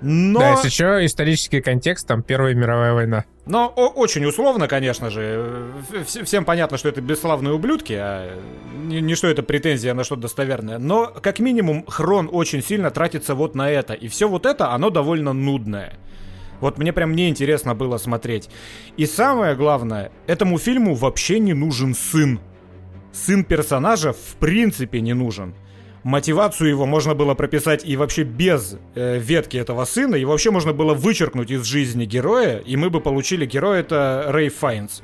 Но... 0.00 0.38
Да, 0.38 0.50
если 0.52 0.68
что, 0.68 1.04
исторический 1.04 1.60
контекст, 1.60 2.06
там 2.06 2.22
Первая 2.22 2.54
мировая 2.54 2.92
война. 2.94 3.24
Но 3.46 3.72
о- 3.74 3.88
очень 3.88 4.24
условно, 4.26 4.68
конечно 4.68 5.10
же. 5.10 5.72
Всем 6.06 6.44
понятно, 6.44 6.78
что 6.78 6.88
это 6.88 7.00
бесславные 7.00 7.52
ублюдки, 7.54 7.94
а 7.94 8.38
не, 8.76 9.00
не 9.00 9.14
что 9.16 9.26
это 9.26 9.42
претензия 9.42 9.94
на 9.94 10.04
что-то 10.04 10.22
достоверное. 10.22 10.78
Но, 10.78 11.06
как 11.06 11.40
минимум, 11.40 11.84
Хрон 11.86 12.28
очень 12.30 12.62
сильно 12.62 12.90
тратится 12.90 13.34
вот 13.34 13.54
на 13.54 13.70
это. 13.70 13.94
И 13.94 14.06
все 14.08 14.28
вот 14.28 14.46
это, 14.46 14.70
оно 14.70 14.90
довольно 14.90 15.32
нудное. 15.32 15.94
Вот 16.60 16.78
мне 16.78 16.92
прям 16.92 17.14
неинтересно 17.14 17.74
было 17.74 17.98
смотреть. 17.98 18.48
И 18.96 19.06
самое 19.06 19.56
главное, 19.56 20.12
этому 20.26 20.58
фильму 20.58 20.94
вообще 20.94 21.40
не 21.40 21.54
нужен 21.54 21.94
сын. 21.94 22.40
Сын 23.12 23.44
персонажа 23.44 24.12
в 24.12 24.36
принципе 24.38 25.00
не 25.00 25.14
нужен 25.14 25.54
мотивацию 26.08 26.70
его 26.70 26.86
можно 26.86 27.14
было 27.14 27.34
прописать 27.34 27.84
и 27.84 27.94
вообще 27.96 28.22
без 28.22 28.78
э, 28.94 29.18
ветки 29.18 29.58
этого 29.58 29.84
сына, 29.84 30.16
и 30.16 30.24
вообще 30.24 30.50
можно 30.50 30.72
было 30.72 30.94
вычеркнуть 30.94 31.50
из 31.50 31.64
жизни 31.64 32.06
героя, 32.06 32.58
и 32.58 32.76
мы 32.76 32.88
бы 32.88 33.02
получили 33.02 33.44
героя, 33.44 33.80
это 33.80 34.24
Рэй 34.28 34.48
Файнс, 34.48 35.02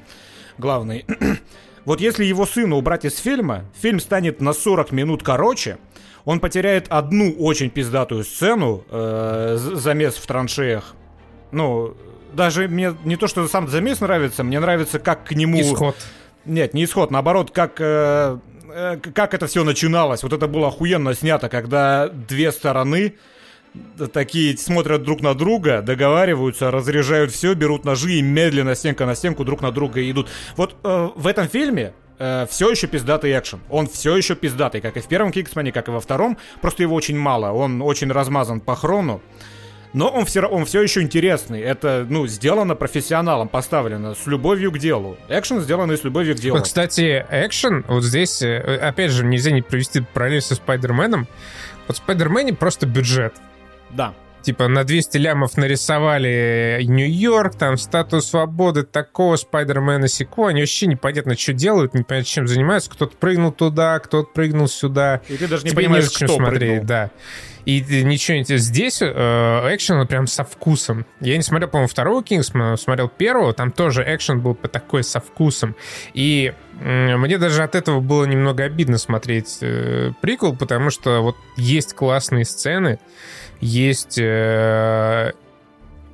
главный. 0.56 1.04
вот 1.84 2.00
если 2.00 2.24
его 2.24 2.46
сына 2.46 2.76
убрать 2.76 3.04
из 3.04 3.18
фильма, 3.18 3.66
фильм 3.78 4.00
станет 4.00 4.40
на 4.40 4.54
40 4.54 4.92
минут 4.92 5.22
короче, 5.22 5.76
он 6.24 6.40
потеряет 6.40 6.86
одну 6.88 7.32
очень 7.32 7.68
пиздатую 7.68 8.24
сцену, 8.24 8.82
э, 8.88 9.58
замес 9.58 10.14
в 10.14 10.26
траншеях. 10.26 10.94
Ну, 11.52 11.94
даже 12.32 12.66
мне 12.66 12.94
не 13.04 13.16
то, 13.16 13.26
что 13.26 13.46
сам 13.46 13.68
замес 13.68 14.00
нравится, 14.00 14.42
мне 14.42 14.58
нравится, 14.58 14.98
как 14.98 15.26
к 15.26 15.32
нему... 15.32 15.60
Исход. 15.60 15.96
Нет, 16.46 16.72
не 16.72 16.84
исход, 16.84 17.10
наоборот, 17.10 17.50
как 17.50 17.76
э, 17.78 18.38
Э, 18.53 18.53
как 19.14 19.34
это 19.34 19.46
все 19.46 19.64
начиналось. 19.64 20.22
Вот 20.22 20.32
это 20.32 20.48
было 20.48 20.68
охуенно 20.68 21.14
снято, 21.14 21.48
когда 21.48 22.08
две 22.08 22.50
стороны 22.52 23.14
такие 24.12 24.56
смотрят 24.56 25.02
друг 25.02 25.20
на 25.20 25.34
друга, 25.34 25.82
договариваются, 25.82 26.70
разряжают 26.70 27.32
все, 27.32 27.54
берут 27.54 27.84
ножи 27.84 28.14
и 28.14 28.22
медленно 28.22 28.74
стенка 28.74 29.06
на 29.06 29.14
стенку 29.14 29.44
друг 29.44 29.62
на 29.62 29.72
друга 29.72 30.08
идут. 30.10 30.28
Вот 30.56 30.76
э, 30.82 31.08
в 31.14 31.26
этом 31.26 31.48
фильме 31.48 31.92
э, 32.18 32.46
все 32.48 32.70
еще 32.70 32.86
пиздатый 32.86 33.36
экшен. 33.36 33.60
Он 33.70 33.86
все 33.88 34.16
еще 34.16 34.36
пиздатый, 34.36 34.80
как 34.80 34.96
и 34.96 35.00
в 35.00 35.08
первом 35.08 35.32
Киксмане, 35.32 35.72
как 35.72 35.88
и 35.88 35.90
во 35.90 36.00
втором. 36.00 36.38
Просто 36.60 36.82
его 36.82 36.94
очень 36.94 37.18
мало. 37.18 37.52
Он 37.52 37.82
очень 37.82 38.10
размазан 38.10 38.60
по 38.60 38.76
хрону 38.76 39.20
но 39.94 40.08
он 40.08 40.26
все, 40.26 40.42
он 40.42 40.66
все 40.66 40.82
еще 40.82 41.00
интересный. 41.00 41.60
Это, 41.60 42.04
ну, 42.08 42.26
сделано 42.26 42.74
профессионалом, 42.74 43.48
поставлено 43.48 44.14
с 44.14 44.26
любовью 44.26 44.72
к 44.72 44.78
делу. 44.78 45.16
Экшен 45.28 45.60
сделанный 45.60 45.96
с 45.96 46.02
любовью 46.04 46.34
к 46.34 46.40
делу. 46.40 46.56
Вот, 46.58 46.64
кстати, 46.64 47.24
экшен, 47.30 47.84
вот 47.88 48.02
здесь, 48.02 48.42
э, 48.42 48.58
опять 48.76 49.12
же, 49.12 49.24
нельзя 49.24 49.52
не 49.52 49.62
провести 49.62 50.00
параллель 50.12 50.42
со 50.42 50.56
Спайдерменом. 50.56 51.28
Вот 51.86 51.96
в 51.96 52.00
Спайдермене 52.00 52.54
просто 52.54 52.86
бюджет. 52.86 53.34
Да. 53.90 54.14
Типа 54.42 54.68
на 54.68 54.84
200 54.84 55.16
лямов 55.16 55.56
нарисовали 55.56 56.80
Нью-Йорк, 56.82 57.54
там 57.54 57.78
статую 57.78 58.20
свободы, 58.20 58.82
такого 58.82 59.36
Спайдермена 59.36 60.06
Сико. 60.08 60.48
Они 60.48 60.60
вообще 60.60 60.86
непонятно, 60.86 61.34
что 61.34 61.54
делают, 61.54 61.94
непонятно, 61.94 62.26
чем 62.28 62.46
занимаются. 62.46 62.90
Кто-то 62.90 63.16
прыгнул 63.16 63.52
туда, 63.52 63.98
кто-то 64.00 64.28
прыгнул 64.34 64.68
сюда. 64.68 65.22
И 65.28 65.36
ты 65.38 65.48
даже 65.48 65.64
не 65.64 65.70
Тебе 65.70 65.82
понимаешь, 65.84 66.10
кто 66.10 66.26
смотреть, 66.26 66.60
прыгнул. 66.60 66.86
да. 66.86 67.10
И 67.64 67.80
ничего 68.04 68.36
не... 68.36 68.44
Здесь 68.44 69.00
э, 69.00 69.06
экшен 69.06 70.06
прям 70.06 70.26
со 70.26 70.44
вкусом. 70.44 71.06
Я 71.20 71.36
не 71.36 71.42
смотрел, 71.42 71.70
по-моему, 71.70 71.88
второго 71.88 72.22
Кингсмана, 72.22 72.76
смотрел 72.76 73.08
первого, 73.08 73.52
там 73.52 73.70
тоже 73.70 74.04
экшен 74.06 74.40
был 74.40 74.54
такой 74.54 75.02
со 75.02 75.20
вкусом. 75.20 75.74
И 76.12 76.52
мне 76.80 77.38
даже 77.38 77.62
от 77.62 77.74
этого 77.74 78.00
было 78.00 78.24
немного 78.24 78.64
обидно 78.64 78.98
смотреть 78.98 79.58
э, 79.60 80.10
прикол, 80.20 80.56
потому 80.56 80.90
что 80.90 81.20
вот 81.20 81.36
есть 81.56 81.94
классные 81.94 82.44
сцены, 82.44 82.98
есть 83.60 84.18
э, 84.18 85.32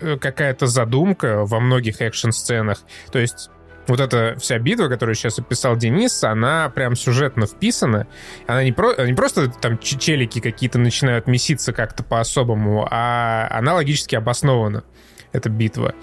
э, 0.00 0.18
какая-то 0.18 0.66
задумка 0.66 1.44
во 1.46 1.60
многих 1.60 2.02
экшн-сценах. 2.02 2.82
То 3.10 3.18
есть 3.18 3.50
вот 3.90 4.00
эта 4.00 4.36
вся 4.38 4.58
битва, 4.58 4.88
которую 4.88 5.14
сейчас 5.14 5.38
описал 5.38 5.76
Денис, 5.76 6.22
она 6.24 6.70
прям 6.70 6.96
сюжетно 6.96 7.46
вписана. 7.46 8.06
Она 8.46 8.64
не, 8.64 8.72
про, 8.72 9.04
не 9.04 9.14
просто 9.14 9.50
там 9.50 9.78
челики 9.78 10.40
какие-то 10.40 10.78
начинают 10.78 11.26
меситься 11.26 11.72
как-то 11.72 12.02
по-особому, 12.02 12.86
а 12.90 13.48
она 13.50 13.74
логически 13.74 14.14
обоснована, 14.14 14.84
эта 15.32 15.50
битва. 15.50 15.94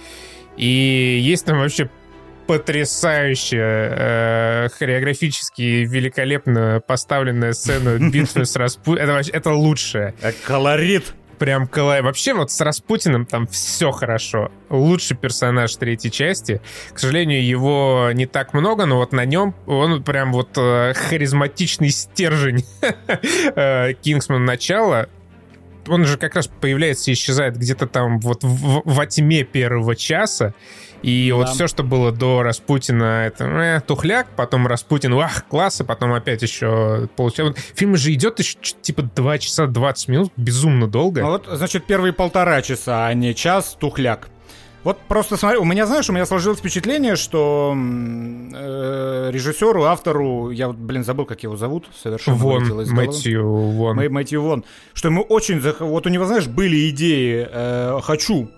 И 0.58 1.20
есть 1.22 1.46
там 1.46 1.60
вообще 1.60 1.90
потрясающая, 2.48 4.66
э, 4.66 4.70
хореографически 4.70 5.86
великолепно 5.86 6.82
поставленная 6.86 7.54
сцена 7.54 7.98
битвы 8.12 8.46
с 8.46 8.56
Распутиным. 8.56 9.10
Это, 9.10 9.30
это 9.32 9.52
лучшее. 9.52 10.14
Колорит 10.46 11.14
прям 11.38 11.68
колай. 11.68 12.02
Вообще 12.02 12.34
вот 12.34 12.52
с 12.52 12.62
Распутиным 12.62 13.26
там 13.26 13.48
все 13.48 13.92
хорошо. 13.92 14.52
Лучший 14.70 15.16
персонаж 15.16 15.76
третьей 15.76 16.12
части. 16.12 16.62
К 16.94 17.00
сожалению, 17.00 17.46
его 17.46 18.10
не 18.14 18.26
так 18.26 18.54
много, 18.54 18.86
но 18.86 18.98
вот 18.98 19.12
на 19.12 19.26
нем 19.26 19.56
он 19.66 20.04
прям 20.04 20.34
вот 20.34 20.50
э, 20.58 20.94
харизматичный 20.94 21.90
стержень 21.90 22.66
э, 23.56 23.94
Кингсман 23.94 24.46
начала. 24.46 25.10
Он 25.88 26.06
же 26.06 26.18
как 26.18 26.36
раз 26.36 26.48
появляется 26.48 27.12
и 27.12 27.14
исчезает 27.14 27.58
где-то 27.58 27.88
там 27.88 28.20
вот 28.20 28.44
в, 28.44 28.82
во 28.84 29.06
тьме 29.06 29.44
первого 29.44 29.96
часа. 29.96 30.54
И 31.04 31.30
да. 31.30 31.36
вот 31.36 31.50
все, 31.50 31.68
что 31.68 31.84
было 31.84 32.12
до 32.12 32.44
Распутина, 32.44 33.28
это 33.28 33.46
э, 33.46 33.82
тухляк, 33.82 34.28
потом 34.36 34.68
Распутин, 34.68 35.14
ах, 35.14 35.46
класс, 35.48 35.82
и 35.82 35.84
потом 35.84 36.14
опять 36.14 36.42
еще 36.42 37.08
получается. 37.16 37.62
Фильм 37.76 37.96
же 37.96 38.14
идет 38.14 38.40
еще 38.40 38.58
типа 38.82 39.04
2 39.04 39.38
часа 39.38 39.68
20 39.68 40.08
минут, 40.08 40.34
безумно 40.38 40.88
долго. 40.88 41.22
Ну 41.22 41.30
вот, 41.30 41.48
значит, 41.52 41.86
первые 41.86 42.14
полтора 42.14 42.62
часа, 42.62 43.08
а 43.08 43.14
не 43.14 43.36
час, 43.36 43.78
тухляк. 43.80 44.30
Вот 44.84 45.00
просто 45.08 45.36
смотри, 45.36 45.58
у 45.58 45.66
меня, 45.66 45.86
знаешь, 45.86 46.10
у 46.10 46.14
меня 46.14 46.26
сложилось 46.26 46.60
впечатление, 46.60 47.18
что 47.18 47.76
э, 47.76 49.30
режиссеру, 49.34 49.84
автору, 49.84 50.50
я 50.50 50.68
вот, 50.68 50.78
блин, 50.78 51.04
забыл, 51.04 51.26
как 51.26 51.44
его 51.44 51.58
зовут, 51.58 51.88
совершенно 52.02 52.38
Вон, 52.38 52.86
Мэтью 52.92 53.46
Вон. 53.46 53.98
Мэ, 53.98 54.08
Мэтью 54.08 54.42
Вон. 54.42 54.64
Что 54.94 55.10
ему 55.10 55.24
очень, 55.24 55.60
зах... 55.60 55.82
вот 55.82 56.06
у 56.06 56.10
него, 56.10 56.26
знаешь, 56.26 56.48
были 56.48 56.90
идеи, 56.90 57.48
э, 57.52 58.00
хочу, 58.02 58.50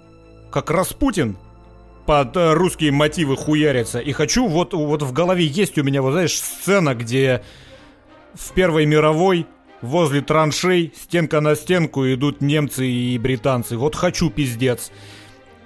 как 0.52 0.70
Распутин, 0.70 1.36
под 2.10 2.36
э, 2.38 2.54
русские 2.54 2.92
мотивы 2.92 3.38
хуяриться, 3.38 4.00
и 4.00 4.14
хочу, 4.14 4.48
вот, 4.48 4.74
вот 4.74 5.04
в 5.04 5.14
голове 5.14 5.46
есть 5.46 5.78
у 5.78 5.84
меня, 5.84 6.02
вот 6.02 6.14
знаешь, 6.14 6.34
сцена, 6.34 6.96
где 6.96 7.44
в 8.34 8.52
Первой 8.54 8.88
мировой 8.88 9.46
возле 9.84 10.22
траншей 10.22 10.92
стенка 11.00 11.40
на 11.40 11.54
стенку 11.54 12.08
идут 12.08 12.42
немцы 12.42 12.88
и 12.88 13.16
британцы. 13.20 13.78
Вот 13.78 13.94
хочу 13.94 14.32
пиздец. 14.32 14.92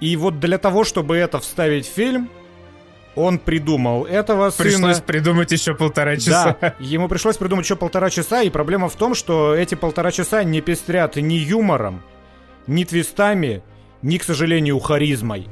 И 0.00 0.16
вот 0.16 0.38
для 0.38 0.58
того, 0.58 0.84
чтобы 0.84 1.16
это 1.16 1.38
вставить 1.38 1.88
в 1.88 1.94
фильм, 1.94 2.28
он 3.16 3.38
придумал 3.38 4.04
этого 4.04 4.50
сына. 4.50 4.68
Пришлось 4.68 5.00
придумать 5.00 5.50
еще 5.50 5.74
полтора 5.74 6.18
часа. 6.18 6.58
Да, 6.60 6.74
ему 6.78 7.08
пришлось 7.08 7.38
придумать 7.38 7.64
еще 7.64 7.76
полтора 7.76 8.10
часа, 8.10 8.42
и 8.42 8.50
проблема 8.50 8.90
в 8.90 8.96
том, 8.96 9.14
что 9.14 9.54
эти 9.54 9.76
полтора 9.76 10.10
часа 10.10 10.44
не 10.44 10.60
пестрят 10.60 11.16
ни 11.16 11.36
юмором, 11.36 12.02
ни 12.66 12.84
твистами, 12.84 13.62
ни, 14.02 14.18
к 14.18 14.24
сожалению, 14.24 14.78
харизмой. 14.78 15.48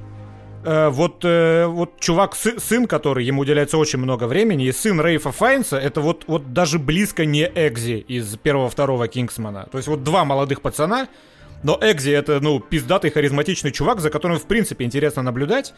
Э, 0.64 0.88
вот, 0.90 1.24
э, 1.24 1.66
вот 1.66 1.98
чувак, 1.98 2.36
сы, 2.36 2.58
сын, 2.60 2.86
который 2.86 3.24
ему 3.24 3.42
уделяется 3.42 3.78
очень 3.78 3.98
много 3.98 4.24
времени, 4.24 4.66
и 4.66 4.72
сын 4.72 5.00
Рейфа 5.00 5.32
Файнса, 5.32 5.76
это 5.76 6.00
вот, 6.00 6.24
вот 6.28 6.52
даже 6.52 6.78
близко 6.78 7.24
не 7.24 7.50
Экзи 7.52 7.98
из 7.98 8.36
первого-второго 8.36 9.08
Кингсмана. 9.08 9.68
То 9.72 9.78
есть 9.78 9.88
вот 9.88 10.04
два 10.04 10.24
молодых 10.24 10.60
пацана, 10.60 11.08
но 11.62 11.78
Экзи 11.80 12.10
это, 12.10 12.40
ну, 12.40 12.60
пиздатый, 12.60 13.10
харизматичный 13.10 13.72
чувак, 13.72 14.00
за 14.00 14.10
которым, 14.10 14.38
в 14.38 14.46
принципе, 14.46 14.84
интересно 14.84 15.22
наблюдать. 15.22 15.74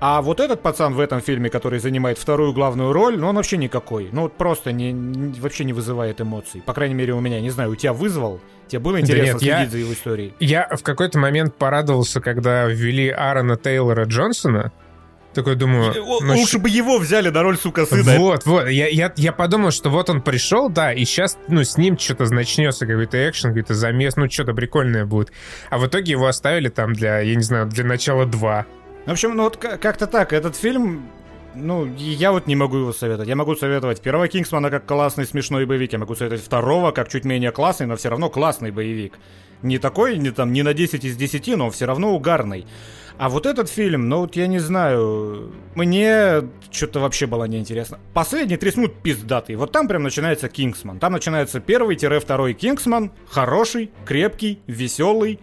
А 0.00 0.20
вот 0.20 0.40
этот 0.40 0.60
пацан 0.60 0.94
в 0.94 1.00
этом 1.00 1.20
фильме, 1.20 1.48
который 1.48 1.78
занимает 1.78 2.18
вторую 2.18 2.52
главную 2.52 2.92
роль, 2.92 3.18
ну, 3.18 3.28
он 3.28 3.36
вообще 3.36 3.56
никакой. 3.56 4.10
Ну, 4.12 4.22
вот 4.22 4.36
просто 4.36 4.72
не, 4.72 4.92
не, 4.92 5.40
вообще 5.40 5.64
не 5.64 5.72
вызывает 5.72 6.20
эмоций. 6.20 6.62
По 6.64 6.74
крайней 6.74 6.94
мере, 6.94 7.14
у 7.14 7.20
меня, 7.20 7.40
не 7.40 7.50
знаю, 7.50 7.70
у 7.70 7.74
тебя 7.74 7.92
вызвал? 7.92 8.40
Тебе 8.68 8.80
было 8.80 9.00
интересно 9.00 9.24
да 9.24 9.32
нет, 9.32 9.38
следить 9.40 9.64
я, 9.64 9.70
за 9.70 9.78
его 9.78 9.92
историей? 9.92 10.34
Я 10.40 10.68
в 10.70 10.82
какой-то 10.82 11.18
момент 11.18 11.54
порадовался, 11.56 12.20
когда 12.20 12.66
ввели 12.66 13.08
Аарона 13.08 13.56
Тейлора 13.56 14.04
Джонсона, 14.04 14.72
такой 15.34 15.56
думаю... 15.56 15.92
Ну, 15.94 16.34
Лучше 16.34 16.58
бы 16.58 16.68
его 16.68 16.98
взяли 16.98 17.28
на 17.28 17.42
роль, 17.42 17.58
сука, 17.58 17.84
сына. 17.84 18.16
Вот, 18.18 18.46
вот. 18.46 18.68
Я, 18.68 18.88
я, 18.88 19.12
я 19.16 19.32
подумал, 19.32 19.70
что 19.70 19.90
вот 19.90 20.08
он 20.08 20.22
пришел, 20.22 20.68
да, 20.68 20.92
и 20.92 21.04
сейчас, 21.04 21.36
ну, 21.48 21.64
с 21.64 21.76
ним 21.76 21.98
что-то 21.98 22.32
начнется, 22.32 22.86
какой-то 22.86 23.28
экшен, 23.28 23.50
какой-то 23.50 23.74
замес, 23.74 24.16
ну, 24.16 24.30
что-то 24.30 24.54
прикольное 24.54 25.04
будет. 25.04 25.32
А 25.70 25.78
в 25.78 25.86
итоге 25.86 26.12
его 26.12 26.26
оставили 26.26 26.68
там 26.68 26.92
для, 26.92 27.20
я 27.20 27.34
не 27.34 27.42
знаю, 27.42 27.66
для 27.66 27.84
начала 27.84 28.26
два. 28.26 28.66
В 29.06 29.10
общем, 29.10 29.36
ну 29.36 29.44
вот 29.44 29.56
как-то 29.56 30.06
так. 30.06 30.32
Этот 30.32 30.56
фильм 30.56 31.10
ну, 31.54 31.86
я 31.96 32.32
вот 32.32 32.46
не 32.46 32.56
могу 32.56 32.78
его 32.78 32.92
советовать. 32.92 33.28
Я 33.28 33.36
могу 33.36 33.54
советовать 33.54 34.00
первого 34.00 34.28
Кингсмана 34.28 34.70
как 34.70 34.86
классный 34.86 35.26
смешной 35.26 35.66
боевик. 35.66 35.92
Я 35.92 35.98
могу 35.98 36.14
советовать 36.14 36.44
второго 36.44 36.90
как 36.90 37.08
чуть 37.08 37.24
менее 37.24 37.52
классный, 37.52 37.86
но 37.86 37.96
все 37.96 38.08
равно 38.08 38.28
классный 38.28 38.70
боевик. 38.70 39.18
Не 39.62 39.78
такой, 39.78 40.18
не 40.18 40.30
там, 40.30 40.52
не 40.52 40.62
на 40.62 40.74
10 40.74 41.04
из 41.04 41.16
10, 41.16 41.56
но 41.56 41.70
все 41.70 41.86
равно 41.86 42.14
угарный. 42.14 42.66
А 43.16 43.28
вот 43.28 43.46
этот 43.46 43.70
фильм, 43.70 44.08
ну 44.08 44.20
вот 44.20 44.34
я 44.34 44.48
не 44.48 44.58
знаю, 44.58 45.52
мне 45.76 46.42
что-то 46.72 46.98
вообще 46.98 47.26
было 47.26 47.44
неинтересно. 47.44 48.00
Последний 48.12 48.56
три 48.56 48.72
минут 48.74 48.94
пиздатый. 49.02 49.54
Вот 49.54 49.70
там 49.70 49.86
прям 49.86 50.02
начинается 50.02 50.48
Кингсман. 50.48 50.98
Там 50.98 51.12
начинается 51.12 51.60
первый-второй 51.60 52.54
Кингсман. 52.54 53.12
Хороший, 53.28 53.92
крепкий, 54.04 54.60
веселый, 54.66 55.38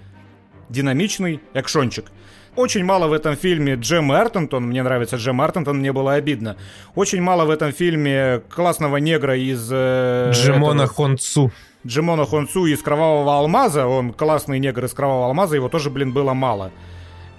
динамичный 0.67 1.39
экшончик. 1.53 2.11
Очень 2.55 2.83
мало 2.83 3.07
в 3.07 3.13
этом 3.13 3.37
фильме 3.37 3.75
Джем 3.75 4.11
Артентон, 4.11 4.63
мне 4.63 4.83
нравится 4.83 5.15
Джем 5.15 5.39
Артентон, 5.39 5.77
мне 5.79 5.93
было 5.93 6.13
обидно. 6.13 6.57
Очень 6.95 7.21
мало 7.21 7.45
в 7.45 7.49
этом 7.49 7.71
фильме 7.71 8.41
классного 8.49 8.97
негра 8.97 9.37
из... 9.37 9.69
Э, 9.71 10.31
Джимона 10.33 10.83
этого... 10.83 10.95
Хонцу. 10.95 11.51
Джимона 11.87 12.25
Хонцу 12.25 12.65
из 12.65 12.81
Кровавого 12.81 13.37
Алмаза, 13.37 13.87
он 13.87 14.11
классный 14.11 14.59
негр 14.59 14.85
из 14.85 14.93
Кровавого 14.93 15.27
Алмаза, 15.27 15.55
его 15.55 15.69
тоже, 15.69 15.89
блин, 15.89 16.11
было 16.11 16.33
мало. 16.33 16.71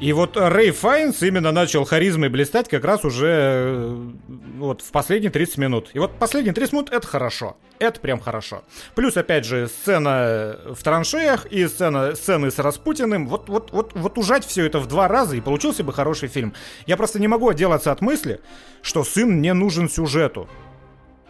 И 0.03 0.13
вот 0.13 0.37
Рэй 0.37 0.73
Файнс 0.73 1.23
именно 1.23 1.53
начал 1.53 1.85
харизмой 1.85 2.29
блистать 2.29 2.69
как 2.69 2.85
раз 2.85 3.05
уже 3.05 3.29
э, 3.29 4.11
вот 4.59 4.83
в 4.83 4.91
последние 4.91 5.31
30 5.31 5.59
минут. 5.59 5.91
И 5.93 6.01
вот 6.01 6.19
последние 6.19 6.53
30 6.53 6.73
минут 6.73 6.91
это 6.91 7.07
хорошо. 7.07 7.57
Это 7.79 8.01
прям 8.01 8.19
хорошо. 8.19 8.65
Плюс, 8.97 9.17
опять 9.17 9.45
же, 9.45 9.69
сцена 9.69 10.59
в 10.75 10.83
траншеях 10.83 11.47
и 11.47 11.69
сцена, 11.69 12.17
сцены 12.17 12.51
с 12.51 12.59
Распутиным. 12.59 13.29
Вот, 13.29 13.49
вот, 13.49 13.71
вот, 13.71 13.93
вот 13.95 14.19
ужать 14.19 14.45
все 14.45 14.67
это 14.67 14.81
в 14.81 14.89
два 14.89 15.07
раза, 15.07 15.37
и 15.37 15.41
получился 15.41 15.85
бы 15.85 15.93
хороший 15.93 16.29
фильм. 16.29 16.53
Я 16.85 16.97
просто 16.97 17.21
не 17.21 17.29
могу 17.29 17.49
отделаться 17.49 17.93
от 17.93 18.01
мысли, 18.01 18.41
что 18.83 19.05
сын 19.05 19.41
не 19.41 19.55
нужен 19.55 19.89
сюжету. 19.89 20.49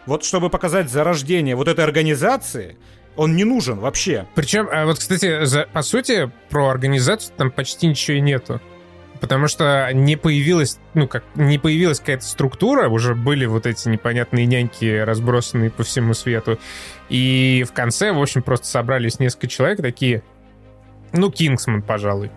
Вот 0.07 0.23
чтобы 0.23 0.49
показать 0.49 0.89
зарождение 0.89 1.55
вот 1.55 1.67
этой 1.67 1.85
организации, 1.85 2.79
он 3.15 3.35
не 3.35 3.43
нужен 3.43 3.79
вообще. 3.79 4.27
Причем, 4.35 4.67
а 4.71 4.85
вот, 4.85 4.99
кстати, 4.99 5.45
за, 5.45 5.67
по 5.71 5.81
сути, 5.81 6.31
про 6.49 6.69
организацию 6.69 7.33
там 7.37 7.51
почти 7.51 7.87
ничего 7.87 8.17
и 8.17 8.21
нету. 8.21 8.61
Потому 9.19 9.47
что 9.47 9.89
не 9.93 10.17
появилась, 10.17 10.79
ну 10.93 11.07
как, 11.07 11.23
не 11.35 11.57
появилась 11.57 11.99
какая-то 11.99 12.25
структура, 12.25 12.89
уже 12.89 13.15
были 13.15 13.45
вот 13.45 13.65
эти 13.65 13.87
непонятные 13.87 14.45
няньки, 14.45 14.99
разбросанные 14.99 15.71
по 15.71 15.83
всему 15.83 16.13
свету. 16.13 16.59
И 17.07 17.65
в 17.65 17.71
конце, 17.71 18.11
в 18.11 18.21
общем, 18.21 18.41
просто 18.41 18.67
собрались 18.67 19.19
несколько 19.19 19.47
человек 19.47 19.81
такие, 19.81 20.23
ну, 21.13 21.31
Кингсман, 21.31 21.83
пожалуй. 21.83 22.31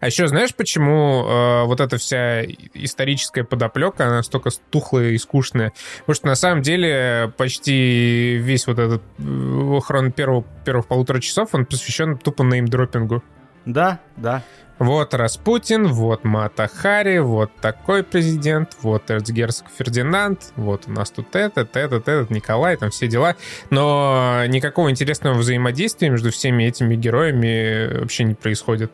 А 0.00 0.06
еще 0.06 0.26
знаешь, 0.26 0.54
почему 0.54 1.24
э, 1.24 1.64
вот 1.66 1.80
эта 1.80 1.98
вся 1.98 2.42
историческая 2.74 3.44
подоплека, 3.44 4.06
она 4.06 4.16
настолько 4.16 4.50
тухлая 4.70 5.10
и 5.10 5.18
скучная? 5.18 5.72
Потому 6.00 6.14
что 6.14 6.26
на 6.26 6.34
самом 6.34 6.62
деле 6.62 7.32
почти 7.36 8.36
весь 8.38 8.66
вот 8.66 8.78
этот 8.78 9.02
э, 9.18 9.78
хрон 9.84 10.10
первого, 10.10 10.44
первых 10.64 10.86
полутора 10.86 11.20
часов, 11.20 11.50
он 11.54 11.66
посвящен 11.66 12.16
тупо 12.16 12.42
неймдропингу. 12.42 13.22
Да, 13.66 14.00
да. 14.16 14.42
Вот 14.80 15.12
Распутин, 15.12 15.88
вот 15.88 16.24
Мата 16.24 16.66
Хари, 16.66 17.18
вот 17.18 17.50
такой 17.60 18.02
президент, 18.02 18.78
вот 18.80 19.10
эрцгерцог 19.10 19.66
Фердинанд, 19.76 20.54
вот 20.56 20.84
у 20.86 20.92
нас 20.92 21.10
тут 21.10 21.36
этот, 21.36 21.76
этот, 21.76 22.08
этот, 22.08 22.30
Николай, 22.30 22.78
там 22.78 22.88
все 22.88 23.06
дела. 23.06 23.36
Но 23.68 24.42
никакого 24.46 24.90
интересного 24.90 25.34
взаимодействия 25.34 26.08
между 26.08 26.30
всеми 26.30 26.64
этими 26.64 26.94
героями 26.96 27.98
вообще 28.00 28.24
не 28.24 28.34
происходит. 28.34 28.90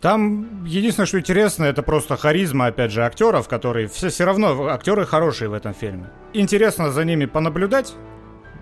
Там 0.00 0.64
единственное, 0.64 1.06
что 1.06 1.18
интересно, 1.18 1.64
это 1.64 1.82
просто 1.82 2.16
харизма, 2.16 2.66
опять 2.66 2.90
же, 2.90 3.04
актеров, 3.04 3.48
которые 3.48 3.86
все, 3.86 4.08
все 4.08 4.24
равно 4.24 4.68
актеры 4.68 5.04
хорошие 5.04 5.50
в 5.50 5.52
этом 5.52 5.74
фильме. 5.74 6.10
Интересно 6.32 6.90
за 6.90 7.04
ними 7.04 7.26
понаблюдать, 7.26 7.92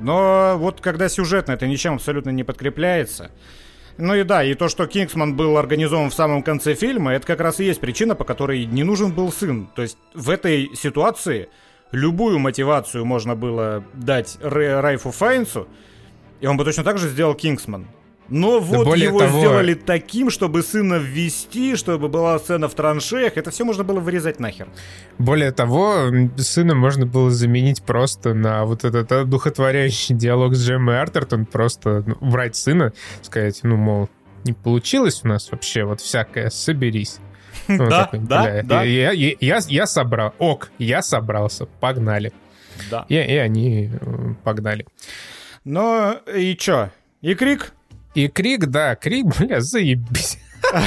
но 0.01 0.57
вот 0.59 0.81
когда 0.81 1.09
сюжетно 1.09 1.53
это 1.53 1.69
ничем 1.69 1.95
абсолютно 1.95 2.31
не 2.31 2.43
подкрепляется. 2.43 3.31
Ну 3.99 4.15
и 4.15 4.25
да, 4.25 4.43
и 4.43 4.55
то, 4.55 4.69
что 4.69 4.87
Кингсман 4.87 5.37
был 5.37 5.59
организован 5.59 6.11
в 6.11 6.15
самом 6.15 6.43
конце 6.43 6.75
фильма, 6.75 7.13
это 7.13 7.27
как 7.27 7.41
раз 7.41 7.61
и 7.61 7.65
есть 7.65 7.81
причина, 7.81 8.17
по 8.17 8.25
которой 8.25 8.65
не 8.65 8.83
нужен 8.83 9.13
был 9.13 9.31
сын. 9.33 9.69
То 9.75 9.83
есть 9.83 9.99
в 10.15 10.31
этой 10.31 10.71
ситуации 10.75 11.49
любую 11.93 12.41
мотивацию 12.41 13.05
можно 13.05 13.37
было 13.37 13.85
дать 13.95 14.39
Райфу 14.41 15.13
Файнсу, 15.13 15.69
и 16.41 16.47
он 16.47 16.57
бы 16.57 16.65
точно 16.65 16.85
так 16.85 16.99
же 16.99 17.09
сделал 17.09 17.35
Кингсман. 17.35 17.87
Но 18.29 18.61
вот 18.61 18.87
да 18.87 18.97
его 18.97 19.21
того... 19.21 19.39
сделали 19.39 19.75
таким, 19.75 20.31
чтобы 20.31 20.63
сына 20.63 20.97
ввести, 20.97 21.77
чтобы 21.77 22.09
была 22.09 22.39
сцена 22.39 22.69
в 22.69 22.75
траншеях. 22.75 23.37
Это 23.37 23.51
все 23.51 23.65
можно 23.65 23.85
было 23.85 24.01
вырезать 24.01 24.39
нахер. 24.39 24.69
Более 25.19 25.51
того, 25.51 26.11
сына 26.37 26.75
можно 26.75 27.07
было 27.07 27.31
заменить 27.31 27.83
просто 27.83 28.35
на 28.35 28.65
вот 28.65 28.85
этот 28.85 29.29
духотворящий 29.29 30.15
диалог 30.15 30.55
с 30.55 30.67
Джеммой 30.67 31.01
Артертон, 31.01 31.47
просто 31.47 32.05
ну, 32.07 32.17
убрать 32.21 32.55
сына, 32.55 32.93
сказать, 33.23 33.61
ну, 33.63 33.77
мол, 33.77 34.09
не 34.45 34.53
получилось 34.53 35.23
у 35.25 35.29
нас 35.29 35.51
вообще, 35.51 35.85
вот 35.85 36.01
всякое, 36.01 36.51
соберись. 36.51 37.19
Ну, 37.69 37.91
да, 37.91 38.05
такой, 38.05 38.21
да, 38.21 38.63
да. 38.63 38.83
Я, 38.83 39.13
я, 39.13 39.35
я, 39.41 39.59
я 39.69 39.87
собрал. 39.87 40.33
Ок, 40.39 40.71
я 40.79 41.03
собрался. 41.03 41.67
Погнали. 41.67 42.33
Да. 42.91 43.05
И, 43.09 43.15
и 43.15 43.37
они 43.37 43.91
э, 43.93 44.35
погнали. 44.43 44.87
Ну, 45.65 46.15
и 46.35 46.57
чё? 46.57 46.91
И 47.21 47.35
крик? 47.35 47.75
И 48.19 48.27
крик, 48.27 48.67
да, 48.67 48.97
крик, 48.97 49.27
бля, 49.39 49.61
заебись. 49.61 50.41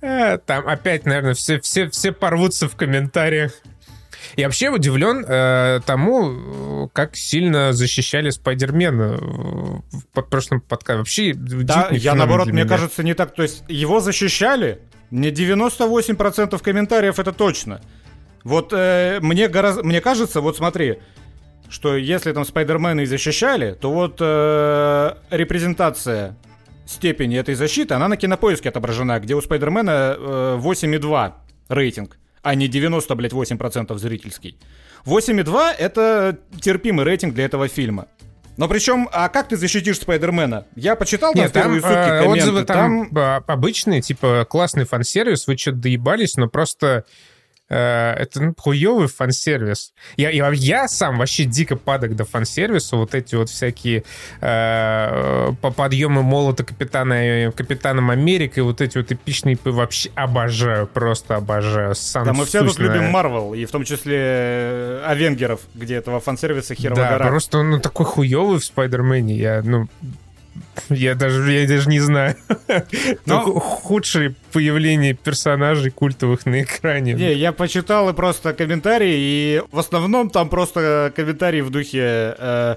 Там 0.00 0.66
опять, 0.66 1.04
наверное, 1.04 1.34
все, 1.34 1.60
все, 1.60 1.90
все 1.90 2.12
порвутся 2.12 2.70
в 2.70 2.76
комментариях. 2.76 3.52
Я 4.36 4.46
вообще 4.46 4.70
удивлен 4.70 5.22
э, 5.28 5.80
тому, 5.84 6.88
как 6.94 7.16
сильно 7.16 7.74
защищали 7.74 8.30
Спайдермена 8.30 9.18
в 9.18 10.22
прошлом 10.30 10.62
подкасте. 10.62 10.98
Вообще, 10.98 11.34
да, 11.34 11.88
я 11.90 12.14
наоборот, 12.14 12.48
мне 12.48 12.64
кажется, 12.64 13.02
не 13.02 13.12
так. 13.12 13.34
То 13.34 13.42
есть 13.42 13.62
его 13.68 14.00
защищали. 14.00 14.78
Мне 15.10 15.28
98% 15.28 16.58
комментариев 16.62 17.18
это 17.18 17.32
точно. 17.32 17.82
Вот 18.42 18.72
э, 18.72 19.18
мне, 19.20 19.48
гораздо, 19.48 19.82
мне 19.84 20.00
кажется, 20.00 20.40
вот 20.40 20.56
смотри, 20.56 20.98
что 21.74 21.96
если 21.96 22.32
там 22.32 22.44
Спайдермена 22.44 23.00
и 23.00 23.04
защищали, 23.04 23.72
то 23.72 23.92
вот 23.92 24.18
э, 24.20 25.14
репрезентация 25.30 26.36
степени 26.86 27.36
этой 27.36 27.56
защиты, 27.56 27.94
она 27.94 28.06
на 28.06 28.16
кинопоиске 28.16 28.68
отображена, 28.68 29.18
где 29.18 29.34
у 29.34 29.40
Спайдермена 29.40 30.14
э, 30.16 30.58
8,2 30.62 31.32
рейтинг, 31.68 32.16
а 32.42 32.54
не 32.54 32.68
90, 32.68 33.14
блядь, 33.16 33.32
8% 33.32 33.98
зрительский. 33.98 34.56
8,2 35.04 35.72
это 35.76 36.38
терпимый 36.60 37.04
рейтинг 37.04 37.34
для 37.34 37.44
этого 37.46 37.66
фильма. 37.66 38.06
Но 38.56 38.68
причем, 38.68 39.08
а 39.12 39.28
как 39.28 39.48
ты 39.48 39.56
защитишь 39.56 39.98
Спайдермена? 39.98 40.66
Я 40.76 40.94
почитал 40.94 41.34
Нет, 41.34 41.52
там, 41.52 41.74
сутки 41.74 41.88
э, 41.88 42.20
комменты. 42.20 42.40
Отзывы 42.40 42.64
там, 42.64 43.10
там 43.10 43.44
обычные, 43.48 44.00
типа, 44.00 44.46
классный 44.48 44.84
фан-сервис, 44.84 45.48
вы 45.48 45.56
что-то 45.56 45.78
доебались, 45.78 46.36
но 46.36 46.46
просто 46.46 46.86
Э, 46.98 47.02
это 47.68 48.42
ну, 48.42 48.54
хуёвый 48.56 49.08
фан-сервис. 49.08 49.94
Я, 50.16 50.30
я, 50.30 50.50
я 50.50 50.88
сам 50.88 51.18
вообще 51.18 51.44
дико 51.44 51.76
падок 51.76 52.14
до 52.14 52.24
фан-сервиса. 52.24 52.96
Вот 52.96 53.14
эти 53.14 53.34
вот 53.34 53.48
всякие 53.48 54.04
э, 54.40 55.52
по 55.60 55.70
подъемы 55.70 56.22
молота 56.22 56.64
Капитана, 56.64 57.52
Капитаном 57.52 58.10
Америки, 58.10 58.60
вот 58.60 58.80
эти 58.80 58.98
вот 58.98 59.10
эпичные 59.10 59.58
вообще 59.64 60.10
обожаю, 60.14 60.86
просто 60.86 61.36
обожаю. 61.36 61.94
Сам 61.94 62.24
да, 62.24 62.32
мы 62.32 62.44
все 62.44 62.64
тут 62.64 62.78
любим 62.78 63.10
Марвел, 63.10 63.54
и 63.54 63.64
в 63.64 63.70
том 63.70 63.84
числе 63.84 64.18
э, 64.18 65.02
Авенгеров, 65.06 65.60
где 65.74 65.96
этого 65.96 66.20
фан-сервиса 66.20 66.74
херова 66.74 67.00
да, 67.00 67.10
гора. 67.10 67.26
просто 67.28 67.58
он 67.58 67.70
ну, 67.70 67.80
такой 67.80 68.06
хуёвый 68.06 68.58
в 68.58 68.64
Спайдермене. 68.64 69.34
Я, 69.34 69.62
ну, 69.64 69.88
я 70.90 71.14
даже, 71.14 71.50
я 71.52 71.66
даже 71.66 71.88
не 71.88 72.00
знаю. 72.00 72.36
Но... 73.26 73.42
Худшее 73.60 74.34
появление 74.52 75.14
персонажей 75.14 75.90
культовых 75.90 76.46
на 76.46 76.62
экране. 76.62 77.14
Не, 77.14 77.32
я 77.34 77.52
почитал 77.52 78.10
и 78.10 78.12
просто 78.12 78.52
комментарии, 78.52 79.14
и 79.16 79.62
в 79.70 79.78
основном 79.78 80.30
там 80.30 80.48
просто 80.48 81.12
комментарии 81.14 81.60
в 81.60 81.70
духе... 81.70 82.34
Э, 82.38 82.76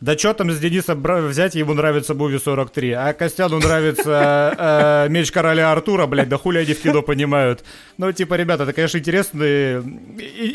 да 0.00 0.16
что 0.16 0.32
там 0.32 0.50
с 0.52 0.58
Дениса 0.58 0.94
взять, 0.94 1.54
ему 1.54 1.74
нравится 1.74 2.14
Буви 2.14 2.38
43, 2.38 2.92
а 2.92 3.12
Костяну 3.12 3.58
нравится 3.58 5.06
э, 5.06 5.08
Меч 5.10 5.32
Короля 5.32 5.72
Артура, 5.72 6.06
блядь, 6.06 6.28
да 6.28 6.38
хули 6.38 6.58
они 6.58 6.72
в 6.74 6.80
кино 6.80 7.02
понимают. 7.02 7.64
Ну, 7.96 8.12
типа, 8.12 8.34
ребята, 8.34 8.62
это, 8.62 8.72
конечно, 8.72 8.98
интересные, 8.98 9.82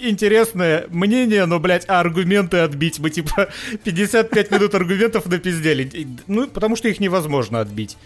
интересное 0.03 0.85
мнение, 0.89 1.45
но, 1.45 1.59
блядь, 1.59 1.83
а 1.89 1.99
аргументы 1.99 2.57
отбить? 2.57 2.99
Мы, 2.99 3.09
типа, 3.09 3.49
55 3.83 4.51
минут 4.51 4.75
аргументов 4.75 5.25
напиздели. 5.25 6.07
Ну, 6.27 6.47
потому 6.47 6.75
что 6.75 6.87
их 6.87 6.99
невозможно 6.99 7.59
отбить. 7.59 7.97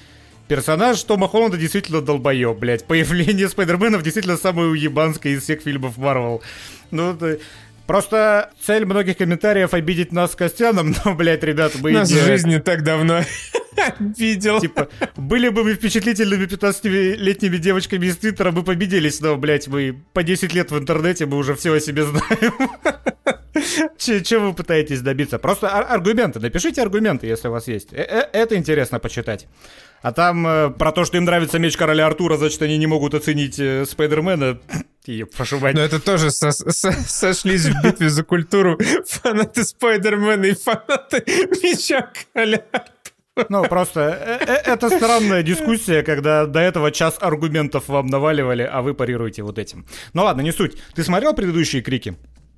Персонаж 0.48 1.04
Тома 1.04 1.28
Холланда 1.28 1.58
действительно 1.58 2.02
долбоеб, 2.02 2.58
блядь. 2.58 2.86
Появление 2.86 3.50
Спайдерменов 3.50 4.02
действительно 4.02 4.38
самое 4.38 4.70
уебанское 4.70 5.34
из 5.34 5.44
всех 5.44 5.62
фильмов 5.62 5.98
Марвел. 5.98 6.42
Ну, 6.90 7.14
это... 7.14 7.40
Просто 7.88 8.52
цель 8.62 8.86
многих 8.86 9.18
комментариев 9.18 9.74
обидеть 9.74 10.12
нас 10.12 10.34
с 10.34 10.36
Костяном, 10.36 10.94
но, 11.06 11.16
блядь, 11.16 11.44
ребят, 11.44 11.74
мы... 11.82 11.92
Нас 11.92 12.12
в 12.12 12.26
жизни 12.26 12.58
так 12.58 12.84
давно 12.84 13.22
видел. 14.00 14.60
Типа, 14.60 14.90
были 15.16 15.48
бы 15.48 15.64
мы 15.64 15.74
впечатлительными 15.74 16.46
15-летними 16.46 17.58
девочками 17.58 18.08
из 18.08 18.18
Твиттера, 18.18 18.52
мы 18.52 18.64
победились, 18.64 19.22
но, 19.22 19.38
блядь, 19.38 19.68
мы 19.68 19.96
по 20.14 20.22
10 20.22 20.54
лет 20.54 20.70
в 20.70 20.78
интернете, 20.78 21.26
мы 21.26 21.38
уже 21.38 21.56
все 21.56 21.74
о 21.74 21.80
себе 21.80 22.04
знаем. 22.04 22.54
Чего 23.98 24.48
вы 24.48 24.54
пытаетесь 24.54 25.02
добиться? 25.02 25.40
Просто 25.40 25.70
аргументы. 25.70 26.40
Напишите 26.40 26.82
аргументы, 26.82 27.28
если 27.28 27.48
у 27.48 27.52
вас 27.52 27.68
есть. 27.68 27.94
Э, 27.94 28.02
э, 28.02 28.30
это 28.34 28.56
интересно 28.56 29.00
почитать. 29.00 29.48
А 30.02 30.12
там 30.12 30.48
э, 30.48 30.70
про 30.70 30.92
то, 30.92 31.06
что 31.06 31.18
им 31.18 31.26
нравится 31.26 31.60
меч 31.60 31.76
короля 31.78 32.06
Артура, 32.06 32.38
значит, 32.38 32.62
они 32.62 32.78
не 32.78 32.88
могут 32.88 33.14
оценить 33.14 33.56
Спайдермена. 33.90 34.60
Прошу 35.38 35.60
Но 35.60 35.80
это 35.80 36.00
тоже 36.00 36.32
со 36.32 36.52
со 36.52 36.92
сошлись 36.92 37.66
в 37.66 37.82
битве 37.82 38.10
за 38.10 38.24
культуру 38.24 38.78
фанаты 39.08 39.64
Спайдермена 39.64 40.46
и 40.46 40.54
фанаты 40.54 41.24
меча 41.64 42.12
короля 42.34 42.64
ну, 43.50 43.64
просто 43.64 44.02
это 44.02 44.90
странная 44.90 45.44
дискуссия, 45.44 46.04
когда 46.04 46.46
до 46.46 46.60
этого 46.60 46.92
час 46.92 47.18
аргументов 47.20 47.88
вам 47.88 48.08
наваливали, 48.08 48.64
а 48.64 48.82
вы 48.82 48.94
парируете 48.94 49.44
вот 49.44 49.60
этим. 49.60 49.86
Ну 50.14 50.24
ладно, 50.24 50.42
не 50.42 50.52
суть. 50.52 50.78
Ты 50.96 51.04
смотрел 51.04 51.34
предыдущие 51.34 51.82
крики? 51.82 52.18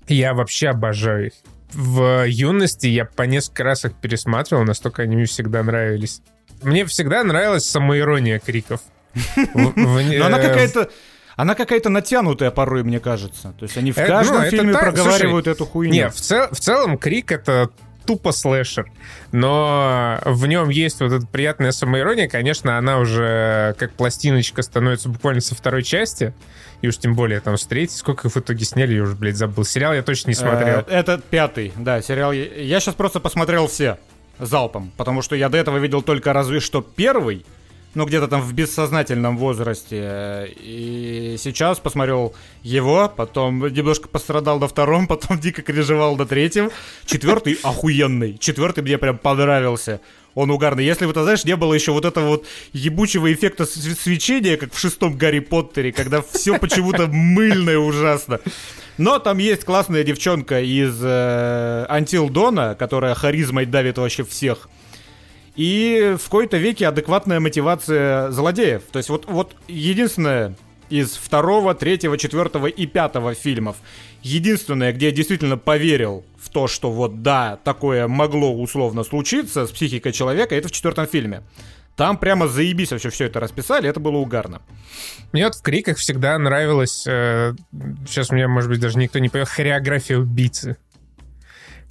Я 0.09 0.33
вообще 0.33 0.69
обожаю 0.69 1.27
их. 1.27 1.33
В 1.71 2.25
юности 2.27 2.87
я 2.87 3.05
по 3.05 3.23
несколько 3.23 3.63
раз 3.63 3.85
их 3.85 3.93
пересматривал, 3.93 4.63
настолько 4.63 5.03
они 5.03 5.15
мне 5.15 5.25
всегда 5.25 5.63
нравились. 5.63 6.21
Мне 6.63 6.85
всегда 6.85 7.23
нравилась 7.23 7.65
самоирония 7.65 8.39
криков. 8.39 8.81
Но 9.53 10.25
она 10.25 10.39
какая-то... 10.39 10.89
Она 11.35 11.55
какая-то 11.55 11.87
натянутая 11.87 12.51
порой, 12.51 12.83
мне 12.83 12.99
кажется. 12.99 13.53
То 13.57 13.63
есть 13.63 13.77
они 13.77 13.93
в 13.93 13.97
э, 13.97 14.05
каждом 14.05 14.43
ну, 14.43 14.49
фильме 14.49 14.73
проговаривают 14.73 15.47
эту 15.47 15.65
хуйню. 15.65 15.93
Не, 15.93 16.09
в 16.09 16.59
целом 16.59 16.97
крик 16.97 17.31
это 17.31 17.69
тупо 18.09 18.31
слэшер. 18.31 18.91
Но 19.31 20.19
в 20.25 20.47
нем 20.47 20.69
есть 20.69 20.99
вот 20.99 21.11
эта 21.11 21.27
приятная 21.27 21.71
самоирония. 21.71 22.27
Конечно, 22.27 22.75
она 22.79 22.97
уже 22.97 23.75
как 23.77 23.93
пластиночка 23.93 24.63
становится 24.63 25.09
буквально 25.09 25.41
со 25.41 25.53
второй 25.53 25.83
части. 25.83 26.33
И 26.81 26.87
уж 26.87 26.97
тем 26.97 27.13
более 27.13 27.39
там 27.39 27.55
с 27.55 27.67
третьей. 27.67 27.95
Сколько 27.95 28.27
их 28.27 28.33
в 28.33 28.39
итоге 28.39 28.65
сняли, 28.65 28.95
я 28.95 29.03
уже, 29.03 29.13
блядь, 29.13 29.37
забыл. 29.37 29.63
Сериал 29.63 29.93
я 29.93 30.01
точно 30.01 30.29
не 30.29 30.33
смотрел. 30.33 30.79
Это 30.89 31.21
пятый, 31.29 31.71
да, 31.77 32.01
сериал. 32.01 32.31
Я 32.31 32.79
сейчас 32.79 32.95
просто 32.95 33.19
посмотрел 33.19 33.67
все 33.67 33.99
залпом, 34.39 34.91
потому 34.97 35.21
что 35.21 35.35
я 35.35 35.47
до 35.47 35.59
этого 35.59 35.77
видел 35.77 36.01
только 36.01 36.33
разве 36.33 36.61
что 36.61 36.81
первый, 36.81 37.45
ну, 37.95 38.05
где-то 38.05 38.27
там 38.27 38.41
в 38.41 38.53
бессознательном 38.53 39.37
возрасте. 39.37 40.53
И 40.59 41.35
сейчас 41.39 41.79
посмотрел 41.79 42.35
его, 42.61 43.11
потом 43.15 43.67
немножко 43.67 44.07
пострадал 44.07 44.59
на 44.59 44.67
втором, 44.67 45.07
потом 45.07 45.39
дико 45.39 45.61
крежевал 45.61 46.15
на 46.15 46.25
третьем. 46.25 46.69
Четвертый 47.05 47.57
охуенный. 47.63 48.37
Четвертый 48.37 48.83
мне 48.83 48.97
прям 48.97 49.17
понравился. 49.17 50.01
Он 50.35 50.51
угарный. 50.51 50.85
Если 50.85 51.05
вот, 51.05 51.17
знаешь, 51.17 51.43
не 51.43 51.55
было 51.55 51.73
еще 51.73 51.91
вот 51.91 52.05
этого 52.05 52.27
вот 52.27 52.45
ебучего 52.71 53.33
эффекта 53.33 53.65
свечения, 53.65 54.57
как 54.57 54.73
в 54.73 54.79
шестом 54.79 55.17
Гарри 55.17 55.39
Поттере, 55.39 55.91
когда 55.91 56.21
все 56.21 56.57
почему-то 56.57 57.07
мыльное 57.07 57.79
ужасно. 57.79 58.39
Но 58.97 59.17
там 59.17 59.39
есть 59.39 59.63
классная 59.63 60.03
девчонка 60.03 60.61
из 60.61 60.99
э, 61.01 61.85
Dawn, 61.89 62.75
которая 62.75 63.15
харизмой 63.15 63.65
давит 63.65 63.97
вообще 63.97 64.23
всех. 64.23 64.69
И 65.59 66.15
в 66.17 66.23
какой-то 66.23 66.55
веке 66.55 66.87
адекватная 66.87 67.41
мотивация 67.41 68.31
злодеев. 68.31 68.83
То 68.93 68.97
есть 68.97 69.09
вот, 69.09 69.25
вот 69.25 69.57
единственное 69.67 70.55
из 70.89 71.17
второго, 71.17 71.75
третьего, 71.75 72.17
четвертого 72.17 72.67
и 72.67 72.85
пятого 72.85 73.33
фильмов. 73.33 73.75
Единственное, 74.21 74.93
где 74.93 75.07
я 75.07 75.11
действительно 75.11 75.57
поверил 75.57 76.23
в 76.41 76.47
то, 76.47 76.67
что 76.67 76.89
вот 76.93 77.23
да, 77.23 77.59
такое 77.61 78.07
могло 78.07 78.55
условно 78.55 79.03
случиться 79.03 79.67
с 79.67 79.71
психикой 79.71 80.13
человека, 80.13 80.55
это 80.55 80.69
в 80.69 80.71
четвертом 80.71 81.07
фильме. 81.07 81.43
Там 81.97 82.17
прямо 82.17 82.47
заебись 82.47 82.91
вообще 82.91 83.09
все 83.09 83.25
это 83.25 83.41
расписали, 83.41 83.89
это 83.89 83.99
было 83.99 84.15
угарно. 84.15 84.61
Мне 85.33 85.43
вот 85.43 85.55
в 85.55 85.61
криках 85.61 85.97
всегда 85.97 86.37
нравилось, 86.37 87.03
э, 87.05 87.53
сейчас 88.07 88.31
меня, 88.31 88.47
может 88.47 88.69
быть, 88.69 88.79
даже 88.79 88.97
никто 88.97 89.19
не 89.19 89.27
понял, 89.27 89.45
хореография 89.45 90.19
убийцы. 90.19 90.77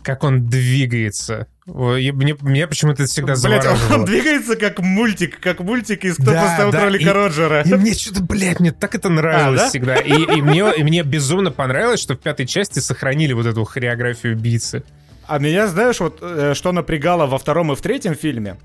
Как 0.02 0.24
он 0.24 0.46
двигается. 0.46 1.48
Мне, 1.68 2.35
мне 2.40 2.66
почему-то 2.66 3.02
это 3.02 3.12
всегда 3.12 3.35
блядь, 3.35 3.62
завораживало. 3.62 3.98
он 4.00 4.04
двигается 4.07 4.57
как 4.57 4.81
мультик, 4.81 5.38
как 5.38 5.61
мультик 5.61 6.04
из 6.04 6.14
«Кто 6.14 6.33
да, 6.33 6.44
поставил 6.44 6.72
да, 6.72 6.81
кролика 6.81 7.11
и, 7.11 7.12
Роджера». 7.12 7.62
И 7.62 7.74
мне 7.74 7.92
что-то, 7.92 8.22
блядь, 8.22 8.59
мне 8.59 8.72
так 8.72 8.94
это 8.94 9.11
нравилось 9.11 9.61
а, 9.61 9.64
да? 9.64 9.68
всегда. 9.68 9.96
И, 9.96 10.12
и, 10.12 10.42
мне, 10.42 10.64
и 10.76 10.83
мне 10.83 11.02
безумно 11.02 11.50
понравилось, 11.50 12.00
что 12.00 12.14
в 12.14 12.18
пятой 12.18 12.46
части 12.46 12.78
сохранили 12.78 13.35
вот 13.35 13.44
эту 13.44 13.64
хореографию 13.64 14.35
убийцы. 14.35 14.83
А 15.26 15.38
меня, 15.38 15.66
знаешь, 15.66 16.00
вот 16.00 16.18
э, 16.22 16.54
что 16.54 16.72
напрягало 16.72 17.26
во 17.26 17.38
втором 17.38 17.70
и 17.72 17.76
в 17.76 17.83
третьем 17.83 18.14
фильме? 18.14 18.57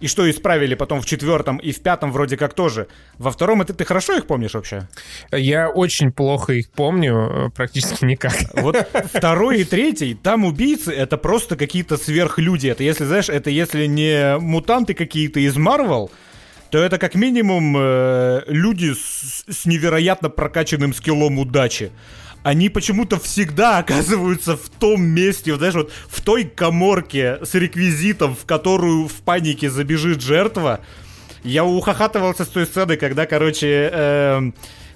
И 0.00 0.08
что 0.08 0.28
исправили 0.30 0.74
потом 0.74 1.00
в 1.00 1.06
четвертом 1.06 1.58
и 1.58 1.72
в 1.72 1.80
пятом 1.80 2.10
вроде 2.10 2.36
как 2.36 2.54
тоже. 2.54 2.88
Во 3.18 3.30
втором 3.30 3.60
это 3.60 3.74
ты 3.74 3.84
хорошо 3.84 4.16
их 4.16 4.26
помнишь 4.26 4.54
вообще? 4.54 4.88
Я 5.30 5.68
очень 5.68 6.10
плохо 6.10 6.54
их 6.54 6.70
помню, 6.70 7.48
э, 7.48 7.50
практически 7.50 8.04
никак. 8.04 8.34
Вот 8.54 8.76
второй 9.14 9.60
и 9.60 9.64
третий, 9.64 10.14
там 10.14 10.44
убийцы 10.44 10.92
это 10.92 11.16
просто 11.16 11.56
какие-то 11.56 11.96
сверхлюди. 11.96 12.68
Это 12.68 12.82
если, 12.82 13.04
знаешь, 13.04 13.28
это 13.28 13.50
если 13.50 13.86
не 13.86 14.38
мутанты 14.38 14.94
какие-то 14.94 15.40
из 15.40 15.56
Марвел, 15.56 16.10
то 16.70 16.78
это 16.78 16.98
как 16.98 17.14
минимум 17.14 17.76
э, 17.76 18.42
люди 18.46 18.94
с, 18.94 19.44
с 19.48 19.66
невероятно 19.66 20.30
прокачанным 20.30 20.94
скиллом 20.94 21.38
удачи 21.38 21.90
они 22.42 22.68
почему-то 22.68 23.18
всегда 23.18 23.78
оказываются 23.78 24.56
в 24.56 24.68
том 24.68 25.02
месте, 25.02 25.54
знаешь, 25.56 25.74
вот 25.74 25.92
в 26.08 26.20
той 26.22 26.44
коморке 26.44 27.38
с 27.44 27.54
реквизитом, 27.54 28.34
в 28.34 28.46
которую 28.46 29.08
в 29.08 29.14
панике 29.22 29.70
забежит 29.70 30.20
жертва. 30.20 30.80
Я 31.42 31.64
ухахатывался 31.64 32.44
с 32.44 32.48
той 32.48 32.66
сцены, 32.66 32.96
когда, 32.96 33.26
короче, 33.26 33.90
э, 33.92 34.50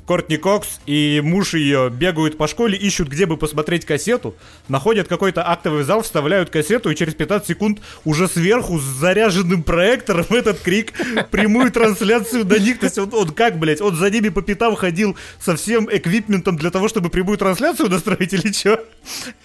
Кортни 0.06 0.36
Кокс 0.36 0.80
и 0.86 1.20
муж 1.24 1.54
ее 1.54 1.90
бегают 1.90 2.36
по 2.36 2.46
школе, 2.46 2.76
ищут, 2.76 3.08
где 3.08 3.26
бы 3.26 3.36
посмотреть 3.36 3.86
кассету, 3.86 4.34
находят 4.68 5.08
какой-то 5.08 5.48
актовый 5.48 5.84
зал, 5.84 6.02
вставляют 6.02 6.50
кассету, 6.50 6.90
и 6.90 6.96
через 6.96 7.14
15 7.14 7.46
секунд 7.48 7.80
уже 8.04 8.28
сверху 8.28 8.78
с 8.78 8.82
заряженным 8.82 9.62
проектором 9.62 10.26
этот 10.30 10.60
крик 10.60 10.92
прямую 11.30 11.72
трансляцию 11.72 12.44
на 12.46 12.58
них. 12.58 12.80
То 12.80 12.86
есть 12.86 12.98
он, 12.98 13.12
он 13.14 13.30
как, 13.30 13.58
блядь, 13.58 13.80
он 13.80 13.96
за 13.96 14.10
ними 14.10 14.28
по 14.28 14.42
пятам 14.42 14.76
ходил 14.76 15.16
со 15.40 15.56
всем 15.56 15.88
эквипментом 15.90 16.56
для 16.56 16.70
того, 16.70 16.88
чтобы 16.88 17.08
прямую 17.08 17.38
трансляцию 17.38 17.88
настроить 17.90 18.32
или 18.32 18.52
что? 18.52 18.84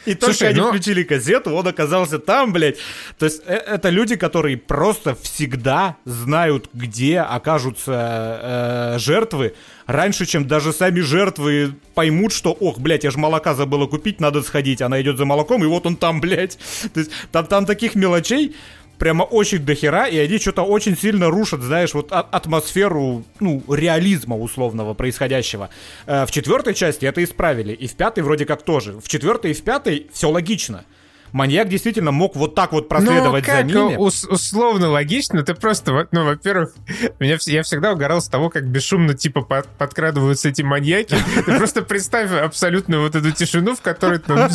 И 0.05 0.15
только 0.15 0.47
они 0.47 0.59
ну- 0.59 0.69
включили 0.69 1.03
кассету, 1.03 1.51
он 1.51 1.67
оказался 1.67 2.19
там, 2.19 2.51
блядь. 2.51 2.77
То 3.17 3.25
есть 3.25 3.41
э, 3.45 3.53
это 3.53 3.89
люди, 3.89 4.15
которые 4.15 4.57
просто 4.57 5.15
всегда 5.15 5.95
знают, 6.05 6.69
где 6.73 7.19
окажутся 7.19 8.95
э, 8.95 8.99
жертвы, 8.99 9.53
раньше, 9.89 10.27
чем 10.27 10.47
даже 10.47 10.71
сами 10.71 10.99
жертвы 10.99 11.73
поймут, 11.95 12.31
что, 12.31 12.51
ох, 12.51 12.77
блядь, 12.77 13.03
я 13.03 13.11
же 13.11 13.17
молока 13.17 13.55
забыла 13.55 13.87
купить, 13.87 14.21
надо 14.21 14.43
сходить. 14.43 14.81
Она 14.81 15.01
идет 15.01 15.17
за 15.17 15.25
молоком, 15.25 15.63
и 15.63 15.67
вот 15.67 15.85
он 15.87 15.95
там, 15.95 16.21
блядь. 16.21 16.57
То 16.93 16.99
есть 16.99 17.11
там, 17.31 17.47
там 17.47 17.65
таких 17.65 17.95
мелочей 17.95 18.55
прямо 18.99 19.23
очень 19.23 19.59
дохера, 19.59 20.05
и 20.05 20.17
они 20.17 20.37
что-то 20.37 20.63
очень 20.63 20.95
сильно 20.95 21.29
рушат, 21.29 21.61
знаешь, 21.61 21.93
вот 21.93 22.11
а- 22.11 22.19
атмосферу, 22.19 23.23
ну, 23.39 23.63
реализма 23.67 24.37
условного 24.37 24.93
происходящего. 24.93 25.69
Э, 26.05 26.25
в 26.25 26.31
четвертой 26.31 26.75
части 26.75 27.05
это 27.05 27.23
исправили, 27.23 27.73
и 27.73 27.87
в 27.87 27.93
пятой 27.95 28.23
вроде 28.23 28.45
как 28.45 28.61
тоже. 28.61 28.99
В 28.99 29.07
четвертой 29.07 29.51
и 29.51 29.53
в 29.53 29.63
пятой 29.63 30.07
все 30.13 30.29
логично 30.29 30.85
маньяк 31.32 31.69
действительно 31.69 32.11
мог 32.11 32.36
вот 32.36 32.55
так 32.55 32.71
вот 32.71 32.88
проследовать 32.88 33.45
ну, 33.47 33.53
как, 33.53 33.57
за 33.57 33.63
ними. 33.63 33.95
Ус- 33.97 34.25
условно 34.25 34.89
логично, 34.89 35.43
ты 35.43 35.53
просто, 35.53 36.07
ну, 36.11 36.25
во-первых, 36.25 36.73
меня, 37.19 37.38
я 37.45 37.63
всегда 37.63 37.93
угорал 37.93 38.21
с 38.21 38.27
того, 38.27 38.49
как 38.49 38.67
бесшумно, 38.67 39.13
типа, 39.13 39.41
под, 39.41 39.67
подкрадываются 39.67 40.49
эти 40.49 40.61
маньяки. 40.61 41.15
Ты 41.45 41.57
просто 41.57 41.82
представь 41.82 42.32
абсолютно 42.32 42.99
вот 42.99 43.15
эту 43.15 43.32
тишину, 43.32 43.75
в 43.75 43.82
которой 43.82 44.19
там, 44.19 44.49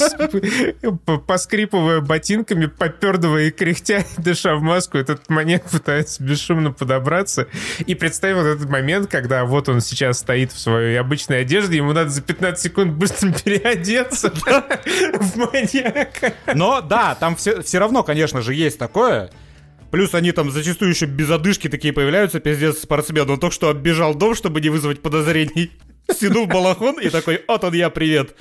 поскрипывая 1.26 2.00
ботинками, 2.00 2.66
попердывая 2.66 3.44
и 3.44 3.50
кряхтя, 3.50 4.04
дыша 4.18 4.54
в 4.56 4.62
маску, 4.62 4.98
этот 4.98 5.28
маньяк 5.28 5.64
пытается 5.64 6.22
бесшумно 6.22 6.72
подобраться. 6.72 7.48
И 7.86 7.94
представь 7.94 8.36
вот 8.36 8.46
этот 8.46 8.68
момент, 8.68 9.10
когда 9.10 9.44
вот 9.44 9.68
он 9.68 9.80
сейчас 9.80 10.18
стоит 10.18 10.52
в 10.52 10.58
своей 10.58 10.98
обычной 10.98 11.42
одежде, 11.42 11.76
ему 11.76 11.92
надо 11.92 12.10
за 12.10 12.22
15 12.22 12.62
секунд 12.62 12.92
быстро 12.92 13.32
переодеться 13.32 14.30
в 14.30 15.36
маньяка. 15.36 16.34
Но 16.54 16.63
да, 16.80 17.14
там 17.14 17.36
все, 17.36 17.62
все 17.62 17.78
равно, 17.78 18.02
конечно 18.02 18.42
же, 18.42 18.54
есть 18.54 18.78
такое. 18.78 19.30
Плюс 19.90 20.14
они 20.14 20.32
там 20.32 20.50
зачастую 20.50 20.90
еще 20.90 21.06
без 21.06 21.30
одышки 21.30 21.68
такие 21.68 21.92
появляются, 21.94 22.40
пиздец, 22.40 22.78
спортсмен. 22.78 23.30
Он 23.30 23.38
только 23.38 23.54
что 23.54 23.68
оббежал 23.68 24.14
дом, 24.14 24.34
чтобы 24.34 24.60
не 24.60 24.68
вызвать 24.68 25.00
подозрений. 25.00 25.70
Стянул 26.10 26.46
балахон 26.46 26.98
и 27.00 27.08
такой, 27.10 27.42
вот 27.46 27.62
он 27.62 27.74
я, 27.74 27.90
привет. 27.90 28.34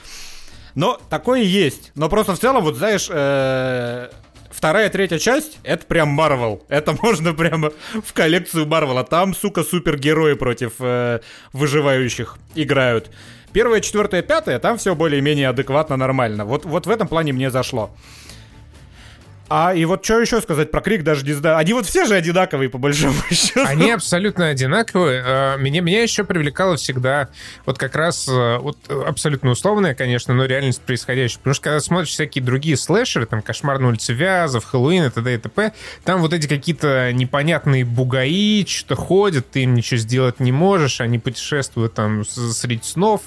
Но 0.76 0.99
такое 1.09 1.41
есть. 1.41 1.91
Но 1.95 2.09
просто 2.09 2.36
в 2.36 2.39
целом, 2.39 2.63
вот 2.63 2.78
знаешь, 2.78 3.07
э, 3.09 4.09
вторая, 4.49 4.89
третья 4.89 5.19
часть, 5.19 5.59
это 5.63 5.86
прям 5.86 6.09
Марвел. 6.09 6.65
Это 6.69 6.97
можно 7.01 7.34
прямо 7.34 7.71
в 8.03 8.13
коллекцию 8.13 8.65
Марвела. 8.65 9.03
Там, 9.03 9.36
сука, 9.36 9.63
супергерои 9.63 10.34
против 10.34 10.74
э, 10.80 11.19
выживающих 11.51 12.38
играют. 12.55 13.11
Первая, 13.53 13.81
четвертая, 13.81 14.23
пятая, 14.23 14.57
там 14.57 14.77
все 14.77 14.95
более-менее 14.95 15.49
адекватно, 15.49 15.95
нормально. 15.95 16.43
Вот, 16.43 16.65
вот 16.65 16.87
в 16.87 16.89
этом 16.89 17.07
плане 17.07 17.33
мне 17.33 17.51
зашло. 17.51 17.91
А 19.49 19.73
и 19.73 19.85
вот 19.85 20.03
что 20.03 20.19
еще 20.19 20.41
сказать 20.41 20.71
про 20.71 20.81
Крик 20.81 21.03
даже 21.03 21.25
не 21.25 21.33
знаю. 21.33 21.57
Они 21.57 21.73
вот 21.73 21.85
все 21.85 22.05
же 22.05 22.15
одинаковые, 22.15 22.69
по 22.69 22.77
большому 22.77 23.15
счету. 23.31 23.65
Они 23.65 23.91
абсолютно 23.91 24.47
одинаковые. 24.47 25.23
А, 25.25 25.57
меня, 25.57 25.81
меня 25.81 26.01
еще 26.01 26.23
привлекало 26.23 26.77
всегда 26.77 27.29
вот 27.65 27.77
как 27.77 27.95
раз 27.95 28.27
а, 28.29 28.59
вот 28.59 28.77
абсолютно 28.89 29.51
условная, 29.51 29.95
конечно, 29.95 30.33
но 30.33 30.45
реальность 30.45 30.81
происходящая. 30.81 31.39
Потому 31.39 31.53
что 31.53 31.63
когда 31.63 31.79
смотришь 31.81 32.09
всякие 32.11 32.43
другие 32.43 32.77
слэшеры, 32.77 33.25
там 33.25 33.41
«Кошмар 33.41 33.79
на 33.79 33.89
улице 33.89 34.13
Вязов», 34.13 34.65
«Хэллоуин» 34.65 35.05
и 35.05 35.09
т.д. 35.09 35.35
и 35.35 35.37
т.п., 35.37 35.73
там 36.03 36.21
вот 36.21 36.33
эти 36.33 36.47
какие-то 36.47 37.11
непонятные 37.11 37.83
бугаи 37.85 38.65
что-то 38.65 38.95
ходят, 38.95 39.51
ты 39.51 39.63
им 39.63 39.73
ничего 39.73 39.97
сделать 39.97 40.39
не 40.39 40.51
можешь, 40.51 41.01
они 41.01 41.19
путешествуют 41.19 41.93
там 41.93 42.23
среди 42.25 42.83
снов, 42.83 43.21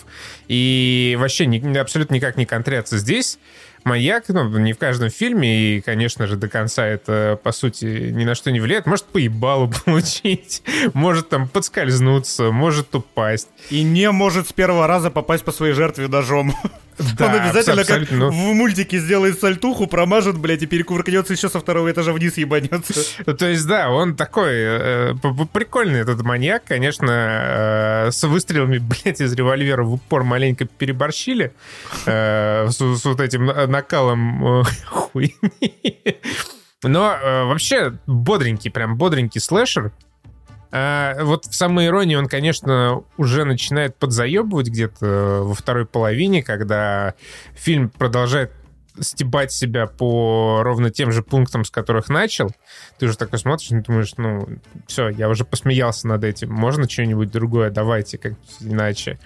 и 0.49 1.17
вообще 1.19 1.47
ни, 1.47 1.77
абсолютно 1.77 2.15
никак 2.15 2.37
не 2.37 2.47
контрятся 2.47 2.99
здесь 2.99 3.39
маяк, 3.87 4.25
ну, 4.29 4.47
не 4.59 4.73
в 4.73 4.79
каждом 4.79 5.11
фильме, 5.11 5.77
и, 5.77 5.81
конечно 5.81 6.27
же, 6.27 6.37
до 6.37 6.49
конца 6.49 6.87
это, 6.87 7.39
по 7.43 7.53
сути, 7.53 8.11
ни 8.13 8.25
на 8.25 8.35
что 8.35 8.51
не 8.51 8.61
влияет. 8.61 8.87
Может 8.87 9.07
поебалу 9.07 9.73
получить, 9.85 10.63
может 10.93 11.29
там 11.29 11.49
подскользнуться, 11.49 12.51
может 12.51 12.95
упасть. 12.95 13.49
И 13.71 13.83
не 13.83 14.11
может 14.11 14.49
с 14.49 14.53
первого 14.53 14.87
раза 14.87 15.11
попасть 15.11 15.45
по 15.45 15.53
своей 15.53 15.73
жертве 15.73 16.09
ножом. 16.09 16.53
Да, 17.19 17.27
Он 17.27 17.35
обязательно 17.35 17.85
как 17.85 18.11
ну... 18.11 18.31
в 18.31 18.55
мультике 18.55 18.99
сделает 18.99 19.41
сальтуху, 19.41 19.87
промажет, 19.87 20.39
блядь, 20.39 20.63
и 20.63 20.67
перекувыркнется 20.67 21.33
еще 21.33 21.49
со 21.49 21.61
второго 21.61 21.91
этажа 21.91 22.13
вниз 22.13 22.37
ебанется. 22.37 22.95
Ну, 23.27 23.35
то 23.35 23.47
есть, 23.47 23.67
да, 23.67 23.91
он 23.91 24.17
такой 24.17 24.53
э, 24.55 25.15
прикольный 25.53 26.01
этот 26.01 26.23
маньяк, 26.23 26.65
конечно, 26.65 28.07
э, 28.07 28.11
с 28.11 28.23
выстрелами, 28.27 28.79
блядь, 29.05 29.21
из 29.21 29.33
револьвера 29.35 29.83
в 29.83 29.95
упор 29.95 30.25
маленько 30.25 30.65
переборщили 30.65 31.53
э, 32.07 32.69
с, 32.71 32.77
с 32.77 33.05
вот 33.05 33.21
этим 33.21 33.47
накалом 33.47 34.61
э, 34.61 34.65
хуйни. 34.87 35.35
Но 36.83 37.13
э, 37.13 37.45
вообще 37.45 37.95
бодренький, 38.07 38.71
прям 38.71 38.97
бодренький 38.97 39.41
слэшер. 39.41 39.93
А, 40.79 41.25
вот 41.25 41.47
в 41.47 41.55
самой 41.55 41.87
иронии 41.87 42.17
он, 42.17 42.27
конечно, 42.27 43.03
уже 43.17 43.45
начинает 43.45 43.97
подзаебывать 43.97 44.69
где-то 44.69 45.41
во 45.43 45.55
второй 45.55 45.87
половине, 45.87 46.43
когда 46.43 47.15
фильм 47.55 47.89
продолжает 47.89 48.53
стебать 49.01 49.53
себя 49.53 49.87
по 49.87 50.61
ровно 50.63 50.91
тем 50.91 51.13
же 51.13 51.23
пунктам, 51.23 51.65
с 51.65 51.71
которых 51.71 52.11
начал. 52.11 52.51
Ты 52.99 53.07
уже 53.07 53.17
такой 53.17 53.39
смотришь 53.39 53.71
и 53.71 53.81
думаешь, 53.81 54.13
ну, 54.19 54.47
все, 54.87 55.09
я 55.09 55.31
уже 55.31 55.47
посмеялся 55.47 56.09
над 56.09 56.25
этим. 56.25 56.53
Можно 56.53 56.87
что-нибудь 56.87 57.31
другое? 57.31 57.71
Давайте, 57.71 58.19
как 58.19 58.35
иначе. 58.61 59.19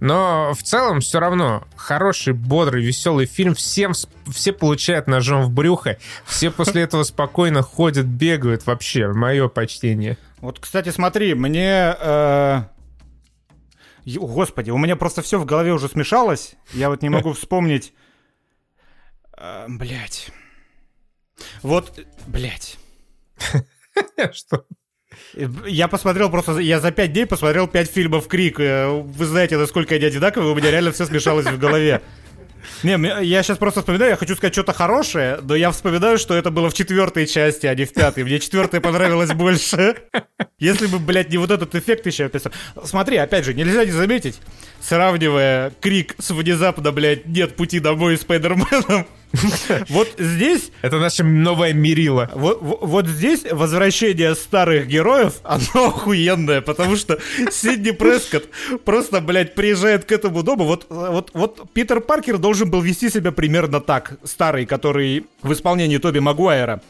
Но 0.00 0.54
в 0.54 0.62
целом 0.62 1.00
все 1.00 1.20
равно 1.20 1.64
хороший, 1.76 2.32
бодрый, 2.32 2.82
веселый 2.82 3.26
фильм. 3.26 3.54
Всем, 3.54 3.92
все 4.32 4.52
получают 4.52 5.08
ножом 5.08 5.42
в 5.42 5.50
брюхо. 5.50 5.98
Все 6.24 6.50
после 6.50 6.82
этого 6.82 7.02
спокойно 7.02 7.60
ходят, 7.60 8.06
бегают. 8.06 8.66
Вообще, 8.66 9.08
мое 9.08 9.48
почтение. 9.48 10.16
Вот, 10.44 10.60
кстати, 10.60 10.90
смотри, 10.90 11.32
мне... 11.32 11.96
Э... 11.98 12.64
Господи, 14.04 14.70
у 14.70 14.76
меня 14.76 14.94
просто 14.94 15.22
все 15.22 15.38
в 15.38 15.46
голове 15.46 15.72
уже 15.72 15.88
смешалось. 15.88 16.56
Я 16.74 16.90
вот 16.90 17.00
не 17.00 17.08
могу 17.08 17.32
вспомнить... 17.32 17.94
Э, 19.38 19.64
блять. 19.68 20.28
Вот, 21.62 21.98
блять. 22.26 22.76
Что? 24.32 24.66
Я 25.66 25.88
посмотрел 25.88 26.28
просто, 26.28 26.58
я 26.58 26.78
за 26.78 26.92
пять 26.92 27.14
дней 27.14 27.24
посмотрел 27.24 27.66
пять 27.66 27.90
фильмов 27.90 28.28
Крик. 28.28 28.60
Э, 28.60 28.90
вы 28.90 29.24
знаете, 29.24 29.56
насколько 29.56 29.94
они 29.94 30.04
одинаковые, 30.04 30.52
у 30.52 30.54
меня 30.54 30.70
реально 30.70 30.92
все 30.92 31.06
смешалось 31.06 31.46
в 31.46 31.58
голове. 31.58 32.02
Не, 32.84 33.24
я 33.24 33.42
сейчас 33.42 33.56
просто 33.56 33.80
вспоминаю, 33.80 34.10
я 34.10 34.16
хочу 34.16 34.36
сказать 34.36 34.52
что-то 34.52 34.74
хорошее, 34.74 35.38
но 35.42 35.54
я 35.54 35.70
вспоминаю, 35.70 36.18
что 36.18 36.34
это 36.34 36.50
было 36.50 36.68
в 36.68 36.74
четвертой 36.74 37.26
части, 37.26 37.66
а 37.66 37.74
не 37.74 37.86
в 37.86 37.92
пятой. 37.94 38.24
Мне 38.24 38.38
четвертая 38.38 38.80
понравилась 38.82 39.32
больше. 39.32 39.96
Если 40.58 40.86
бы, 40.86 40.98
блядь, 40.98 41.30
не 41.30 41.38
вот 41.38 41.50
этот 41.50 41.74
эффект 41.74 42.06
еще 42.06 42.26
описал. 42.26 42.52
Смотри, 42.84 43.16
опять 43.16 43.46
же, 43.46 43.54
нельзя 43.54 43.84
не 43.84 43.90
заметить, 43.90 44.38
сравнивая 44.80 45.72
Крик 45.80 46.14
с 46.18 46.30
внезапно, 46.30 46.92
блядь, 46.92 47.26
нет 47.26 47.56
пути 47.56 47.80
домой 47.80 48.18
с 48.18 48.20
Спайдерменом, 48.20 49.06
вот 49.88 50.14
здесь... 50.18 50.70
Это 50.82 50.98
наша 50.98 51.24
новая 51.24 51.72
мерила. 51.72 52.30
Вот, 52.34 52.58
вот 52.60 53.06
здесь 53.06 53.44
возвращение 53.50 54.34
старых 54.34 54.86
героев, 54.86 55.34
оно 55.42 55.86
охуенное, 55.88 56.60
потому 56.60 56.96
что 56.96 57.18
Сидни 57.50 57.90
Прескотт 57.90 58.48
просто, 58.84 59.20
блядь, 59.20 59.54
приезжает 59.54 60.04
к 60.04 60.12
этому 60.12 60.42
дому. 60.42 60.64
Вот, 60.64 60.86
вот, 60.88 61.30
вот 61.34 61.70
Питер 61.72 62.00
Паркер 62.00 62.38
должен 62.38 62.70
был 62.70 62.80
вести 62.80 63.10
себя 63.10 63.32
примерно 63.32 63.80
так. 63.80 64.18
Старый, 64.24 64.66
который 64.66 65.26
в 65.42 65.52
исполнении 65.52 65.98
Тоби 65.98 66.20
Магуайра 66.20 66.80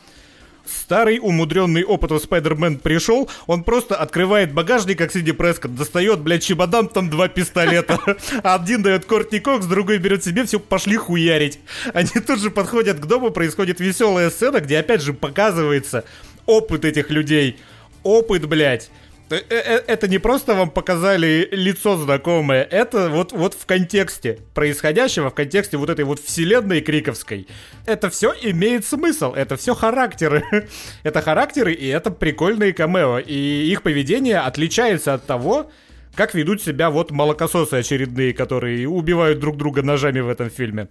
старый 0.67 1.19
умудренный 1.21 1.85
опытом 1.85 2.19
Спайдермен 2.19 2.79
пришел, 2.79 3.29
он 3.47 3.65
просто 3.65 3.97
открывает 3.97 4.53
багажник, 4.53 4.99
как 4.99 5.13
Сиди 5.13 5.33
Прескотт, 5.33 5.75
достает, 5.75 6.21
блядь, 6.21 6.45
чемодан, 6.45 6.89
там 6.89 7.11
два 7.11 7.29
пистолета. 7.29 7.99
Один 8.43 8.83
дает 8.83 9.05
Кортни 9.05 9.41
Кокс, 9.41 9.67
другой 9.67 9.99
берет 9.99 10.25
себе, 10.25 10.45
все, 10.45 10.59
пошли 10.61 10.97
хуярить. 10.97 11.59
Они 11.93 12.09
тут 12.27 12.41
же 12.41 12.51
подходят 12.51 12.99
к 12.99 13.07
дому, 13.07 13.31
происходит 13.31 13.81
веселая 13.81 14.31
сцена, 14.31 14.61
где 14.61 14.79
опять 14.79 15.03
же 15.03 15.13
показывается 15.13 16.05
опыт 16.47 16.85
этих 16.85 17.11
людей. 17.11 17.59
Опыт, 18.03 18.47
блядь. 18.47 18.91
Э, 19.31 19.37
э, 19.49 19.83
это 19.87 20.07
не 20.07 20.19
просто 20.19 20.55
вам 20.55 20.71
показали 20.71 21.49
лицо 21.51 21.97
знакомое, 21.97 22.63
это 22.63 23.09
вот, 23.09 23.33
вот 23.33 23.55
в 23.55 23.65
контексте 23.65 24.41
происходящего, 24.55 25.31
в 25.31 25.35
контексте 25.35 25.79
вот 25.79 25.89
этой 25.89 26.05
вот 26.05 26.21
вселенной 26.21 26.83
Криковской. 26.83 27.49
Это 27.87 28.11
все 28.11 28.35
имеет 28.43 28.85
смысл, 28.85 29.33
это 29.33 29.57
все 29.57 29.75
характеры. 29.75 30.45
это 31.03 31.23
характеры, 31.23 31.73
и 31.73 31.87
это 31.87 32.11
прикольные 32.11 32.75
камео. 32.75 33.19
И 33.19 33.71
их 33.71 33.83
поведение 33.83 34.41
отличается 34.41 35.15
от 35.15 35.27
того, 35.27 35.71
как 36.15 36.35
ведут 36.35 36.63
себя 36.63 36.91
вот 36.91 37.11
молокососы 37.11 37.75
очередные, 37.75 38.35
которые 38.35 38.87
убивают 38.89 39.41
друг 39.41 39.57
друга 39.57 39.83
ножами 39.83 40.21
в 40.21 40.29
этом 40.29 40.51
фильме. 40.51 40.89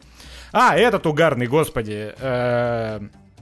А, 0.52 0.76
этот 0.76 1.06
угарный, 1.06 1.48
господи. 1.48 2.14
Э, 2.20 3.00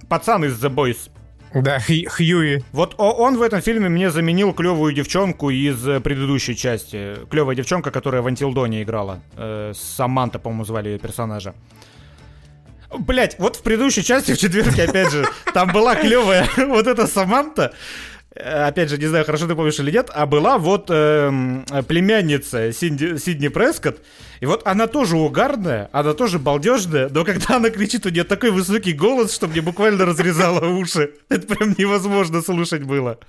пацан 0.09 0.45
из 0.45 0.63
The 0.63 0.69
Boys. 0.69 1.09
Да, 1.53 1.79
Хьюи. 1.79 2.63
Вот 2.71 2.95
он 2.97 3.37
в 3.37 3.41
этом 3.41 3.61
фильме 3.61 3.89
мне 3.89 4.09
заменил 4.09 4.53
клевую 4.53 4.93
девчонку 4.93 5.49
из 5.49 5.85
э, 5.85 5.99
предыдущей 5.99 6.55
части. 6.55 7.17
Клевая 7.29 7.57
девчонка, 7.57 7.91
которая 7.91 8.21
в 8.21 8.27
Антилдоне 8.27 8.83
играла. 8.83 9.19
Э, 9.35 9.73
Саманта, 9.75 10.39
по-моему, 10.39 10.63
звали 10.63 10.89
ее 10.89 10.99
персонажа. 10.99 11.53
Блять, 12.97 13.35
вот 13.37 13.57
в 13.57 13.63
предыдущей 13.63 14.03
части, 14.03 14.33
в 14.33 14.37
четверке, 14.37 14.83
опять 14.83 15.11
же, 15.11 15.25
там 15.53 15.71
была 15.71 15.95
клевая 15.95 16.47
вот 16.57 16.87
эта 16.87 17.07
Саманта, 17.07 17.73
опять 18.35 18.89
же, 18.89 18.97
не 18.97 19.07
знаю, 19.07 19.25
хорошо 19.25 19.47
ты 19.47 19.55
помнишь 19.55 19.79
или 19.79 19.91
нет, 19.91 20.09
а 20.13 20.25
была 20.25 20.57
вот 20.57 20.85
э, 20.89 21.63
племянница 21.87 22.71
Сидни, 22.71 23.17
Сидни 23.17 23.49
Прескотт, 23.49 23.99
и 24.39 24.45
вот 24.45 24.61
она 24.65 24.87
тоже 24.87 25.17
угарная, 25.17 25.89
она 25.91 26.13
тоже 26.13 26.39
балдежная, 26.39 27.09
но 27.09 27.25
когда 27.25 27.57
она 27.57 27.69
кричит, 27.69 28.05
у 28.05 28.09
нее 28.09 28.23
такой 28.23 28.51
высокий 28.51 28.93
голос, 28.93 29.33
что 29.33 29.47
мне 29.47 29.61
буквально 29.61 30.05
разрезало 30.05 30.65
уши. 30.67 31.11
Это 31.29 31.47
прям 31.47 31.75
невозможно 31.77 32.41
слушать 32.41 32.83
было. 32.83 33.19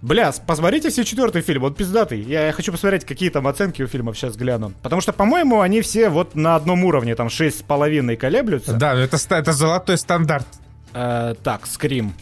Бля, 0.00 0.32
посмотрите 0.46 0.90
все 0.90 1.04
четвертый 1.04 1.42
фильм, 1.42 1.64
он 1.64 1.74
пиздатый. 1.74 2.20
Я 2.20 2.52
хочу 2.52 2.70
посмотреть, 2.70 3.04
какие 3.04 3.30
там 3.30 3.48
оценки 3.48 3.82
у 3.82 3.88
фильмов 3.88 4.16
сейчас 4.16 4.36
гляну. 4.36 4.72
Потому 4.82 5.00
что, 5.00 5.12
по-моему, 5.12 5.60
они 5.60 5.80
все 5.80 6.08
вот 6.08 6.36
на 6.36 6.54
одном 6.54 6.84
уровне, 6.84 7.16
там 7.16 7.28
шесть 7.28 7.60
с 7.60 7.62
половиной 7.62 8.16
колеблются. 8.16 8.74
Да, 8.74 8.94
это, 8.94 9.16
это 9.30 9.52
золотой 9.52 9.98
стандарт. 9.98 10.46
Э, 10.94 11.34
так, 11.42 11.66
Скрим. 11.66 12.14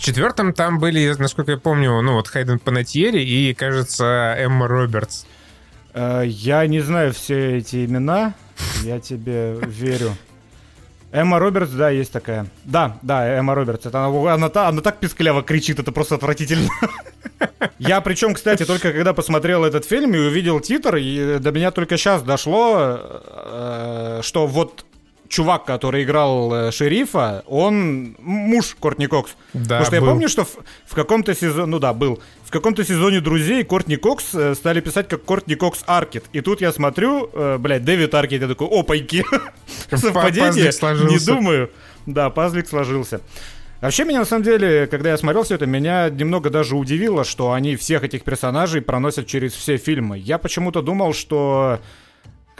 В 0.00 0.02
четвертом 0.02 0.54
там 0.54 0.78
были, 0.78 1.14
насколько 1.18 1.52
я 1.52 1.58
помню, 1.58 2.00
ну 2.00 2.14
вот 2.14 2.26
Хайден 2.26 2.58
Панатьери 2.58 3.22
и, 3.22 3.52
кажется, 3.52 4.34
Эмма 4.38 4.66
Робертс. 4.66 5.26
Э, 5.92 6.22
я 6.24 6.66
не 6.66 6.80
знаю 6.80 7.12
все 7.12 7.58
эти 7.58 7.84
имена, 7.84 8.32
я 8.82 8.98
тебе 8.98 9.58
верю. 9.60 10.16
Эмма 11.12 11.38
Робертс, 11.38 11.72
да, 11.72 11.90
есть 11.90 12.12
такая. 12.12 12.46
Да, 12.64 12.96
да, 13.02 13.28
Эмма 13.28 13.54
Робертс. 13.54 13.84
Это 13.84 14.06
она, 14.06 14.32
она, 14.32 14.50
она 14.68 14.80
так 14.80 15.00
пискляво 15.00 15.42
кричит, 15.42 15.78
это 15.78 15.92
просто 15.92 16.14
отвратительно. 16.14 16.70
Я 17.78 18.00
причем, 18.00 18.32
кстати, 18.32 18.64
только 18.64 18.92
когда 18.92 19.12
посмотрел 19.12 19.66
этот 19.66 19.84
фильм 19.84 20.14
и 20.14 20.18
увидел 20.18 20.60
титр, 20.60 20.96
и 20.96 21.38
до 21.40 21.52
меня 21.52 21.72
только 21.72 21.98
сейчас 21.98 22.22
дошло, 22.22 22.98
э, 22.98 24.20
что 24.22 24.46
вот 24.46 24.86
чувак, 25.30 25.64
который 25.64 26.02
играл 26.02 26.52
э, 26.52 26.72
шерифа, 26.72 27.44
он 27.46 28.16
муж 28.18 28.76
Кортни 28.78 29.06
Кокс. 29.06 29.36
Да, 29.54 29.78
Потому 29.78 29.84
что 29.84 29.96
был. 29.96 30.06
я 30.06 30.12
помню, 30.12 30.28
что 30.28 30.44
в, 30.44 30.56
в 30.86 30.94
каком-то 30.94 31.34
сезоне, 31.34 31.66
ну 31.66 31.78
да, 31.78 31.94
был, 31.94 32.20
в 32.44 32.50
каком-то 32.50 32.84
сезоне 32.84 33.20
«Друзей» 33.20 33.62
Кортни 33.64 33.96
Кокс 33.96 34.34
э, 34.34 34.54
стали 34.54 34.80
писать 34.80 35.08
как 35.08 35.24
Кортни 35.24 35.54
Кокс 35.54 35.84
Аркет. 35.86 36.24
И 36.32 36.40
тут 36.40 36.60
я 36.60 36.72
смотрю, 36.72 37.30
э, 37.32 37.58
блядь, 37.58 37.84
Дэвид 37.84 38.12
Аркет, 38.12 38.42
я 38.42 38.48
такой, 38.48 38.66
опаньки. 38.68 39.24
Совпадение? 39.90 40.72
Не 41.08 41.24
думаю. 41.24 41.70
Да, 42.06 42.28
пазлик 42.30 42.68
сложился. 42.68 43.20
Вообще 43.80 44.04
меня 44.04 44.18
на 44.18 44.24
самом 44.24 44.42
деле, 44.42 44.88
когда 44.88 45.10
я 45.10 45.16
смотрел 45.16 45.44
все 45.44 45.54
это, 45.54 45.66
меня 45.66 46.10
немного 46.10 46.50
даже 46.50 46.74
удивило, 46.74 47.24
что 47.24 47.52
они 47.52 47.76
всех 47.76 48.02
этих 48.02 48.24
персонажей 48.24 48.82
проносят 48.82 49.26
через 49.26 49.52
все 49.52 49.76
фильмы. 49.78 50.18
Я 50.18 50.38
почему-то 50.38 50.82
думал, 50.82 51.14
что 51.14 51.80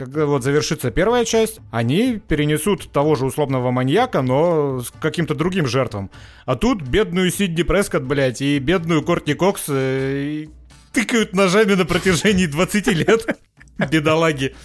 когда 0.05 0.25
вот 0.25 0.43
завершится 0.43 0.89
первая 0.89 1.25
часть, 1.25 1.59
они 1.69 2.19
перенесут 2.27 2.91
того 2.91 3.13
же 3.13 3.25
условного 3.25 3.69
маньяка, 3.69 4.23
но 4.23 4.79
с 4.79 4.89
каким-то 4.89 5.35
другим 5.35 5.67
жертвам. 5.67 6.09
А 6.45 6.55
тут 6.55 6.81
бедную 6.81 7.29
Сидни 7.31 7.61
Прескотт, 7.61 8.03
блядь, 8.03 8.41
и 8.41 8.57
бедную 8.57 9.03
Кортни 9.03 9.35
Кокс 9.35 9.65
э, 9.67 10.47
тыкают 10.91 11.33
ножами 11.35 11.73
на 11.75 11.85
протяжении 11.85 12.47
20 12.47 12.87
лет. 12.87 13.39
Бедолаги. 13.91 14.55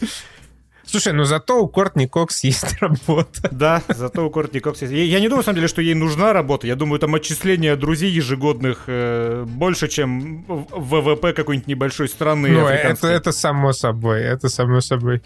Слушай, 0.87 1.13
ну 1.13 1.25
зато 1.25 1.61
у 1.61 1.69
Кортни 1.69 2.07
Кокс 2.07 2.45
есть 2.45 2.77
работа. 2.81 3.49
Да, 3.51 3.83
зато 3.89 4.25
у 4.25 4.31
Кортни 4.31 4.61
Кокс 4.61 4.83
есть. 4.83 4.93
Я, 4.93 5.21
не 5.21 5.29
думаю, 5.29 5.39
на 5.39 5.43
самом 5.43 5.57
деле, 5.57 5.69
что 5.69 5.83
ей 5.83 5.95
нужна 5.95 6.33
работа. 6.33 6.67
Я 6.67 6.77
думаю, 6.77 7.01
там 7.01 7.15
отчисления 7.15 7.77
друзей 7.77 8.11
ежегодных 8.11 8.85
э, 8.87 9.45
больше, 9.47 9.89
чем 9.89 10.45
ВВП 10.47 11.33
какой-нибудь 11.33 11.67
небольшой 11.69 12.09
страны. 12.09 12.51
Ну, 12.51 12.67
это, 12.67 13.09
это 13.09 13.33
само 13.33 13.73
собой, 13.73 14.23
это 14.23 14.49
само 14.49 14.81
собой. 14.81 15.23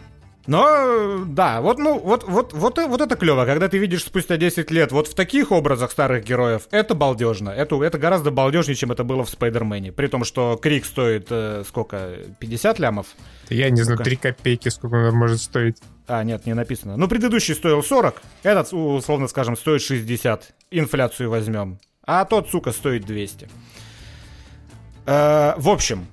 Но, 0.46 1.24
да, 1.26 1.60
вот, 1.60 1.78
ну, 1.78 1.98
вот, 1.98 2.24
вот, 2.26 2.52
вот, 2.52 2.78
вот 2.78 3.00
это 3.00 3.14
клево, 3.16 3.44
когда 3.44 3.68
ты 3.68 3.78
видишь 3.78 4.04
спустя 4.04 4.36
10 4.36 4.70
лет 4.70 4.90
вот 4.90 5.06
в 5.06 5.14
таких 5.14 5.52
образах 5.52 5.90
старых 5.90 6.24
героев, 6.24 6.66
это 6.70 6.94
балдежно. 6.94 7.50
Это, 7.50 7.82
это 7.82 7.98
гораздо 7.98 8.30
балдежнее, 8.30 8.74
чем 8.74 8.90
это 8.90 9.04
было 9.04 9.24
в 9.24 9.30
Спайдермене. 9.30 9.92
При 9.92 10.06
том, 10.06 10.24
что 10.24 10.56
Крик 10.56 10.86
стоит, 10.86 11.26
э, 11.30 11.62
сколько, 11.68 12.16
50 12.38 12.78
лямов? 12.78 13.06
Я 13.50 13.68
не 13.70 13.82
знаю, 13.82 13.98
3 13.98 14.16
копейки, 14.16 14.70
сколько 14.70 14.94
он 15.08 15.14
может 15.14 15.40
стоить. 15.42 15.76
А, 16.06 16.24
нет, 16.24 16.46
не 16.46 16.54
написано. 16.54 16.96
Ну, 16.96 17.06
предыдущий 17.06 17.54
стоил 17.54 17.82
40, 17.82 18.22
этот, 18.42 18.72
условно 18.72 19.28
скажем, 19.28 19.56
стоит 19.56 19.82
60. 19.82 20.54
Инфляцию 20.70 21.30
возьмем. 21.30 21.78
А 22.04 22.24
тот, 22.24 22.48
сука, 22.48 22.72
стоит 22.72 23.04
200. 23.04 23.48
Э, 25.06 25.54
в 25.56 25.68
общем, 25.68 26.06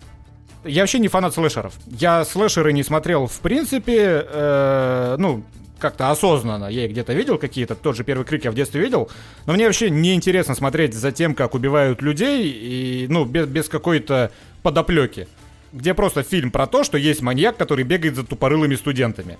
я 0.68 0.84
вообще 0.84 0.99
не 0.99 1.07
фанат 1.07 1.34
слэшеров. 1.34 1.74
Я 1.88 2.26
слэшеры 2.26 2.74
не 2.74 2.84
смотрел 2.84 3.28
в 3.28 3.39
принципе, 3.39 4.26
э, 4.28 5.15
ну, 5.18 5.43
как-то 5.80 6.11
осознанно. 6.11 6.65
Я 6.65 6.86
их 6.86 6.91
где-то 6.91 7.13
видел 7.13 7.38
какие-то, 7.38 7.76
тот 7.76 7.95
же 7.95 8.03
первый 8.03 8.26
крик 8.26 8.45
я 8.45 8.51
в 8.51 8.55
детстве 8.55 8.82
видел. 8.82 9.09
Но 9.45 9.53
мне 9.53 9.65
вообще 9.65 9.89
не 9.89 10.13
интересно 10.13 10.55
смотреть 10.55 10.93
за 10.93 11.11
тем, 11.11 11.36
как 11.36 11.55
убивают 11.55 12.01
людей, 12.01 12.49
и, 12.49 13.07
ну, 13.09 13.26
без, 13.26 13.47
без 13.47 13.70
какой-то 13.70 14.32
подоплеки. 14.63 15.28
Где 15.74 15.93
просто 15.93 16.24
фильм 16.24 16.51
про 16.51 16.65
то, 16.65 16.84
что 16.84 16.97
есть 16.97 17.22
маньяк, 17.22 17.57
который 17.57 17.84
бегает 17.84 18.15
за 18.15 18.24
тупорылыми 18.24 18.76
студентами. 18.76 19.38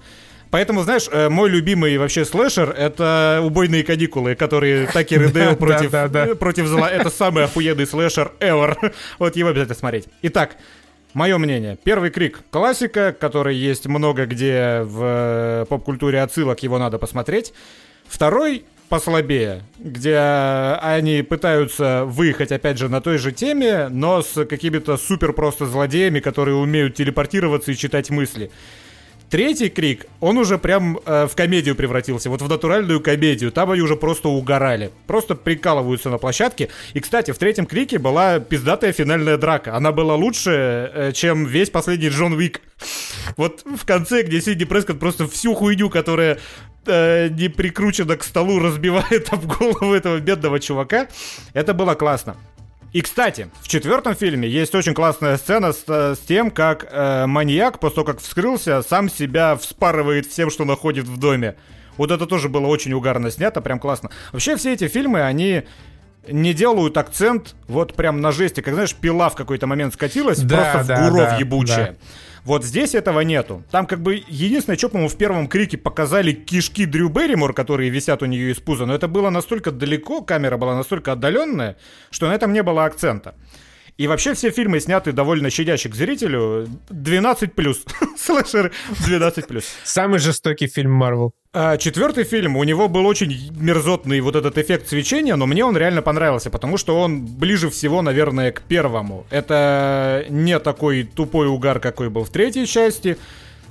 Поэтому, 0.50 0.84
знаешь, 0.84 1.08
э, 1.12 1.30
мой 1.30 1.50
любимый 1.50 1.98
вообще 1.98 2.24
слэшер— 2.24 2.70
это 2.78 3.42
«Убойные 3.44 3.84
каникулы», 3.84 4.36
которые 4.36 4.88
Такер 4.88 5.24
и 5.24 5.28
Дейл 5.32 5.56
против, 5.56 6.38
против 6.38 6.68
зла. 6.68 6.90
Это 6.90 7.10
самый 7.10 7.44
охуенный 7.44 7.86
слэшер 7.86 8.32
ever. 8.40 8.94
Вот 9.20 9.36
его 9.36 9.50
обязательно 9.50 9.76
смотреть. 9.76 10.06
Итак, 10.22 10.56
Мое 11.18 11.40
мнение. 11.40 11.80
Первый 11.84 12.12
крик 12.12 12.42
классика, 12.52 13.12
который 13.12 13.56
есть 13.56 13.88
много 13.88 14.28
где 14.28 14.82
в 14.84 15.02
э, 15.02 15.66
поп-культуре 15.68 16.22
отсылок, 16.22 16.62
его 16.62 16.78
надо 16.78 17.00
посмотреть. 17.00 17.54
Второй 18.06 18.66
послабее, 18.88 19.64
где 19.80 20.16
они 20.16 21.24
пытаются 21.24 22.04
выехать, 22.06 22.52
опять 22.52 22.78
же, 22.78 22.88
на 22.88 23.02
той 23.02 23.18
же 23.18 23.32
теме, 23.32 23.88
но 23.90 24.22
с 24.22 24.46
какими-то 24.46 24.96
супер 24.98 25.34
просто 25.34 25.66
злодеями, 25.66 26.20
которые 26.20 26.54
умеют 26.54 26.94
телепортироваться 26.94 27.72
и 27.72 27.76
читать 27.76 28.12
мысли. 28.12 28.52
Третий 29.30 29.68
крик, 29.68 30.06
он 30.22 30.38
уже 30.38 30.58
прям 30.58 31.00
э, 31.06 31.28
в 31.28 31.36
комедию 31.36 31.76
превратился, 31.76 32.30
вот 32.30 32.42
в 32.42 32.48
натуральную 32.48 33.02
комедию. 33.02 33.52
Там 33.52 33.72
они 33.72 33.82
уже 33.82 33.98
просто 33.98 34.30
угорали. 34.30 34.92
Просто 35.06 35.36
прикалываются 35.36 36.10
на 36.10 36.18
площадке. 36.18 36.70
И, 36.94 37.02
кстати, 37.02 37.32
в 37.32 37.38
третьем 37.38 37.66
крике 37.66 37.98
была 38.00 38.40
пиздатая 38.40 38.94
финальная 38.94 39.38
драка. 39.38 39.76
Она 39.76 39.92
была 39.92 40.16
лучше, 40.16 40.52
э, 40.94 41.12
чем 41.14 41.46
весь 41.46 41.70
последний 41.70 42.08
Джон 42.08 42.34
Уик. 42.34 42.62
Вот 43.36 43.64
в 43.66 43.86
конце, 43.86 44.22
где 44.24 44.40
Сидни 44.40 44.64
Прескотт 44.64 44.98
просто 44.98 45.28
всю 45.28 45.54
хуйню, 45.56 45.90
которая 45.90 46.40
э, 46.86 47.28
не 47.28 47.50
прикручена 47.50 48.16
к 48.16 48.24
столу, 48.24 48.60
разбивает 48.64 49.34
об 49.34 49.46
голову 49.46 49.94
этого 49.94 50.20
бедного 50.20 50.62
чувака. 50.62 51.08
Это 51.54 51.74
было 51.74 51.96
классно. 51.96 52.38
И, 52.98 53.02
кстати, 53.02 53.48
в 53.62 53.68
четвертом 53.68 54.16
фильме 54.16 54.50
есть 54.50 54.74
очень 54.74 54.96
классная 54.96 55.38
сцена 55.38 55.72
с, 55.72 55.84
э, 55.88 56.16
с 56.16 56.18
тем, 56.18 56.50
как 56.50 56.88
э, 56.90 57.28
маньяк, 57.28 57.80
после 57.80 57.98
того, 57.98 58.08
как 58.08 58.20
вскрылся, 58.20 58.82
сам 58.82 59.08
себя 59.08 59.56
вспарывает 59.56 60.26
всем, 60.26 60.50
что 60.50 60.66
находит 60.66 61.06
в 61.06 61.20
доме. 61.20 61.58
Вот 61.98 62.10
это 62.10 62.26
тоже 62.26 62.50
было 62.50 62.66
очень 62.66 62.94
угарно 62.94 63.30
снято, 63.30 63.62
прям 63.62 63.80
классно. 63.80 64.10
Вообще 64.32 64.56
все 64.56 64.74
эти 64.74 64.88
фильмы, 64.88 65.22
они 65.22 65.66
не 66.28 66.56
делают 66.56 66.98
акцент 66.98 67.54
вот 67.68 67.94
прям 67.94 68.20
на 68.20 68.32
жести. 68.32 68.62
Как 68.62 68.74
знаешь, 68.74 68.96
пила 68.96 69.30
в 69.30 69.36
какой-то 69.36 69.68
момент 69.68 69.94
скатилась 69.94 70.40
да, 70.40 70.72
просто 70.72 70.88
да, 70.88 70.96
в 70.96 71.12
гуров 71.12 71.30
да, 71.30 71.38
ебучая. 71.38 71.92
Да. 71.92 71.96
Вот 72.48 72.64
здесь 72.64 72.96
этого 72.96 73.20
нету. 73.20 73.64
Там 73.72 73.86
как 73.86 74.00
бы 74.00 74.24
единственное, 74.26 74.78
что, 74.78 74.88
по-моему, 74.88 75.10
в 75.10 75.18
первом 75.18 75.50
крике 75.50 75.78
показали 75.78 76.32
кишки 76.32 76.86
Дрю 76.86 77.10
Берримор, 77.10 77.54
которые 77.54 77.90
висят 77.90 78.24
у 78.24 78.26
нее 78.26 78.52
из 78.54 78.60
пуза, 78.62 78.86
но 78.86 78.96
это 78.96 79.10
было 79.10 79.30
настолько 79.30 79.70
далеко, 79.70 80.22
камера 80.22 80.56
была 80.56 80.74
настолько 80.74 81.12
отдаленная, 81.12 81.76
что 82.10 82.30
на 82.30 82.36
этом 82.36 82.54
не 82.54 82.64
было 82.64 82.86
акцента. 82.86 83.36
И 83.98 84.06
вообще 84.06 84.36
все 84.36 84.52
фильмы 84.52 84.80
сняты 84.80 85.12
довольно 85.12 85.50
щадящие 85.50 85.92
к 85.92 85.96
зрителю. 85.96 86.68
12 86.90 87.54
плюс. 87.54 87.84
Слэшеры 88.18 88.72
12 89.06 89.48
плюс. 89.48 89.66
Самый 89.84 90.20
жестокий 90.20 90.68
фильм 90.68 90.92
Марвел. 90.92 91.34
А, 91.52 91.78
четвертый 91.78 92.24
фильм, 92.24 92.58
у 92.58 92.64
него 92.64 92.88
был 92.88 93.08
очень 93.08 93.52
мерзотный 93.60 94.20
вот 94.20 94.36
этот 94.36 94.60
эффект 94.60 94.88
свечения, 94.88 95.36
но 95.36 95.48
мне 95.48 95.66
он 95.66 95.76
реально 95.76 96.04
понравился, 96.04 96.52
потому 96.52 96.78
что 96.78 97.00
он 97.00 97.26
ближе 97.26 97.72
всего, 97.72 98.04
наверное, 98.04 98.52
к 98.52 98.62
первому. 98.62 99.26
Это 99.32 100.26
не 100.30 100.60
такой 100.60 101.04
тупой 101.04 101.48
угар, 101.48 101.80
какой 101.80 102.10
был 102.10 102.24
в 102.24 102.30
третьей 102.30 102.68
части. 102.68 103.18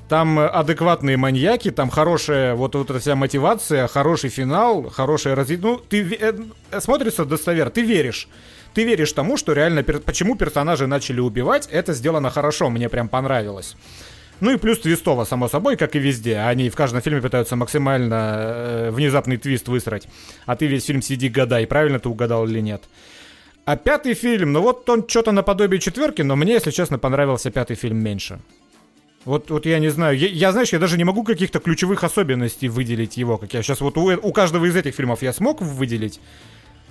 Там 0.08 0.38
адекватные 0.38 1.16
маньяки, 1.16 1.70
там 1.70 1.88
хорошая 1.90 2.56
вот, 2.56 2.74
вот 2.74 2.90
эта 2.90 2.98
вся 2.98 3.14
мотивация, 3.14 3.86
хороший 3.86 4.30
финал, 4.30 4.88
хорошая 4.90 5.36
развитие. 5.36 5.66
Ну, 5.66 5.76
ты 5.78 6.02
э, 6.20 6.80
смотрится 6.80 7.24
достоверно, 7.24 7.70
ты 7.70 7.82
веришь 7.82 8.28
ты 8.76 8.84
веришь 8.84 9.12
тому, 9.12 9.38
что 9.38 9.54
реально, 9.54 9.82
почему 9.82 10.36
персонажи 10.36 10.86
начали 10.86 11.18
убивать, 11.18 11.66
это 11.72 11.94
сделано 11.94 12.28
хорошо, 12.28 12.68
мне 12.68 12.90
прям 12.90 13.08
понравилось. 13.08 13.74
Ну 14.40 14.50
и 14.50 14.58
плюс 14.58 14.80
твистово, 14.80 15.24
само 15.24 15.48
собой, 15.48 15.76
как 15.76 15.96
и 15.96 15.98
везде. 15.98 16.40
Они 16.40 16.68
в 16.68 16.76
каждом 16.76 17.00
фильме 17.00 17.22
пытаются 17.22 17.56
максимально 17.56 18.34
э, 18.36 18.90
внезапный 18.90 19.38
твист 19.38 19.68
высрать. 19.68 20.06
А 20.44 20.56
ты 20.56 20.66
весь 20.66 20.84
фильм 20.84 21.00
сиди 21.00 21.30
гадай, 21.30 21.66
правильно 21.66 21.98
ты 21.98 22.10
угадал 22.10 22.46
или 22.46 22.60
нет. 22.60 22.82
А 23.64 23.76
пятый 23.76 24.12
фильм, 24.12 24.52
ну 24.52 24.60
вот 24.60 24.86
он 24.90 25.08
что-то 25.08 25.32
наподобие 25.32 25.80
четверки, 25.80 26.20
но 26.20 26.36
мне, 26.36 26.52
если 26.52 26.70
честно, 26.70 26.98
понравился 26.98 27.50
пятый 27.50 27.76
фильм 27.76 27.96
меньше. 27.96 28.40
Вот, 29.24 29.50
вот 29.50 29.64
я 29.64 29.78
не 29.78 29.88
знаю. 29.88 30.18
Я, 30.18 30.28
я, 30.28 30.52
знаешь, 30.52 30.74
я 30.74 30.78
даже 30.78 30.98
не 30.98 31.04
могу 31.04 31.24
каких-то 31.24 31.60
ключевых 31.60 32.04
особенностей 32.04 32.68
выделить 32.68 33.16
его, 33.16 33.38
как 33.38 33.54
я 33.54 33.62
сейчас 33.62 33.80
вот 33.80 33.96
у, 33.96 34.02
у 34.02 34.32
каждого 34.34 34.66
из 34.66 34.76
этих 34.76 34.94
фильмов 34.94 35.22
я 35.22 35.32
смог 35.32 35.62
выделить. 35.62 36.20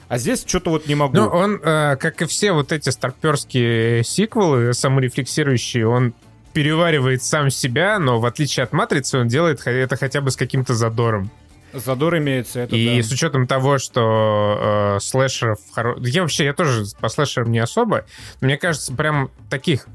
А 0.08 0.18
здесь 0.18 0.44
что-то 0.46 0.70
вот 0.70 0.88
не 0.88 0.96
могу. 0.96 1.16
Ну, 1.16 1.28
он, 1.28 1.60
э, 1.64 1.96
как 1.98 2.22
и 2.22 2.26
все 2.26 2.52
вот 2.52 2.72
эти 2.72 2.90
старперские 2.90 4.04
сиквелы, 4.04 4.74
саморефлексирующие, 4.74 5.88
он 5.88 6.14
переваривает 6.54 7.24
сам 7.24 7.50
себя, 7.50 8.00
но 8.00 8.20
в 8.20 8.26
отличие 8.26 8.64
от 8.64 8.72
«Матрицы» 8.72 9.18
он 9.18 9.28
делает 9.28 9.66
это 9.66 9.98
хотя 9.98 10.22
бы 10.22 10.32
с 10.32 10.38
каким-то 10.38 10.74
задором. 10.74 11.30
Задор 11.74 12.18
имеется, 12.18 12.62
это 12.62 12.76
И 12.76 13.02
да. 13.02 13.08
с 13.08 13.12
учетом 13.12 13.48
того, 13.48 13.78
что 13.78 14.96
э, 14.96 15.00
слэшеров... 15.02 15.60
Хоро... 15.74 15.98
Я 16.00 16.22
вообще, 16.22 16.46
я 16.46 16.54
тоже 16.54 16.86
по 17.02 17.10
слэшерам 17.10 17.52
не 17.52 17.60
особо. 17.60 18.06
Мне 18.40 18.58
кажется, 18.58 18.94
прям 18.94 19.30
таких 19.50 19.88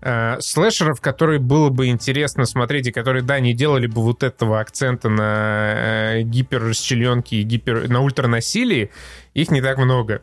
э, 0.00 0.40
слэшеров, 0.40 1.00
которые 1.00 1.38
было 1.38 1.70
бы 1.70 1.88
интересно 1.88 2.46
смотреть, 2.46 2.88
и 2.88 2.92
которые, 2.92 3.22
да, 3.22 3.40
не 3.40 3.54
делали 3.54 3.86
бы 3.86 4.02
вот 4.02 4.22
этого 4.22 4.60
акцента 4.60 5.08
на 5.08 5.72
э, 5.74 6.22
гиперрасчленке 6.22 7.36
и 7.36 7.42
гипер... 7.42 7.88
на 7.88 8.00
ультранасилии, 8.00 8.90
их 9.34 9.50
не 9.50 9.60
так 9.60 9.78
много. 9.78 10.22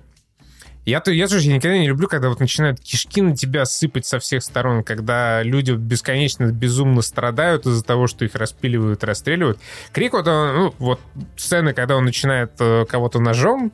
Я, 0.88 1.02
то, 1.02 1.12
я 1.12 1.28
тоже 1.28 1.50
никогда 1.50 1.78
не 1.78 1.90
люблю, 1.90 2.08
когда 2.08 2.30
вот 2.30 2.40
начинают 2.40 2.80
кишки 2.80 3.22
на 3.22 3.36
тебя 3.36 3.66
сыпать 3.66 4.06
со 4.06 4.20
всех 4.20 4.42
сторон, 4.42 4.86
когда 4.86 5.44
люди 5.44 5.74
бесконечно 5.74 6.46
безумно 6.46 7.02
страдают 7.02 7.66
из-за 7.66 7.84
того, 7.84 8.08
что 8.08 8.24
их 8.24 8.36
распиливают, 8.36 9.04
расстреливают. 9.04 9.60
Крик 9.92 10.14
вот, 10.14 10.26
он, 10.30 10.56
ну, 10.56 10.76
вот 10.80 11.02
сцены, 11.36 11.74
когда 11.74 11.98
он 11.98 12.06
начинает 12.06 12.54
э, 12.62 12.86
кого-то 12.88 13.20
ножом 13.20 13.74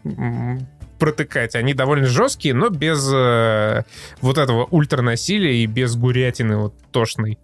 протыкать, 1.04 1.54
они 1.56 1.74
довольно 1.74 2.06
жесткие, 2.06 2.54
но 2.54 2.70
без 2.70 3.06
э, 3.14 3.84
вот 4.22 4.38
этого 4.38 4.64
ультранасилия 4.64 5.52
и 5.52 5.66
без 5.66 5.98
гурятины 5.98 6.56
вот 6.56 6.76
тошной. 6.94 7.38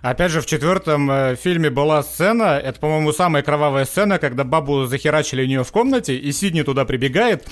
Опять 0.00 0.30
же, 0.30 0.40
в 0.40 0.46
четвертом 0.46 1.10
э, 1.10 1.34
фильме 1.34 1.70
была 1.70 2.04
сцена, 2.04 2.60
это, 2.62 2.78
по-моему, 2.78 3.12
самая 3.12 3.42
кровавая 3.42 3.84
сцена, 3.84 4.20
когда 4.20 4.44
бабу 4.44 4.86
захерачили 4.86 5.42
у 5.42 5.46
нее 5.46 5.64
в 5.64 5.72
комнате, 5.72 6.14
и 6.14 6.30
Сидни 6.30 6.62
туда 6.62 6.84
прибегает, 6.84 7.48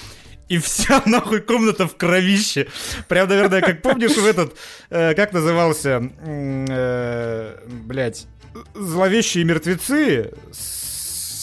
и 0.49 0.59
вся 0.59 1.03
нахуй 1.07 1.41
комната 1.41 1.89
в 1.89 1.97
кровище. 1.97 2.69
Прям, 3.09 3.29
наверное, 3.29 3.61
как 3.61 3.83
помнишь 3.83 4.17
в 4.17 4.25
этот, 4.25 4.55
э, 4.91 5.15
как 5.15 5.33
назывался, 5.33 6.09
э, 6.25 7.57
блядь, 7.67 8.29
зловещие 8.77 9.43
мертвецы 9.43 10.31
с 10.53 10.78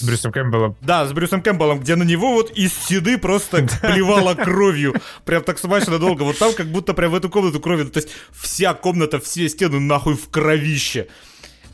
Брюсом 0.05 0.31
Кэмпбеллом. 0.31 0.75
Да, 0.81 1.05
с 1.05 1.13
Брюсом 1.13 1.41
Кэмпбеллом, 1.41 1.79
где 1.79 1.95
на 1.95 2.03
него 2.03 2.33
вот 2.33 2.51
из 2.51 2.73
стены 2.73 3.17
просто 3.17 3.67
плевало 3.81 4.33
кровью. 4.35 4.95
Прям 5.23 5.43
так 5.43 5.59
смачно 5.59 5.99
долго. 5.99 6.23
Вот 6.23 6.37
там 6.37 6.53
как 6.53 6.67
будто 6.67 6.93
прям 6.93 7.11
в 7.11 7.15
эту 7.15 7.29
комнату 7.29 7.59
кровью. 7.59 7.87
То 7.87 7.99
есть 7.99 8.09
вся 8.31 8.73
комната, 8.73 9.19
все 9.19 9.49
стены 9.49 9.79
нахуй 9.79 10.15
в 10.15 10.29
кровище. 10.29 11.07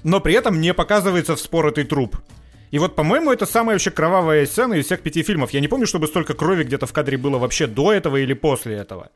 Но 0.04 0.20
при 0.20 0.34
этом 0.34 0.62
не 0.62 0.74
показывается 0.74 1.36
вспоротый 1.36 1.84
труп. 1.84 2.18
И 2.72 2.80
вот, 2.80 2.96
по-моему, 2.96 3.32
это 3.32 3.46
самая 3.46 3.76
вообще 3.76 3.92
кровавая 3.92 4.46
сцена 4.46 4.76
из 4.76 4.86
всех 4.86 5.02
пяти 5.02 5.24
фильмов. 5.24 5.52
Я 5.52 5.60
не 5.60 5.68
помню, 5.68 5.86
чтобы 5.86 6.08
столько 6.08 6.34
крови 6.34 6.64
где-то 6.64 6.86
в 6.86 6.94
кадре 6.94 7.18
было 7.18 7.38
вообще 7.38 7.68
до 7.68 7.92
этого 7.92 8.18
или 8.18 8.34
после 8.34 8.76
этого. 8.76 9.10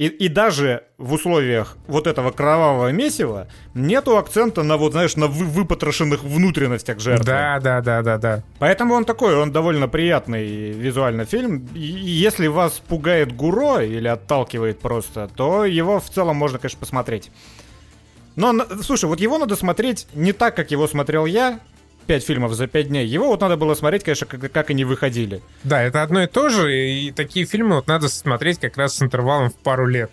И, 0.00 0.06
и 0.06 0.28
даже 0.28 0.84
в 0.96 1.12
условиях 1.12 1.76
вот 1.86 2.06
этого 2.06 2.30
кровавого 2.30 2.90
месива 2.90 3.48
нету 3.74 4.16
акцента 4.16 4.62
на 4.62 4.78
вот, 4.78 4.92
знаешь, 4.92 5.14
на 5.14 5.26
вы, 5.26 5.44
выпотрошенных 5.44 6.22
внутренностях 6.24 7.00
жертвы. 7.00 7.26
Да, 7.26 7.60
да, 7.60 7.82
да, 7.82 8.00
да, 8.00 8.16
да. 8.16 8.42
Поэтому 8.58 8.94
он 8.94 9.04
такой, 9.04 9.36
он 9.36 9.52
довольно 9.52 9.88
приятный 9.88 10.70
визуально 10.70 11.26
фильм. 11.26 11.68
И 11.74 11.80
если 11.80 12.46
вас 12.46 12.80
пугает 12.88 13.36
Гуро 13.36 13.82
или 13.82 14.08
отталкивает 14.08 14.78
просто, 14.78 15.28
то 15.36 15.66
его 15.66 16.00
в 16.00 16.08
целом 16.08 16.36
можно, 16.36 16.58
конечно, 16.58 16.80
посмотреть. 16.80 17.30
Но, 18.36 18.54
слушай, 18.82 19.04
вот 19.04 19.20
его 19.20 19.36
надо 19.36 19.54
смотреть 19.54 20.06
не 20.14 20.32
так, 20.32 20.56
как 20.56 20.70
его 20.70 20.88
смотрел 20.88 21.26
я, 21.26 21.60
5 22.10 22.24
фильмов 22.24 22.54
за 22.54 22.66
5 22.66 22.88
дней. 22.88 23.06
Его 23.06 23.28
вот 23.28 23.40
надо 23.40 23.56
было 23.56 23.72
смотреть, 23.74 24.02
конечно, 24.02 24.26
как, 24.26 24.50
как 24.50 24.70
они 24.70 24.84
выходили. 24.84 25.42
Да, 25.62 25.80
это 25.80 26.02
одно 26.02 26.24
и 26.24 26.26
то 26.26 26.48
же, 26.48 26.76
и 26.76 27.12
такие 27.12 27.46
фильмы 27.46 27.76
вот 27.76 27.86
надо 27.86 28.08
смотреть 28.08 28.58
как 28.58 28.76
раз 28.76 28.96
с 28.96 29.02
интервалом 29.02 29.50
в 29.50 29.54
пару 29.54 29.86
лет. 29.86 30.10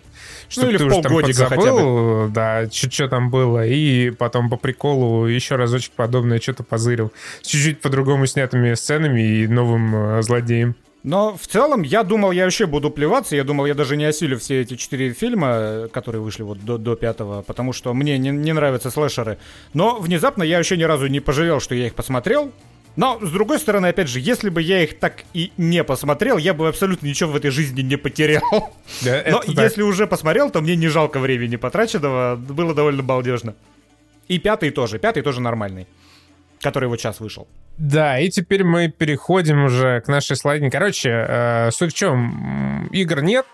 Чтобы 0.48 0.66
ну, 0.66 0.70
или 0.70 0.78
ты 0.78 0.84
в 0.84 0.88
полгодика 0.90 1.38
там 1.38 1.48
подзабыл, 1.48 2.20
хотя 2.20 2.26
бы. 2.28 2.32
да, 2.32 2.70
что 2.70 3.08
там 3.08 3.30
было, 3.30 3.66
и 3.66 4.10
потом 4.10 4.48
по 4.48 4.56
приколу 4.56 5.26
еще 5.26 5.56
разочек 5.56 5.90
подобное 5.90 6.38
что-то 6.38 6.62
позырил. 6.62 7.12
С 7.42 7.48
чуть-чуть 7.48 7.80
по-другому 7.80 8.26
снятыми 8.26 8.74
сценами 8.74 9.20
и 9.20 9.48
новым 9.48 10.18
э, 10.18 10.22
злодеем. 10.22 10.76
Но 11.04 11.36
в 11.36 11.46
целом 11.46 11.82
я 11.82 12.02
думал, 12.02 12.32
я 12.32 12.44
вообще 12.44 12.66
буду 12.66 12.90
плеваться. 12.90 13.36
Я 13.36 13.44
думал, 13.44 13.66
я 13.66 13.74
даже 13.74 13.96
не 13.96 14.04
осилю 14.04 14.38
все 14.38 14.60
эти 14.60 14.76
четыре 14.76 15.12
фильма, 15.12 15.88
которые 15.92 16.20
вышли 16.20 16.42
вот 16.42 16.64
до, 16.64 16.76
до 16.76 16.96
пятого, 16.96 17.42
потому 17.42 17.72
что 17.72 17.94
мне 17.94 18.18
не, 18.18 18.30
не 18.30 18.52
нравятся 18.52 18.90
слэшеры. 18.90 19.38
Но 19.74 19.98
внезапно 19.98 20.42
я 20.42 20.56
вообще 20.56 20.76
ни 20.76 20.82
разу 20.82 21.06
не 21.06 21.20
пожалел, 21.20 21.60
что 21.60 21.74
я 21.74 21.86
их 21.86 21.94
посмотрел. 21.94 22.52
Но, 22.96 23.16
с 23.22 23.30
другой 23.30 23.60
стороны, 23.60 23.86
опять 23.86 24.08
же, 24.08 24.18
если 24.18 24.48
бы 24.48 24.60
я 24.60 24.82
их 24.82 24.98
так 24.98 25.22
и 25.32 25.52
не 25.56 25.84
посмотрел, 25.84 26.36
я 26.36 26.52
бы 26.52 26.66
абсолютно 26.66 27.06
ничего 27.06 27.30
в 27.30 27.36
этой 27.36 27.52
жизни 27.52 27.82
не 27.82 27.96
потерял. 27.96 28.42
Да, 29.02 29.22
Но 29.30 29.42
если 29.46 29.82
уже 29.82 30.06
посмотрел, 30.08 30.50
то 30.50 30.60
мне 30.60 30.74
не 30.74 30.88
жалко 30.88 31.20
времени 31.20 31.54
потраченного. 31.56 32.34
Было 32.36 32.74
довольно 32.74 33.04
балдежно. 33.04 33.54
И 34.26 34.38
пятый 34.38 34.70
тоже. 34.70 34.98
Пятый 34.98 35.22
тоже 35.22 35.40
нормальный. 35.40 35.86
Который 36.60 36.88
вот 36.88 37.00
сейчас 37.00 37.20
вышел. 37.20 37.46
Да, 37.76 38.18
и 38.18 38.28
теперь 38.28 38.64
мы 38.64 38.88
переходим 38.88 39.64
уже 39.64 40.00
к 40.00 40.08
нашей 40.08 40.36
слайдине. 40.36 40.70
Короче, 40.70 41.10
э, 41.10 41.70
суть 41.70 41.92
в 41.92 41.96
чем? 41.96 42.88
Игр 42.92 43.22
нет, 43.22 43.46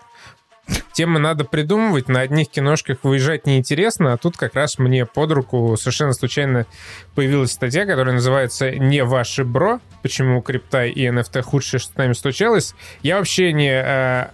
темы 0.93 1.19
надо 1.19 1.43
придумывать, 1.43 2.07
на 2.07 2.21
одних 2.21 2.49
киношках 2.49 2.99
выезжать 3.03 3.45
неинтересно, 3.45 4.13
а 4.13 4.17
тут 4.17 4.37
как 4.37 4.55
раз 4.55 4.79
мне 4.79 5.05
под 5.05 5.31
руку 5.31 5.75
совершенно 5.77 6.13
случайно 6.13 6.65
появилась 7.13 7.51
статья, 7.51 7.85
которая 7.85 8.15
называется 8.15 8.71
«Не 8.71 9.03
ваши 9.03 9.43
бро. 9.43 9.79
Почему 10.01 10.41
крипта 10.41 10.85
и 10.85 11.05
NFT 11.07 11.41
худшее, 11.41 11.79
что 11.79 11.93
с 11.93 11.95
нами 11.97 12.13
случалось». 12.13 12.75
Я 13.03 13.17
вообще 13.17 13.53
не 13.53 13.69
э, 13.69 14.29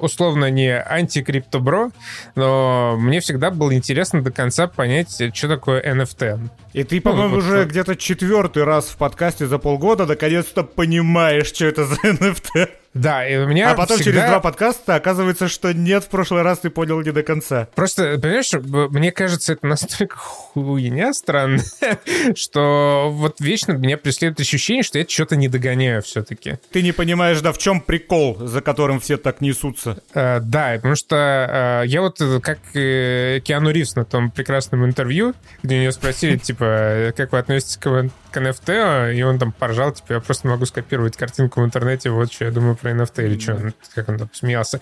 условно 0.00 0.50
не 0.50 0.78
антикриптобро, 0.78 1.90
но 2.34 2.96
мне 2.98 3.20
всегда 3.20 3.50
было 3.50 3.74
интересно 3.74 4.22
до 4.22 4.30
конца 4.30 4.66
понять, 4.66 5.22
что 5.34 5.48
такое 5.48 5.82
NFT. 5.82 6.48
И 6.72 6.84
ты, 6.84 7.00
по-моему, 7.00 7.36
ну, 7.36 7.38
уже 7.38 7.58
вот. 7.60 7.68
где-то 7.68 7.96
четвертый 7.96 8.64
раз 8.64 8.88
в 8.88 8.96
подкасте 8.96 9.46
за 9.46 9.58
полгода 9.58 10.06
наконец-то 10.06 10.62
понимаешь, 10.62 11.46
что 11.46 11.66
это 11.66 11.86
за 11.86 11.96
NFT. 11.96 12.68
Да, 12.96 13.26
и 13.26 13.36
у 13.36 13.46
меня 13.46 13.70
А 13.70 13.74
потом 13.74 13.98
всегда... 13.98 14.12
через 14.12 14.30
два 14.30 14.40
подкаста 14.40 14.96
оказывается, 14.96 15.48
что 15.48 15.72
нет, 15.72 16.04
в 16.04 16.08
прошлый 16.08 16.42
раз 16.42 16.58
ты 16.60 16.70
понял 16.70 17.00
не 17.00 17.12
до 17.12 17.22
конца. 17.22 17.68
Просто, 17.74 18.18
понимаешь, 18.18 18.52
мне 18.90 19.12
кажется, 19.12 19.52
это 19.54 19.66
настолько 19.66 20.16
хуйня 20.16 21.12
странная, 21.12 21.64
что 22.34 23.10
вот 23.12 23.40
вечно 23.40 23.72
меня 23.72 23.96
преследует 23.96 24.40
ощущение, 24.40 24.82
что 24.82 24.98
я 24.98 25.06
что-то 25.08 25.36
не 25.36 25.48
догоняю 25.48 26.02
все-таки. 26.02 26.56
Ты 26.72 26.82
не 26.82 26.92
понимаешь, 26.92 27.40
да 27.40 27.52
в 27.52 27.58
чем 27.58 27.80
прикол, 27.80 28.36
за 28.40 28.60
которым 28.60 29.00
все 29.00 29.16
так 29.16 29.40
несутся? 29.40 29.98
Uh, 30.12 30.40
да, 30.40 30.72
потому 30.76 30.96
что 30.96 31.16
uh, 31.16 31.86
я 31.86 32.00
вот 32.00 32.20
как 32.42 32.58
uh, 32.74 33.40
Киану 33.40 33.70
Ривз 33.70 33.94
на 33.96 34.04
том 34.04 34.30
прекрасном 34.30 34.84
интервью, 34.84 35.34
где 35.62 35.78
меня 35.78 35.92
спросили, 35.92 36.36
типа, 36.46 36.56
типа, 36.56 37.12
как 37.16 37.32
вы 37.32 37.38
относитесь 37.38 37.76
к, 37.76 38.08
к 38.36 38.40
NFT? 38.40 39.14
И 39.14 39.22
он 39.22 39.38
там 39.38 39.52
поржал, 39.52 39.92
типа, 39.92 40.14
я 40.14 40.20
просто 40.20 40.46
могу 40.46 40.66
скопировать 40.66 41.16
картинку 41.16 41.62
в 41.62 41.64
интернете, 41.64 42.10
вот 42.10 42.32
что 42.32 42.44
я 42.44 42.50
думаю 42.50 42.76
про 42.76 42.90
NFT, 42.90 43.26
или 43.26 43.38
что, 43.38 43.72
как 43.94 44.08
он 44.08 44.18
там 44.18 44.30
смеялся. 44.32 44.80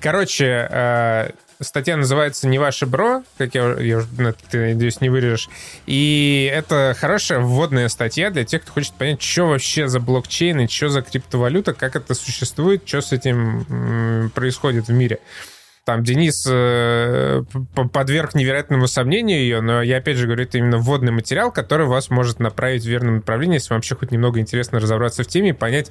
Короче, 0.00 0.68
э, 0.70 1.30
статья 1.60 1.96
называется 1.96 2.46
«Не 2.46 2.58
ваше 2.58 2.86
бро», 2.86 3.22
как 3.38 3.54
я, 3.54 3.72
я 3.80 3.98
уже, 3.98 4.08
ты, 4.50 4.74
надеюсь, 4.74 5.00
не 5.00 5.08
вырежешь. 5.08 5.48
И 5.86 6.50
это 6.52 6.94
хорошая 6.98 7.40
вводная 7.40 7.88
статья 7.88 8.30
для 8.30 8.44
тех, 8.44 8.62
кто 8.62 8.72
хочет 8.72 8.92
понять, 8.94 9.22
что 9.22 9.46
вообще 9.46 9.88
за 9.88 10.00
блокчейн 10.00 10.60
и 10.60 10.68
что 10.68 10.90
за 10.90 11.02
криптовалюта, 11.02 11.72
как 11.72 11.96
это 11.96 12.14
существует, 12.14 12.86
что 12.86 13.00
с 13.00 13.12
этим 13.12 14.30
происходит 14.34 14.88
в 14.88 14.92
мире. 14.92 15.20
Там 15.86 16.04
Денис 16.04 16.46
э, 16.48 17.42
подверг 17.92 18.34
невероятному 18.34 18.86
сомнению 18.86 19.38
ее, 19.40 19.60
но 19.62 19.82
я 19.82 19.96
опять 19.96 20.18
же 20.18 20.26
говорю, 20.26 20.44
это 20.44 20.58
именно 20.58 20.76
вводный 20.78 21.10
материал, 21.10 21.50
который 21.50 21.86
вас 21.86 22.10
может 22.10 22.38
направить 22.38 22.84
в 22.84 22.86
верном 22.86 23.16
направлении, 23.16 23.54
если 23.54 23.70
вам 23.70 23.78
вообще 23.78 23.96
хоть 23.96 24.10
немного 24.10 24.40
интересно 24.40 24.78
разобраться 24.78 25.22
в 25.22 25.26
теме 25.26 25.50
и 25.50 25.52
понять, 25.52 25.90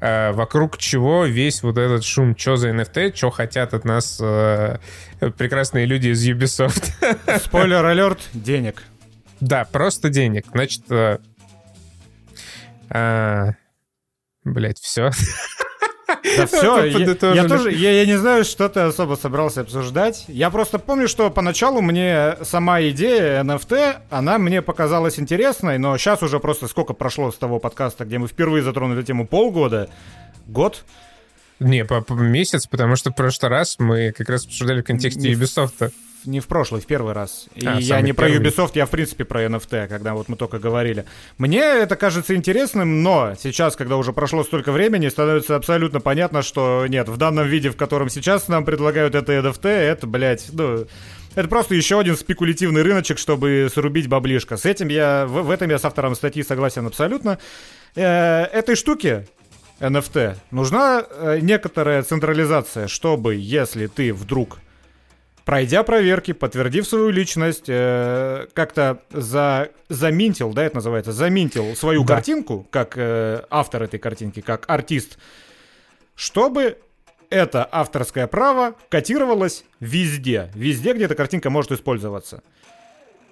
э, 0.00 0.32
вокруг 0.32 0.76
чего 0.78 1.24
весь 1.24 1.62
вот 1.62 1.78
этот 1.78 2.04
шум, 2.04 2.36
что 2.36 2.56
за 2.56 2.70
NFT, 2.70 3.14
что 3.14 3.30
хотят 3.30 3.74
от 3.74 3.84
нас 3.84 4.18
э, 4.20 4.78
прекрасные 5.20 5.86
люди 5.86 6.08
из 6.08 6.28
Ubisoft. 6.28 6.90
Спойлер-алерт, 7.38 8.20
денег. 8.32 8.82
Да, 9.40 9.64
просто 9.64 10.08
денег. 10.08 10.46
Значит, 10.52 10.82
э, 10.90 11.18
э, 12.90 13.52
блять, 14.44 14.78
все. 14.80 15.10
Да 16.36 16.46
все, 16.46 16.84
я, 16.84 17.48
тоже, 17.48 17.72
я 17.72 18.06
не 18.06 18.16
знаю, 18.16 18.44
что 18.44 18.68
ты 18.68 18.80
особо 18.80 19.14
собрался 19.14 19.62
обсуждать. 19.62 20.24
Я 20.28 20.50
просто 20.50 20.78
помню, 20.78 21.08
что 21.08 21.30
поначалу 21.30 21.80
мне 21.80 22.36
сама 22.42 22.82
идея 22.82 23.42
NFT, 23.42 23.96
она 24.10 24.38
мне 24.38 24.62
показалась 24.62 25.18
интересной, 25.18 25.78
но 25.78 25.96
сейчас 25.98 26.22
уже 26.22 26.40
просто 26.40 26.68
сколько 26.68 26.92
прошло 26.92 27.30
с 27.30 27.36
того 27.36 27.58
подкаста, 27.58 28.04
где 28.04 28.18
мы 28.18 28.28
впервые 28.28 28.62
затронули 28.62 29.02
тему 29.02 29.26
полгода, 29.26 29.88
год. 30.46 30.84
Не, 31.60 31.84
по, 31.84 32.00
по 32.02 32.12
месяц, 32.12 32.66
потому 32.66 32.96
что 32.96 33.10
в 33.10 33.14
прошлый 33.14 33.50
раз 33.50 33.76
мы 33.78 34.12
как 34.12 34.28
раз 34.28 34.46
обсуждали 34.46 34.82
в 34.82 34.84
контексте 34.84 35.32
Ubisoft. 35.32 35.92
Не 36.28 36.40
в 36.40 36.46
прошлый, 36.46 36.80
в 36.80 36.86
первый 36.86 37.12
раз. 37.12 37.48
И 37.54 37.66
а, 37.66 37.78
я 37.78 38.00
не 38.00 38.12
про 38.12 38.28
Ubisoft, 38.28 38.72
я 38.74 38.86
в 38.86 38.90
принципе 38.90 39.24
про 39.24 39.44
NFT, 39.44 39.88
когда 39.88 40.14
вот 40.14 40.28
мы 40.28 40.36
только 40.36 40.58
говорили. 40.58 41.04
Мне 41.38 41.60
это 41.60 41.96
кажется 41.96 42.36
интересным, 42.36 43.02
но 43.02 43.34
сейчас, 43.40 43.76
когда 43.76 43.96
уже 43.96 44.12
прошло 44.12 44.44
столько 44.44 44.70
времени, 44.70 45.08
становится 45.08 45.56
абсолютно 45.56 46.00
понятно, 46.00 46.42
что 46.42 46.86
нет, 46.88 47.08
в 47.08 47.16
данном 47.16 47.46
виде, 47.46 47.70
в 47.70 47.76
котором 47.76 48.10
сейчас 48.10 48.48
нам 48.48 48.64
предлагают 48.64 49.14
это 49.14 49.32
NFT, 49.32 49.68
это, 49.68 50.06
блядь, 50.06 50.46
ну... 50.52 50.86
Это 51.34 51.46
просто 51.46 51.74
еще 51.76 52.00
один 52.00 52.16
спекулятивный 52.16 52.82
рыночек, 52.82 53.18
чтобы 53.18 53.68
срубить 53.72 54.08
баблишко. 54.08 54.56
С 54.56 54.64
этим 54.64 54.88
я, 54.88 55.24
в, 55.24 55.42
в 55.42 55.50
этом 55.50 55.70
я 55.70 55.78
с 55.78 55.84
автором 55.84 56.16
статьи 56.16 56.42
согласен 56.42 56.84
абсолютно. 56.86 57.38
Э, 57.94 58.44
этой 58.44 58.74
штуке 58.74 59.28
NFT 59.78 60.36
нужна 60.50 61.04
э, 61.08 61.38
некоторая 61.40 62.02
централизация, 62.02 62.88
чтобы, 62.88 63.36
если 63.36 63.86
ты 63.86 64.12
вдруг 64.12 64.58
пройдя 65.48 65.82
проверки, 65.82 66.32
подтвердив 66.32 66.86
свою 66.86 67.08
личность, 67.08 67.64
э, 67.68 68.48
как-то 68.52 69.00
за, 69.10 69.70
заминтил, 69.88 70.52
да, 70.52 70.64
это 70.64 70.76
называется, 70.76 71.10
заминтил 71.10 71.74
свою 71.74 72.04
да. 72.04 72.16
картинку, 72.16 72.66
как 72.68 72.98
э, 72.98 73.44
автор 73.48 73.84
этой 73.84 73.98
картинки, 73.98 74.42
как 74.42 74.68
артист, 74.68 75.16
чтобы 76.14 76.76
это 77.30 77.66
авторское 77.72 78.26
право 78.26 78.74
котировалось 78.90 79.64
везде, 79.80 80.50
везде, 80.54 80.92
где 80.92 81.06
эта 81.06 81.14
картинка 81.14 81.48
может 81.48 81.72
использоваться. 81.72 82.42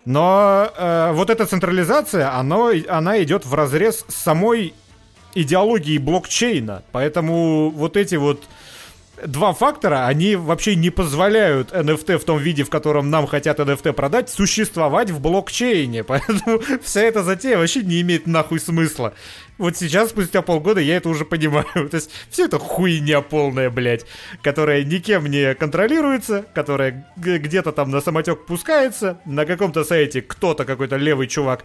Но 0.07 0.71
э, 0.75 1.11
вот 1.13 1.29
эта 1.29 1.45
централизация, 1.45 2.35
оно, 2.35 2.73
она 2.89 3.23
идет 3.23 3.45
в 3.45 3.53
разрез 3.53 4.07
с 4.09 4.15
самой 4.15 4.73
идеологией 5.35 5.99
блокчейна. 5.99 6.83
Поэтому 6.93 7.69
вот 7.69 7.99
эти 7.99 8.15
вот 8.15 8.43
два 9.25 9.53
фактора, 9.53 10.07
они 10.07 10.37
вообще 10.37 10.75
не 10.77 10.91
позволяют 10.91 11.73
NFT 11.73 12.19
в 12.19 12.25
том 12.25 12.39
виде, 12.39 12.65
в 12.65 12.71
котором 12.71 13.11
нам 13.11 13.27
хотят 13.27 13.59
NFT 13.59 13.93
продать, 13.93 14.31
существовать 14.31 15.11
в 15.11 15.21
блокчейне. 15.21 16.05
Поэтому 16.07 16.61
вся 16.83 17.03
эта 17.03 17.23
затея 17.23 17.59
вообще 17.59 17.83
не 17.83 18.01
имеет 18.03 18.27
нахуй 18.27 18.61
смысла. 18.61 19.15
Вот 19.59 19.77
сейчас, 19.77 20.11
спустя 20.11 20.43
полгода, 20.43 20.81
я 20.81 20.97
это 20.97 21.09
уже 21.09 21.25
понимаю. 21.25 21.67
То 21.91 21.97
есть 21.97 22.11
все 22.31 22.45
это 22.45 22.59
хуйня 22.59 23.23
полная, 23.23 23.71
блядь, 23.71 24.05
которая 24.43 24.85
никем 24.85 25.27
не 25.27 25.55
контролируется, 25.55 26.45
которая 26.55 27.07
где-то 27.17 27.73
там 27.73 27.91
на 27.91 28.01
самотек 28.01 28.45
пускается, 28.47 29.19
на 29.25 29.47
каком-то 29.47 29.85
сайте 29.85 30.21
кто-то, 30.23 30.65
какой-то 30.65 30.97
левый 30.97 31.27
чувак 31.27 31.65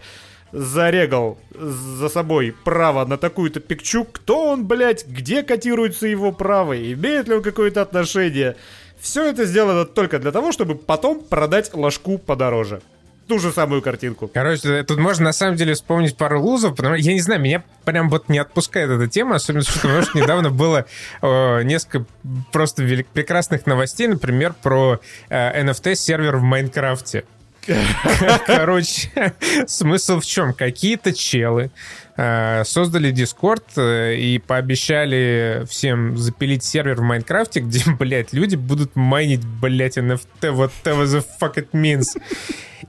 зарегал 0.52 1.38
за 1.54 2.08
собой 2.08 2.54
право 2.64 3.04
на 3.04 3.16
такую-то 3.16 3.60
пикчу, 3.60 4.04
кто 4.04 4.50
он, 4.50 4.66
блядь, 4.66 5.06
где 5.06 5.42
котируется 5.42 6.06
его 6.06 6.32
право, 6.32 6.76
имеет 6.76 7.28
ли 7.28 7.34
он 7.34 7.42
какое-то 7.42 7.82
отношение. 7.82 8.56
Все 9.00 9.24
это 9.24 9.46
сделано 9.46 9.84
только 9.84 10.18
для 10.18 10.30
того, 10.30 10.52
чтобы 10.52 10.76
потом 10.76 11.24
продать 11.24 11.74
ложку 11.74 12.18
подороже 12.18 12.82
ту 13.28 13.38
же 13.38 13.52
самую 13.52 13.82
картинку. 13.82 14.28
Короче, 14.28 14.82
тут 14.82 14.98
можно 14.98 15.24
на 15.26 15.32
самом 15.32 15.56
деле 15.56 15.74
вспомнить 15.74 16.16
пару 16.16 16.40
лузов, 16.40 16.76
потому 16.76 16.96
я 16.96 17.12
не 17.12 17.20
знаю, 17.20 17.40
меня 17.40 17.62
прям 17.84 18.10
вот 18.10 18.28
не 18.28 18.38
отпускает 18.38 18.90
эта 18.90 19.08
тема, 19.08 19.36
особенно 19.36 19.64
потому 19.64 20.02
что 20.02 20.18
недавно 20.18 20.50
было 20.50 20.86
э, 21.22 21.62
несколько 21.62 22.04
просто 22.52 22.84
прекрасных 23.12 23.66
новостей, 23.66 24.06
например, 24.06 24.54
про 24.62 25.00
э, 25.28 25.62
NFT-сервер 25.62 26.36
в 26.36 26.42
Майнкрафте. 26.42 27.24
Короче, 28.46 29.34
смысл 29.66 30.20
в 30.20 30.26
чем? 30.26 30.52
Какие-то 30.52 31.12
челы 31.12 31.70
э, 32.16 32.64
создали 32.64 33.12
Discord 33.12 33.62
э, 33.76 34.16
и 34.16 34.38
пообещали 34.38 35.64
всем 35.68 36.16
запилить 36.16 36.64
сервер 36.64 36.96
в 36.96 37.02
Майнкрафте, 37.02 37.60
где, 37.60 37.82
блядь, 37.98 38.32
люди 38.32 38.56
будут 38.56 38.96
майнить, 38.96 39.44
блядь, 39.44 39.96
NFT, 39.96 40.26
whatever 40.42 41.04
the 41.04 41.24
fuck 41.40 41.54
it 41.54 41.68
means. 41.72 42.20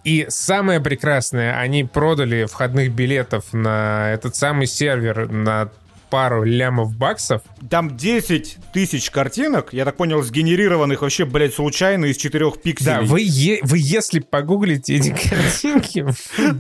И 0.03 0.25
самое 0.29 0.81
прекрасное, 0.81 1.57
они 1.57 1.83
продали 1.83 2.45
входных 2.45 2.91
билетов 2.91 3.45
на 3.53 4.11
этот 4.11 4.35
самый 4.35 4.67
сервер 4.67 5.29
на 5.31 5.69
пару 6.13 6.43
лямов 6.43 6.95
баксов. 6.95 7.41
Там 7.71 7.97
10 7.97 8.57
тысяч 8.71 9.09
картинок, 9.09 9.73
я 9.73 9.83
так 9.83 9.97
понял, 9.97 10.21
сгенерированных 10.21 11.01
вообще, 11.01 11.25
блядь, 11.25 11.55
случайно 11.55 12.05
из 12.05 12.17
четырех 12.17 12.61
пикселей. 12.61 12.97
Да, 12.97 13.01
вы, 13.01 13.21
е- 13.23 13.61
вы 13.63 13.79
если 13.81 14.19
погуглите 14.19 14.95
эти 14.95 15.09
картинки, 15.29 16.05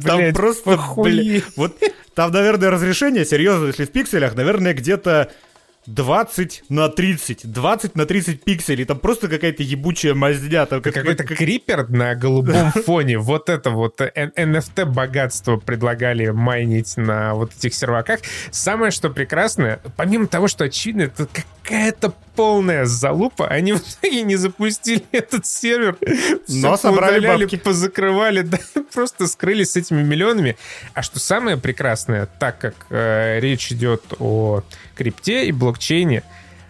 там 0.03 0.33
просто, 0.33 0.79
блядь, 0.97 1.43
вот 1.55 1.77
там, 2.15 2.31
наверное, 2.31 2.71
разрешение, 2.71 3.25
серьезно, 3.25 3.67
если 3.67 3.85
в 3.85 3.91
пикселях, 3.91 4.33
наверное, 4.33 4.73
где-то 4.73 5.31
20 5.87 6.63
на 6.69 6.89
30, 6.89 7.51
20 7.51 7.95
на 7.95 8.05
30 8.05 8.43
пикселей, 8.43 8.85
там 8.85 8.99
просто 8.99 9.27
какая-то 9.27 9.63
ебучая 9.63 10.13
маздя. 10.13 10.65
Там 10.65 10.81
как, 10.81 10.93
какой-то 10.93 11.23
как... 11.23 11.37
крипер 11.37 11.89
на 11.89 12.15
голубом 12.15 12.71
фоне, 12.85 13.17
вот 13.17 13.49
это 13.49 13.69
вот 13.69 13.99
NFT 14.01 14.85
богатство 14.85 15.57
предлагали 15.57 16.29
майнить 16.29 16.97
на 16.97 17.33
вот 17.35 17.53
этих 17.55 17.73
серваках. 17.73 18.19
Самое, 18.51 18.91
что 18.91 19.09
прекрасное, 19.09 19.79
помимо 19.95 20.27
того, 20.27 20.47
что 20.47 20.65
очевидно, 20.65 21.03
это 21.03 21.27
какая-то 21.63 22.13
полная 22.35 22.85
залупа, 22.85 23.47
они 23.47 23.73
в 23.73 23.77
итоге 23.77 24.23
не 24.23 24.35
запустили 24.35 25.03
этот 25.11 25.45
сервер. 25.45 25.97
Но 26.47 26.77
собрали 26.77 27.19
удаляли, 27.19 27.43
бабки. 27.43 27.57
позакрывали, 27.57 28.41
да, 28.43 28.57
просто 28.93 29.27
скрылись 29.27 29.71
с 29.71 29.75
этими 29.75 30.01
миллионами. 30.01 30.57
А 30.93 31.01
что 31.01 31.19
самое 31.19 31.57
прекрасное, 31.57 32.27
так 32.39 32.57
как 32.59 32.75
э, 32.89 33.39
речь 33.39 33.71
идет 33.71 34.03
о 34.19 34.63
крипте 34.95 35.47
и 35.47 35.51
блокчейне, 35.51 36.23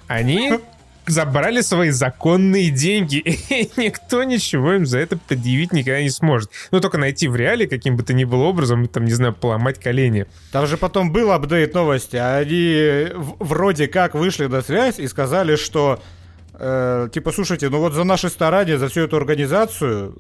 они 0.08 0.60
забрали 1.06 1.62
свои 1.62 1.90
законные 1.90 2.70
деньги, 2.70 3.18
и 3.50 3.70
никто 3.78 4.24
ничего 4.24 4.74
им 4.74 4.86
за 4.86 5.00
это 5.00 5.18
предъявить 5.18 5.74
никогда 5.74 6.02
не 6.02 6.10
сможет. 6.10 6.50
Ну, 6.72 6.80
только 6.80 6.98
найти 6.98 7.28
в 7.28 7.36
реале 7.36 7.68
каким 7.68 7.98
бы 7.98 8.04
то 8.04 8.14
ни 8.14 8.24
было 8.24 8.44
образом, 8.44 8.88
там, 8.88 9.06
не 9.06 9.14
знаю, 9.14 9.34
поломать 9.34 9.80
колени. 9.80 10.26
Там 10.52 10.68
же 10.68 10.78
потом 10.78 11.12
был 11.12 11.32
апдейт 11.32 11.74
новости, 11.74 12.16
они 12.16 13.08
вроде 13.40 13.88
как 13.88 14.16
вышли 14.16 14.46
на 14.46 14.62
связь 14.62 15.00
и 15.00 15.08
сказали, 15.08 15.56
что 15.56 16.02
Э, 16.66 17.10
типа, 17.12 17.34
слушайте, 17.34 17.68
ну 17.68 17.80
вот 17.80 17.94
за 17.94 18.06
наши 18.06 18.30
старания, 18.30 18.78
за 18.78 18.88
всю 18.88 19.02
эту 19.02 19.18
организацию 19.18 20.16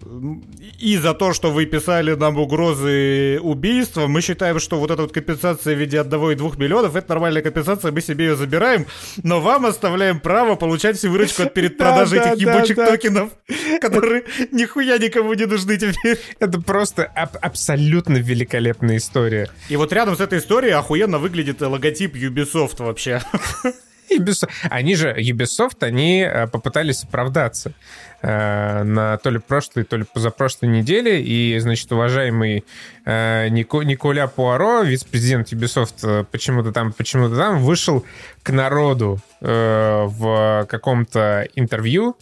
и 0.78 0.98
за 0.98 1.14
то, 1.14 1.32
что 1.32 1.52
вы 1.52 1.66
писали 1.66 2.16
нам 2.16 2.38
угрозы 2.38 3.40
убийства, 3.42 4.08
мы 4.08 4.20
считаем, 4.20 4.60
что 4.60 4.78
вот 4.78 4.92
эта 4.92 5.04
вот 5.04 5.14
компенсация 5.14 5.74
в 5.74 5.80
виде 5.80 6.02
1 6.02 6.32
и 6.32 6.36
2 6.36 6.52
миллионов, 6.58 6.98
это 6.98 7.10
нормальная 7.10 7.42
компенсация, 7.42 7.94
мы 7.94 8.02
себе 8.02 8.26
ее 8.26 8.36
забираем, 8.36 8.88
но 9.24 9.40
вам 9.40 9.66
оставляем 9.66 10.20
право 10.20 10.56
получать 10.56 10.98
всю 10.98 11.12
выручку 11.12 11.44
от 11.44 11.54
перед 11.54 11.78
продажи 11.78 12.18
этих 12.18 12.42
ебучих 12.42 12.76
токенов, 12.76 13.30
которые 13.82 14.26
нихуя 14.52 14.98
никому 14.98 15.34
не 15.36 15.46
нужны 15.46 15.78
теперь. 15.78 16.20
Это 16.40 16.60
просто 16.60 17.06
абсолютно 17.06 18.18
великолепная 18.18 18.98
история. 18.98 19.50
И 19.70 19.78
вот 19.78 19.94
рядом 19.94 20.18
с 20.18 20.20
этой 20.20 20.40
историей 20.40 20.74
охуенно 20.74 21.20
выглядит 21.20 21.62
логотип 21.62 22.18
Ubisoft 22.18 22.84
вообще. 22.84 23.22
Ubisoft. 24.10 24.50
Они 24.70 24.96
же, 24.96 25.16
Ubisoft, 25.18 25.78
они 25.82 26.22
э, 26.22 26.48
попытались 26.48 27.04
оправдаться 27.04 27.74
э, 28.22 28.84
на 28.84 29.18
то 29.18 29.30
ли 29.30 29.40
прошлой, 29.40 29.84
то 29.84 29.98
ли 29.98 30.06
позапрошлой 30.12 30.70
неделе, 30.70 31.22
и, 31.22 31.58
значит, 31.60 31.92
уважаемый 31.92 32.66
э, 33.06 33.48
Нико, 33.50 33.82
Николя 33.82 34.28
Пуаро, 34.28 34.84
вице-президент 34.84 35.52
Ubisoft, 35.52 36.26
почему-то 36.26 36.72
там, 36.72 36.94
почему-то 36.94 37.36
там, 37.36 37.60
вышел 37.60 38.06
к 38.44 38.52
народу 38.52 39.20
в 39.42 40.66
каком-то 40.70 41.48
интервью, 41.56 42.16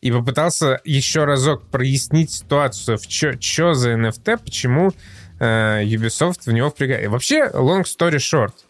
и 0.00 0.12
попытался 0.12 0.80
еще 0.84 1.24
разок 1.24 1.66
прояснить 1.68 2.30
ситуацию, 2.30 2.98
в 2.98 3.10
что 3.10 3.74
за 3.74 3.94
NFT, 3.94 4.38
почему 4.44 4.92
Ubisoft 5.40 6.42
в 6.46 6.52
него 6.52 6.70
впрягает. 6.70 7.08
Вообще, 7.08 7.50
long 7.52 7.82
story 7.82 8.18
short— 8.18 8.52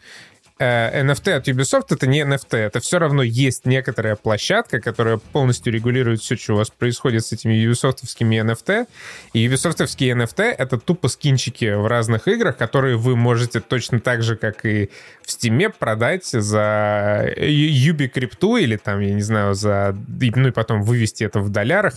NFT 0.58 1.30
э, 1.30 1.34
от 1.34 1.48
Ubisoft 1.48 1.86
это 1.90 2.06
не 2.06 2.22
NFT, 2.22 2.56
это 2.56 2.78
все 2.78 2.98
равно 2.98 3.22
есть 3.22 3.66
некоторая 3.66 4.14
площадка, 4.14 4.80
которая 4.80 5.16
полностью 5.16 5.72
регулирует 5.72 6.20
все, 6.20 6.36
что 6.36 6.54
у 6.54 6.56
вас 6.56 6.70
происходит 6.70 7.26
с 7.26 7.32
этими 7.32 7.54
юбисофтовскими 7.54 8.40
NFT. 8.40 8.86
И 9.32 9.40
юбисофтовские 9.40 10.14
NFT— 10.14 10.42
это 10.58 10.78
тупо 10.78 11.08
скинчики 11.08 11.74
в 11.74 11.86
разных 11.88 12.28
играх, 12.28 12.56
которые 12.56 12.96
вы 12.96 13.16
можете 13.16 13.60
точно 13.60 13.98
так 13.98 14.22
же, 14.22 14.36
как 14.36 14.64
и 14.64 14.90
в 15.22 15.28
Steam, 15.28 15.74
продать 15.76 16.26
за 16.26 17.32
Юби 17.36 18.06
крипту 18.06 18.56
или 18.56 18.76
там, 18.76 19.00
я 19.00 19.12
не 19.12 19.22
знаю, 19.22 19.54
за... 19.54 19.96
Ну 20.08 20.48
и 20.48 20.52
потом 20.52 20.82
вывести 20.82 21.24
это 21.24 21.40
в 21.40 21.48
долларах, 21.50 21.94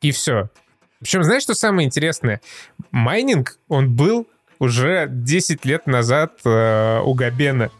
и 0.00 0.12
все. 0.12 0.48
Причем, 1.00 1.24
знаешь, 1.24 1.42
что 1.42 1.54
самое 1.54 1.86
интересное? 1.86 2.40
Майнинг, 2.90 3.58
он 3.68 3.94
был 3.94 4.28
уже 4.58 5.08
10 5.10 5.64
лет 5.64 5.86
назад 5.86 6.40
э, 6.44 7.00
у 7.00 7.14
Габена. 7.14 7.70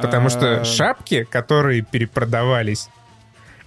Потому 0.00 0.28
что 0.28 0.60
а. 0.60 0.64
шапки, 0.64 1.24
которые 1.24 1.82
перепродавались, 1.82 2.88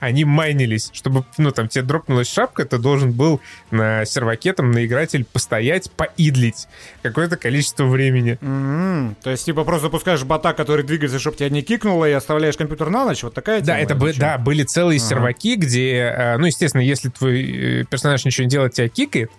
они 0.03 0.25
майнились. 0.25 0.89
Чтобы, 0.91 1.23
ну, 1.37 1.51
там, 1.51 1.69
тебе 1.69 1.83
дропнулась 1.83 2.31
шапка, 2.31 2.65
ты 2.65 2.77
должен 2.77 3.13
был 3.13 3.39
на 3.71 4.03
серваке, 4.03 4.51
там, 4.51 4.71
на 4.71 4.85
игратель 4.85 5.23
постоять, 5.23 5.89
поидлить 5.91 6.67
какое-то 7.01 7.37
количество 7.37 7.85
времени. 7.85 8.37
Mm-hmm. 8.41 9.15
То 9.23 9.29
есть, 9.29 9.45
типа, 9.45 9.63
просто 9.63 9.87
запускаешь 9.87 10.23
бота, 10.23 10.53
который 10.53 10.83
двигается, 10.83 11.19
чтобы 11.19 11.37
тебя 11.37 11.49
не 11.49 11.61
кикнуло, 11.61 12.03
и 12.05 12.11
оставляешь 12.11 12.57
компьютер 12.57 12.89
на 12.89 13.05
ночь? 13.05 13.23
Вот 13.23 13.33
такая 13.33 13.61
Да, 13.61 13.77
это 13.79 13.95
бы, 13.95 14.13
да, 14.13 14.37
были 14.37 14.63
целые 14.63 14.97
ага. 14.97 15.07
серваки, 15.07 15.55
где, 15.55 15.99
э, 15.99 16.37
ну, 16.37 16.47
естественно, 16.47 16.81
если 16.81 17.07
твой 17.07 17.81
э, 17.81 17.83
персонаж 17.85 18.25
ничего 18.25 18.43
не 18.43 18.49
делает, 18.49 18.73
тебя 18.73 18.89
кикает, 18.89 19.31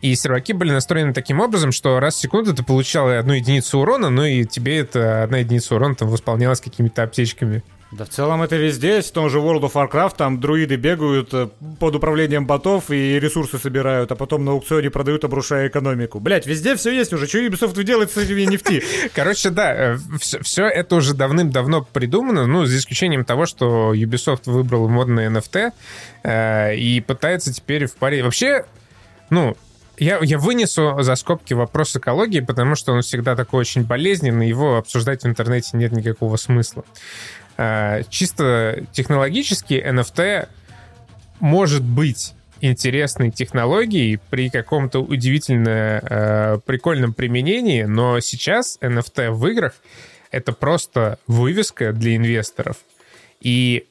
и 0.00 0.14
серваки 0.14 0.52
были 0.52 0.72
настроены 0.72 1.12
таким 1.12 1.40
образом, 1.40 1.72
что 1.72 2.00
раз 2.00 2.16
в 2.16 2.20
секунду 2.20 2.54
ты 2.54 2.62
получал 2.62 3.08
одну 3.08 3.34
единицу 3.34 3.78
урона, 3.78 4.10
ну 4.10 4.24
и 4.24 4.44
тебе 4.44 4.78
эта 4.78 5.22
одна 5.24 5.38
единица 5.38 5.74
урона 5.74 5.94
там 5.94 6.08
восполнялась 6.08 6.60
какими-то 6.60 7.02
аптечками. 7.02 7.62
Да 7.92 8.04
в 8.04 8.08
целом 8.08 8.42
это 8.42 8.56
везде 8.56 9.00
в 9.00 9.10
том 9.12 9.30
же 9.30 9.38
World 9.38 9.60
of 9.60 9.72
Warcraft, 9.74 10.16
там 10.16 10.40
друиды 10.40 10.74
бегают 10.74 11.32
э, 11.32 11.48
под 11.78 11.94
управлением 11.94 12.44
ботов 12.44 12.90
и 12.90 13.20
ресурсы 13.20 13.58
собирают, 13.58 14.10
а 14.10 14.16
потом 14.16 14.44
на 14.44 14.52
аукционе 14.52 14.90
продают, 14.90 15.22
обрушая 15.24 15.68
экономику. 15.68 16.18
Блять, 16.18 16.46
везде 16.46 16.74
все 16.74 16.90
есть 16.90 17.12
уже, 17.12 17.28
что 17.28 17.38
Ubisoft 17.38 17.80
делает 17.84 18.10
с 18.10 18.16
этими 18.16 18.42
нефти? 18.42 18.82
Короче, 19.14 19.50
да, 19.50 19.98
все, 20.18 20.38
э, 20.38 20.42
все 20.42 20.66
это 20.66 20.96
уже 20.96 21.14
давным-давно 21.14 21.86
придумано, 21.90 22.46
ну, 22.46 22.66
за 22.66 22.76
исключением 22.76 23.24
того, 23.24 23.46
что 23.46 23.94
Ubisoft 23.94 24.42
выбрал 24.46 24.88
модные 24.88 25.30
NFT 25.30 25.70
э, 26.24 26.76
и 26.76 27.00
пытается 27.00 27.54
теперь 27.54 27.86
в 27.86 27.94
паре... 27.94 28.24
Вообще, 28.24 28.64
ну, 29.30 29.56
я, 29.98 30.18
я 30.22 30.38
вынесу 30.38 30.96
за 31.00 31.14
скобки 31.16 31.54
вопрос 31.54 31.96
экологии, 31.96 32.40
потому 32.40 32.74
что 32.74 32.92
он 32.92 33.02
всегда 33.02 33.36
такой 33.36 33.60
очень 33.60 33.84
болезненный, 33.84 34.48
его 34.48 34.76
обсуждать 34.76 35.22
в 35.22 35.26
интернете 35.26 35.76
нет 35.76 35.92
никакого 35.92 36.36
смысла. 36.36 36.84
А, 37.56 38.02
чисто 38.08 38.84
технологически 38.92 39.74
NFT 39.74 40.48
может 41.40 41.82
быть 41.82 42.34
интересной 42.60 43.30
технологией 43.30 44.18
при 44.30 44.48
каком-то 44.48 45.00
удивительно 45.00 46.00
э, 46.02 46.58
прикольном 46.64 47.12
применении, 47.12 47.82
но 47.82 48.20
сейчас 48.20 48.78
NFT 48.80 49.30
в 49.30 49.46
играх 49.46 49.74
это 50.30 50.52
просто 50.52 51.18
вывеска 51.26 51.92
для 51.92 52.16
инвесторов. 52.16 52.78
И 53.40 53.86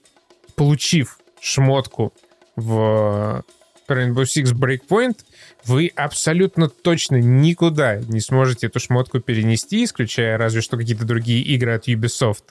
получив 0.56 1.20
шмотку 1.39 2.14
в 2.56 3.43
Rainbow 3.88 4.24
Six 4.24 4.53
Breakpoint, 4.53 5.20
вы 5.66 5.91
абсолютно 5.95 6.70
точно 6.70 7.18
никуда 7.18 7.97
не 7.97 8.20
сможете 8.20 8.68
эту 8.68 8.80
шмотку 8.80 9.20
перенести, 9.20 9.84
исключая 9.84 10.38
разве 10.38 10.61
что 10.61 10.78
какие-то 10.78 11.05
другие 11.05 11.41
игры 11.41 11.74
от 11.74 11.88
Ubisoft. 11.88 12.43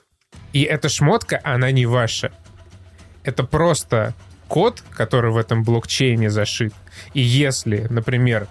И 0.53 0.63
эта 0.63 0.89
шмотка, 0.89 1.41
она 1.45 1.71
не 1.71 1.87
ваша. 1.87 2.33
Это 3.23 3.45
просто 3.45 4.15
код, 4.49 4.83
который 4.91 5.31
в 5.31 5.37
этом 5.37 5.63
блокчейне 5.63 6.31
зашит. 6.31 6.75
И 7.15 7.21
если, 7.21 7.87
например, 7.89 8.49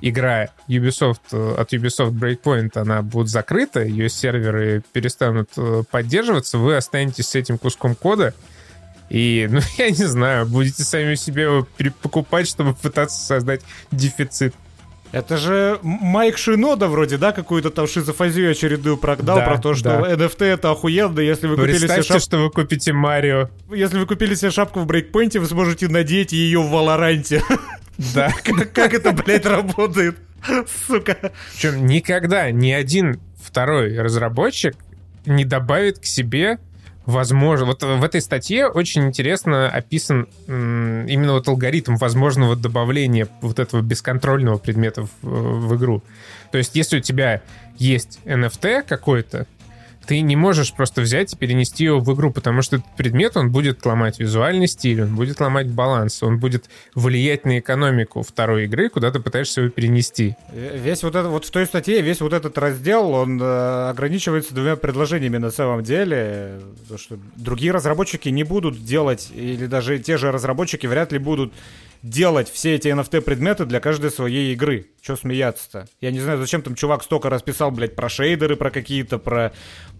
игра 0.00 0.48
Ubisoft 0.68 1.20
э, 1.32 1.54
от 1.58 1.72
Ubisoft 1.72 2.12
Breakpoint, 2.12 2.78
она 2.78 3.02
будет 3.02 3.28
закрыта, 3.28 3.82
ее 3.82 4.08
серверы 4.08 4.82
перестанут 4.92 5.50
э, 5.56 5.82
поддерживаться, 5.90 6.58
вы 6.58 6.76
останетесь 6.76 7.28
с 7.28 7.34
этим 7.34 7.58
куском 7.58 7.94
кода, 7.94 8.34
и, 9.08 9.46
ну, 9.50 9.60
я 9.78 9.90
не 9.90 10.04
знаю, 10.04 10.46
будете 10.46 10.84
сами 10.84 11.14
себе 11.14 11.42
его 11.44 11.66
покупать, 12.02 12.48
чтобы 12.48 12.74
пытаться 12.74 13.24
создать 13.24 13.62
дефицит. 13.90 14.54
Это 15.12 15.36
же 15.36 15.78
Майк 15.82 16.36
Шинода 16.36 16.88
вроде, 16.88 17.16
да, 17.16 17.32
какую-то 17.32 17.70
там 17.70 17.86
шизофазию 17.86 18.50
очередную 18.50 18.96
прогнал 18.96 19.36
да, 19.36 19.44
про 19.44 19.58
то, 19.58 19.74
что 19.74 20.00
да. 20.00 20.12
NFT 20.12 20.44
это 20.44 20.70
охуенно, 20.72 21.20
если 21.20 21.46
вы 21.46 21.56
купили 21.56 21.78
себе 21.78 22.02
шапку... 22.02 22.20
что 22.20 22.38
вы 22.38 22.50
купите 22.50 22.92
Марио. 22.92 23.48
Если 23.70 23.98
вы 23.98 24.06
купили 24.06 24.34
себе 24.34 24.50
шапку 24.50 24.80
в 24.80 24.86
брейкпоинте, 24.86 25.38
вы 25.38 25.46
сможете 25.46 25.88
надеть 25.88 26.32
ее 26.32 26.60
в 26.60 26.70
Валоранте. 26.70 27.42
Да. 28.14 28.30
Как 28.74 28.92
это, 28.92 29.12
блядь, 29.12 29.46
работает? 29.46 30.18
Сука. 30.86 31.32
Причем 31.54 31.86
никогда 31.86 32.50
ни 32.50 32.70
один 32.70 33.20
второй 33.42 33.98
разработчик 33.98 34.76
не 35.24 35.46
добавит 35.46 35.98
к 36.00 36.04
себе 36.04 36.58
возможно, 37.06 37.66
вот 37.66 37.82
в 37.82 38.04
этой 38.04 38.20
статье 38.20 38.66
очень 38.66 39.06
интересно 39.06 39.68
описан 39.68 40.28
именно 40.46 41.32
вот 41.32 41.48
алгоритм 41.48 41.96
возможного 41.96 42.56
добавления 42.56 43.28
вот 43.40 43.58
этого 43.58 43.80
бесконтрольного 43.80 44.58
предмета 44.58 45.06
в, 45.22 45.68
в 45.68 45.76
игру. 45.76 46.02
То 46.50 46.58
есть, 46.58 46.76
если 46.76 46.98
у 46.98 47.00
тебя 47.00 47.42
есть 47.78 48.18
NFT 48.24 48.82
какой-то, 48.82 49.46
ты 50.06 50.20
не 50.20 50.36
можешь 50.36 50.72
просто 50.72 51.00
взять 51.00 51.32
и 51.32 51.36
перенести 51.36 51.84
его 51.84 52.00
в 52.00 52.14
игру, 52.14 52.32
потому 52.32 52.62
что 52.62 52.76
этот 52.76 52.88
предмет, 52.96 53.36
он 53.36 53.50
будет 53.50 53.84
ломать 53.84 54.18
визуальный 54.18 54.68
стиль, 54.68 55.02
он 55.02 55.16
будет 55.16 55.40
ломать 55.40 55.68
баланс, 55.68 56.22
он 56.22 56.38
будет 56.38 56.70
влиять 56.94 57.44
на 57.44 57.58
экономику 57.58 58.22
второй 58.22 58.64
игры, 58.64 58.88
куда 58.88 59.10
ты 59.10 59.20
пытаешься 59.20 59.62
его 59.62 59.70
перенести. 59.70 60.36
Весь 60.52 61.02
вот 61.02 61.14
это, 61.14 61.28
вот 61.28 61.44
в 61.44 61.50
той 61.50 61.66
статье, 61.66 62.00
весь 62.00 62.20
вот 62.20 62.32
этот 62.32 62.56
раздел, 62.58 63.10
он 63.10 63.40
э, 63.40 63.90
ограничивается 63.90 64.54
двумя 64.54 64.76
предложениями 64.76 65.38
на 65.38 65.50
самом 65.50 65.82
деле, 65.82 66.60
потому 66.82 66.98
что 66.98 67.18
другие 67.36 67.72
разработчики 67.72 68.28
не 68.28 68.44
будут 68.44 68.84
делать, 68.84 69.30
или 69.34 69.66
даже 69.66 69.98
те 69.98 70.16
же 70.16 70.30
разработчики 70.30 70.86
вряд 70.86 71.12
ли 71.12 71.18
будут 71.18 71.52
делать 72.02 72.48
все 72.50 72.74
эти 72.74 72.88
NFT-предметы 72.88 73.64
для 73.64 73.80
каждой 73.80 74.10
своей 74.10 74.52
игры. 74.52 74.86
Че 75.00 75.16
смеяться-то? 75.16 75.88
Я 76.00 76.10
не 76.10 76.20
знаю, 76.20 76.38
зачем 76.38 76.62
там 76.62 76.74
чувак 76.74 77.02
столько 77.02 77.30
расписал, 77.30 77.70
блядь, 77.70 77.94
про 77.94 78.08
шейдеры, 78.08 78.56
про 78.56 78.70
какие-то, 78.70 79.18
про 79.18 79.52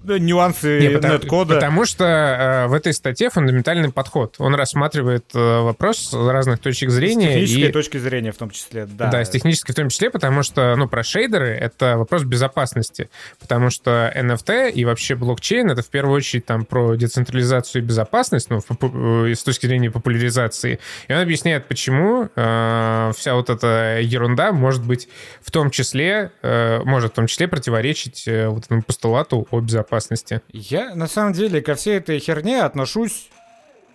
нюансы 0.04 0.80
не, 0.80 0.90
потому, 0.90 1.14
нет-кода. 1.14 1.54
Потому 1.54 1.84
что 1.84 2.04
э, 2.04 2.66
в 2.68 2.74
этой 2.74 2.92
статье 2.92 3.30
фундаментальный 3.30 3.90
подход. 3.90 4.36
Он 4.38 4.54
рассматривает 4.54 5.24
э, 5.34 5.60
вопрос 5.60 6.10
с 6.10 6.14
разных 6.14 6.60
точек 6.60 6.90
зрения. 6.90 7.30
С 7.30 7.32
технической 7.32 7.68
и... 7.68 7.72
точки 7.72 7.96
зрения 7.98 8.32
в 8.32 8.36
том 8.36 8.50
числе, 8.50 8.86
да. 8.86 9.10
Да, 9.10 9.24
с 9.24 9.30
технической 9.30 9.72
в 9.72 9.76
том 9.76 9.88
числе, 9.88 10.10
потому 10.10 10.42
что, 10.42 10.76
ну, 10.76 10.88
про 10.88 11.02
шейдеры— 11.02 11.48
это 11.60 11.96
вопрос 11.96 12.22
безопасности. 12.22 13.10
Потому 13.40 13.70
что 13.70 14.12
NFT 14.14 14.72
и 14.72 14.84
вообще 14.84 15.14
блокчейн— 15.16 15.70
это 15.72 15.82
в 15.82 15.88
первую 15.88 16.16
очередь 16.16 16.46
там 16.46 16.64
про 16.64 16.94
децентрализацию 16.94 17.82
и 17.82 17.84
безопасность, 17.84 18.50
ну, 18.50 18.60
э, 18.60 19.34
с 19.34 19.42
точки 19.42 19.66
зрения 19.66 19.90
популяризации. 19.90 20.78
И 21.08 21.12
он 21.12 21.20
объясняет, 21.20 21.66
почему 21.66 22.28
э, 22.34 23.12
вся 23.16 23.34
вот 23.34 23.50
эта 23.50 23.98
ерунда 24.00 24.52
может 24.52 24.84
быть 24.84 25.08
в 25.40 25.50
том 25.50 25.70
числе, 25.70 26.30
э, 26.42 26.80
может 26.84 27.12
в 27.12 27.14
том 27.14 27.26
числе 27.26 27.48
противоречить 27.48 28.28
э, 28.28 28.48
вот 28.48 28.66
этому 28.66 28.82
постулату 28.82 29.46
о 29.50 29.60
безопасности 29.60 29.95
безопасности? 29.96 30.42
Я, 30.52 30.94
на 30.94 31.06
самом 31.06 31.32
деле, 31.32 31.60
ко 31.60 31.74
всей 31.74 31.98
этой 31.98 32.18
херне 32.18 32.62
отношусь 32.62 33.28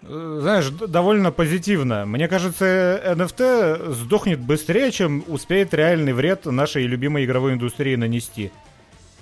э, 0.04 0.40
знаешь, 0.42 0.70
довольно 0.70 1.32
позитивно. 1.32 2.06
Мне 2.06 2.28
кажется, 2.28 3.02
NFT 3.06 3.94
сдохнет 3.94 4.40
быстрее, 4.40 4.92
чем 4.92 5.24
успеет 5.28 5.74
реальный 5.74 6.14
вред 6.14 6.46
нашей 6.46 6.86
любимой 6.88 7.26
игровой 7.26 7.54
индустрии 7.54 7.96
нанести. 7.96 8.52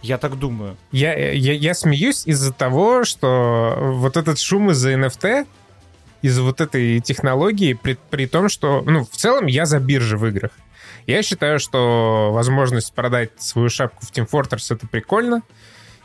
Я 0.01 0.17
так 0.17 0.39
думаю. 0.39 0.77
Я, 0.91 1.13
я, 1.33 1.53
я 1.53 1.73
смеюсь 1.73 2.25
из-за 2.25 2.53
того, 2.53 3.03
что 3.03 3.75
вот 3.77 4.15
этот 4.15 4.39
шум 4.39 4.71
из-за 4.71 4.93
NFT, 4.93 5.45
из-за 6.21 6.41
вот 6.43 6.61
этой 6.61 7.01
технологии, 7.01 7.73
при, 7.73 7.97
при 8.09 8.25
том, 8.25 8.47
что, 8.47 8.81
ну, 8.85 9.03
в 9.03 9.15
целом 9.17 9.47
я 9.47 9.65
за 9.65 9.79
биржи 9.79 10.17
в 10.17 10.25
играх. 10.25 10.51
Я 11.05 11.23
считаю, 11.23 11.59
что 11.59 12.29
возможность 12.31 12.93
продать 12.93 13.31
свою 13.41 13.69
шапку 13.69 14.05
в 14.05 14.11
Team 14.11 14.29
Fortress 14.29 14.73
это 14.73 14.87
прикольно. 14.87 15.41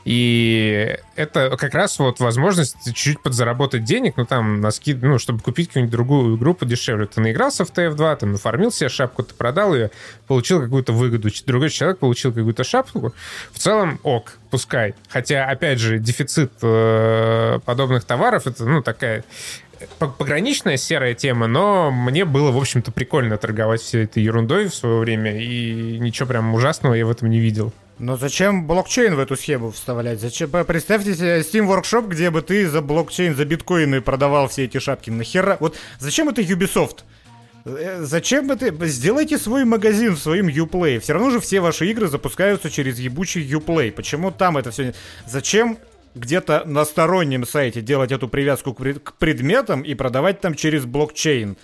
И 0.04 0.98
это 1.16 1.56
как 1.56 1.74
раз 1.74 1.98
вот 1.98 2.20
возможность 2.20 2.76
чуть-чуть 2.84 3.22
подзаработать 3.22 3.84
денег, 3.84 4.14
ну 4.16 4.26
там, 4.26 4.60
на 4.60 4.70
скид, 4.70 5.02
ну, 5.02 5.18
чтобы 5.18 5.40
купить 5.40 5.68
какую-нибудь 5.68 5.92
другую 5.92 6.36
игру 6.36 6.54
подешевле. 6.54 7.06
Ты 7.06 7.20
наигрался 7.20 7.64
в 7.64 7.70
TF2, 7.70 8.16
ты 8.16 8.26
нафармил 8.26 8.70
себе 8.70 8.90
шапку, 8.90 9.22
ты 9.22 9.34
продал 9.34 9.74
ее, 9.74 9.90
получил 10.26 10.60
какую-то 10.60 10.92
выгоду. 10.92 11.30
Другой 11.46 11.70
человек 11.70 11.98
получил 11.98 12.32
какую-то 12.32 12.64
шапку. 12.64 13.14
В 13.52 13.58
целом, 13.58 13.98
ок, 14.02 14.34
пускай. 14.50 14.94
Хотя, 15.08 15.46
опять 15.46 15.78
же, 15.78 15.98
дефицит 15.98 16.52
э, 16.60 17.58
подобных 17.64 18.04
товаров, 18.04 18.46
это, 18.46 18.64
ну, 18.64 18.82
такая 18.82 19.24
пограничная 19.98 20.76
серая 20.76 21.14
тема, 21.14 21.46
но 21.46 21.90
мне 21.90 22.24
было, 22.24 22.50
в 22.50 22.56
общем-то, 22.56 22.92
прикольно 22.92 23.36
торговать 23.36 23.80
всей 23.80 24.04
этой 24.04 24.22
ерундой 24.22 24.68
в 24.68 24.74
свое 24.74 24.98
время, 24.98 25.40
и 25.40 25.98
ничего 25.98 26.28
прям 26.28 26.54
ужасного 26.54 26.94
я 26.94 27.06
в 27.06 27.10
этом 27.10 27.30
не 27.30 27.40
видел. 27.40 27.72
Но 27.98 28.16
зачем 28.16 28.66
блокчейн 28.66 29.14
в 29.14 29.20
эту 29.20 29.36
схему 29.36 29.70
вставлять? 29.70 30.20
Зачем? 30.20 30.50
Представьте 30.50 31.14
себе 31.14 31.38
Steam 31.40 31.68
Workshop, 31.68 32.08
где 32.08 32.30
бы 32.30 32.42
ты 32.42 32.68
за 32.68 32.82
блокчейн, 32.82 33.36
за 33.36 33.44
биткоины 33.44 34.00
продавал 34.00 34.48
все 34.48 34.64
эти 34.64 34.78
шапки. 34.78 35.10
Нахера? 35.10 35.56
Вот 35.60 35.76
зачем 36.00 36.28
это 36.28 36.42
Ubisoft? 36.42 37.04
Э, 37.64 38.02
зачем 38.02 38.50
это? 38.50 38.74
Сделайте 38.86 39.38
свой 39.38 39.64
магазин 39.64 40.16
в 40.16 40.18
своем 40.18 40.48
Uplay. 40.48 40.98
Все 40.98 41.12
равно 41.12 41.30
же 41.30 41.40
все 41.40 41.60
ваши 41.60 41.88
игры 41.88 42.08
запускаются 42.08 42.68
через 42.68 42.98
ебучий 42.98 43.46
Uplay. 43.46 43.92
Почему 43.92 44.32
там 44.32 44.56
это 44.56 44.72
все... 44.72 44.92
Зачем 45.26 45.78
где-то 46.14 46.64
на 46.64 46.84
стороннем 46.84 47.46
сайте 47.46 47.80
делать 47.80 48.12
эту 48.12 48.28
привязку 48.28 48.74
к 48.74 49.14
предметам 49.14 49.82
и 49.82 49.94
продавать 49.94 50.40
там 50.40 50.54
через 50.54 50.84
блокчейн? 50.84 51.56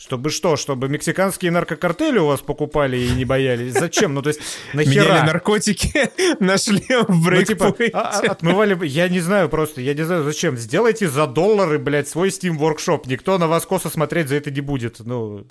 Чтобы 0.00 0.30
что? 0.30 0.56
Чтобы 0.56 0.88
мексиканские 0.88 1.50
наркокартели 1.50 2.18
у 2.18 2.26
вас 2.26 2.40
покупали 2.40 2.96
и 2.96 3.10
не 3.10 3.24
боялись? 3.24 3.72
Зачем? 3.72 4.14
Ну, 4.14 4.22
то 4.22 4.28
есть, 4.28 4.40
нахера? 4.72 5.02
Меняли 5.02 5.26
наркотики, 5.26 6.10
нашли 6.40 6.84
в 7.08 7.24
брейкпоинте. 7.24 7.64
Ну, 7.64 7.72
типа, 7.72 7.98
а, 7.98 8.20
а, 8.20 8.30
отмывали... 8.30 8.86
Я 8.86 9.08
не 9.08 9.18
знаю 9.18 9.48
просто, 9.48 9.80
я 9.80 9.94
не 9.94 10.04
знаю, 10.04 10.22
зачем. 10.22 10.56
Сделайте 10.56 11.08
за 11.08 11.26
доллары, 11.26 11.80
блядь, 11.80 12.08
свой 12.08 12.28
Steam 12.28 12.58
Workshop. 12.58 13.02
Никто 13.06 13.38
на 13.38 13.48
вас 13.48 13.66
косо 13.66 13.90
смотреть 13.90 14.28
за 14.28 14.36
это 14.36 14.52
не 14.52 14.60
будет. 14.60 15.00
Ну... 15.00 15.46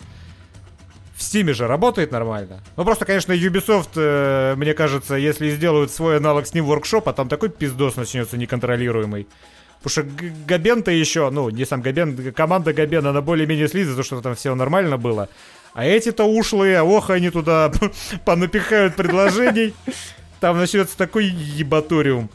В 1.17 1.21
Steam 1.21 1.51
же 1.51 1.65
работает 1.65 2.11
нормально. 2.11 2.61
Ну, 2.75 2.85
просто, 2.85 3.03
конечно, 3.05 3.31
Ubisoft, 3.31 3.89
э, 3.95 4.53
мне 4.55 4.75
кажется, 4.75 5.15
если 5.15 5.49
сделают 5.49 5.89
свой 5.89 6.17
аналог 6.17 6.45
Steam 6.45 6.63
Workshop, 6.63 7.03
а 7.07 7.13
там 7.13 7.27
такой 7.27 7.49
пиздос 7.49 7.95
начнется 7.95 8.37
неконтролируемый. 8.37 9.27
Потому 9.81 9.89
что 9.89 10.25
Габен-то 10.45 10.91
еще, 10.91 11.31
ну, 11.31 11.49
не 11.49 11.65
сам 11.65 11.81
Габен, 11.81 12.31
команда 12.33 12.71
Габена, 12.71 13.09
она 13.09 13.21
более-менее 13.21 13.67
слиза, 13.67 13.95
за 13.95 14.03
что 14.03 14.21
там 14.21 14.35
все 14.35 14.53
нормально 14.53 14.99
было. 14.99 15.27
А 15.73 15.85
эти-то 15.85 16.23
ушлые, 16.23 16.83
ох, 16.83 17.09
они 17.09 17.31
туда 17.31 17.71
понапихают 18.25 18.95
предложений. 18.95 19.73
Там 20.39 20.59
начнется 20.59 20.95
такой 20.95 21.25
ебаториум. 21.25 22.29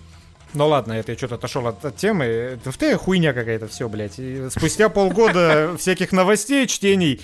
Ну 0.55 0.67
ладно, 0.67 0.93
это 0.95 1.13
я 1.13 1.19
что-то 1.19 1.37
отошел 1.37 1.67
от, 1.69 1.85
от 1.85 1.97
темы. 1.97 2.59
ТФТ 2.65 2.97
хуйня 2.97 3.33
какая-то, 3.33 3.69
все, 3.69 3.89
блядь. 3.89 4.19
И 4.19 4.49
спустя 4.51 4.89
полгода 4.89 5.77
всяких 5.79 6.11
новостей, 6.11 6.67
чтений, 6.67 7.21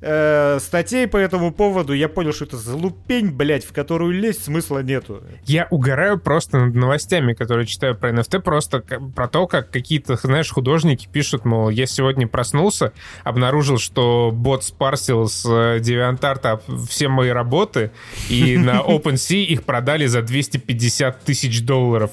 э, 0.00 0.58
статей 0.60 1.06
по 1.06 1.16
этому 1.16 1.52
поводу, 1.52 1.92
я 1.92 2.08
понял, 2.08 2.32
что 2.32 2.44
это 2.44 2.56
залупень, 2.56 3.30
блядь, 3.30 3.64
в 3.64 3.72
которую 3.72 4.12
лезть 4.12 4.44
смысла 4.44 4.82
нету. 4.82 5.22
Я 5.44 5.66
угораю 5.70 6.18
просто 6.18 6.58
над 6.58 6.74
новостями, 6.74 7.34
которые 7.34 7.66
читаю 7.66 7.96
про 7.96 8.10
NFT, 8.10 8.40
просто 8.40 8.80
про 8.80 9.28
то, 9.28 9.46
как 9.46 9.70
какие-то, 9.70 10.16
знаешь, 10.16 10.50
художники 10.50 11.08
пишут, 11.10 11.44
мол, 11.44 11.70
я 11.70 11.86
сегодня 11.86 12.26
проснулся, 12.26 12.92
обнаружил, 13.24 13.78
что 13.78 14.30
бот 14.32 14.64
спарсил 14.64 15.28
с 15.28 15.44
DeviantArt 15.46 16.86
все 16.88 17.08
мои 17.08 17.30
работы, 17.30 17.90
и 18.28 18.56
на 18.58 18.80
OpenSea 18.80 19.44
их 19.44 19.64
продали 19.64 20.06
за 20.06 20.22
250 20.22 21.20
тысяч 21.20 21.62
долларов. 21.62 22.10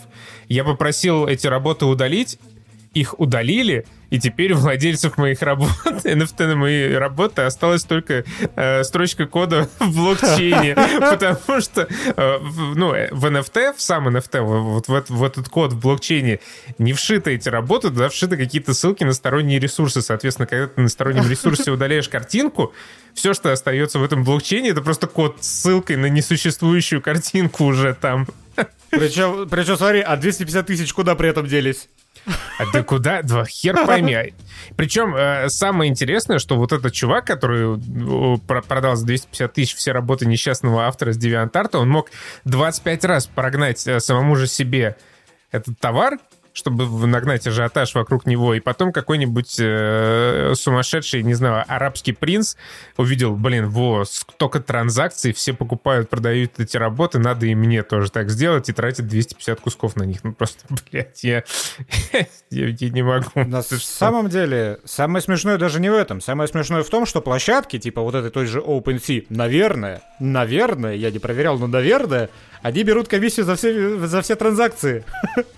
Я 0.48 0.64
попросил 0.64 1.28
эти 1.28 1.48
работы 1.48 1.86
удалить, 1.86 2.40
их 3.00 3.20
удалили, 3.20 3.86
и 4.10 4.20
теперь 4.20 4.54
у 4.54 4.58
владельцев 4.58 5.18
моих 5.18 5.42
работ, 5.42 5.70
NFT 5.86 6.48
на 6.48 6.56
мои 6.56 6.94
работы, 6.94 7.44
осталась 7.44 7.84
только 7.84 8.24
э, 8.56 8.84
строчка 8.84 9.26
кода 9.26 9.70
в 9.80 9.96
блокчейне, 9.96 10.76
потому 11.00 11.62
что 11.62 11.88
э, 12.16 12.40
ну, 12.76 12.90
в 13.12 13.26
NFT, 13.26 13.76
в 13.76 13.82
сам 13.82 14.08
NFT, 14.08 14.42
вот 14.42 14.88
в, 14.88 15.10
в 15.10 15.24
этот 15.24 15.50
код 15.50 15.74
в 15.74 15.80
блокчейне 15.80 16.40
не 16.78 16.94
вшиты 16.94 17.36
эти 17.36 17.50
работы, 17.50 17.90
туда 17.90 18.10
вшиты 18.10 18.38
какие-то 18.38 18.74
ссылки 18.74 19.04
на 19.04 19.14
сторонние 19.14 19.60
ресурсы. 19.60 20.02
Соответственно, 20.02 20.48
когда 20.48 20.68
ты 20.68 20.82
на 20.82 20.90
стороннем 20.90 21.30
ресурсе 21.30 21.72
удаляешь 21.72 22.10
картинку, 22.10 22.74
все, 23.14 23.34
что 23.34 23.52
остается 23.52 24.00
в 24.00 24.04
этом 24.04 24.24
блокчейне, 24.24 24.70
это 24.70 24.82
просто 24.82 25.08
код 25.08 25.38
с 25.42 25.48
ссылкой 25.48 25.98
на 25.98 26.08
несуществующую 26.08 27.02
картинку 27.02 27.66
уже 27.66 27.94
там. 27.94 28.28
Причем, 28.90 29.48
причем 29.50 29.78
смотри, 29.78 30.00
а 30.00 30.16
250 30.16 30.66
тысяч 30.66 30.94
куда 30.94 31.16
при 31.16 31.30
этом 31.30 31.46
делись? 31.46 31.90
А 32.60 32.66
да 32.72 32.84
куда? 32.84 33.22
Да 33.22 33.46
хер 33.46 33.86
пойми. 33.86 34.34
Причем 34.76 35.16
э, 35.16 35.50
самое 35.50 35.90
интересное, 35.90 36.40
что 36.40 36.58
вот 36.58 36.74
этот 36.74 36.94
чувак, 36.94 37.26
который 37.26 37.80
продал 38.68 38.96
за 38.96 39.06
250 39.06 39.54
тысяч 39.54 39.76
все 39.76 39.92
работы 39.92 40.26
несчастного 40.26 40.86
автора 40.86 41.14
с 41.14 41.18
DeviantArt, 41.18 41.78
он 41.78 41.90
мог 41.90 42.10
25 42.46 43.06
раз 43.06 43.28
прогнать 43.28 43.88
э, 43.88 44.00
самому 44.00 44.36
же 44.36 44.48
себе 44.48 44.98
этот 45.52 45.80
товар, 45.80 46.20
чтобы 46.58 46.88
нагнать 47.06 47.46
ажиотаж 47.46 47.94
вокруг 47.94 48.26
него, 48.26 48.56
и 48.56 48.60
потом 48.60 48.92
какой-нибудь 48.92 49.58
э, 49.60 50.54
сумасшедший, 50.56 51.22
не 51.22 51.36
знаю, 51.36 51.64
арабский 51.68 52.14
принц 52.14 52.56
увидел, 52.98 53.36
блин, 53.36 53.70
во, 53.70 54.06
столько 54.06 54.60
транзакций, 54.60 55.34
все 55.34 55.54
покупают, 55.54 56.10
продают 56.10 56.60
эти 56.60 56.76
работы, 56.76 57.20
надо 57.20 57.46
и 57.46 57.54
мне 57.54 57.84
тоже 57.84 58.10
так 58.10 58.32
сделать, 58.32 58.70
и 58.70 58.74
тратить 58.74 59.06
250 59.08 59.62
кусков 59.62 59.96
на 59.98 60.02
них. 60.02 60.24
Ну 60.24 60.34
просто, 60.34 60.66
блядь, 60.92 61.24
я, 61.24 61.44
я, 62.50 62.68
я 62.70 62.90
не 62.90 63.04
могу. 63.04 63.30
На 63.36 63.62
самом 63.62 64.28
деле, 64.28 64.80
самое 64.84 65.22
смешное 65.22 65.60
даже 65.60 65.80
не 65.80 65.92
в 65.92 65.94
этом. 65.94 66.22
Самое 66.22 66.48
смешное 66.48 66.82
в 66.82 66.90
том, 66.90 67.06
что 67.06 67.22
площадки, 67.22 67.78
типа 67.78 68.02
вот 68.02 68.16
этой 68.16 68.32
той 68.32 68.48
же 68.48 68.62
OpenSea, 68.62 69.28
наверное, 69.30 70.02
наверное, 70.20 70.96
я 70.96 71.12
не 71.12 71.20
проверял, 71.20 71.60
но 71.60 71.68
наверное, 71.68 72.32
они 72.64 72.82
берут 72.82 73.08
комиссию 73.08 73.46
за 73.46 73.56
все, 73.56 74.08
за 74.08 74.24
все 74.24 74.36
транзакции. 74.36 75.06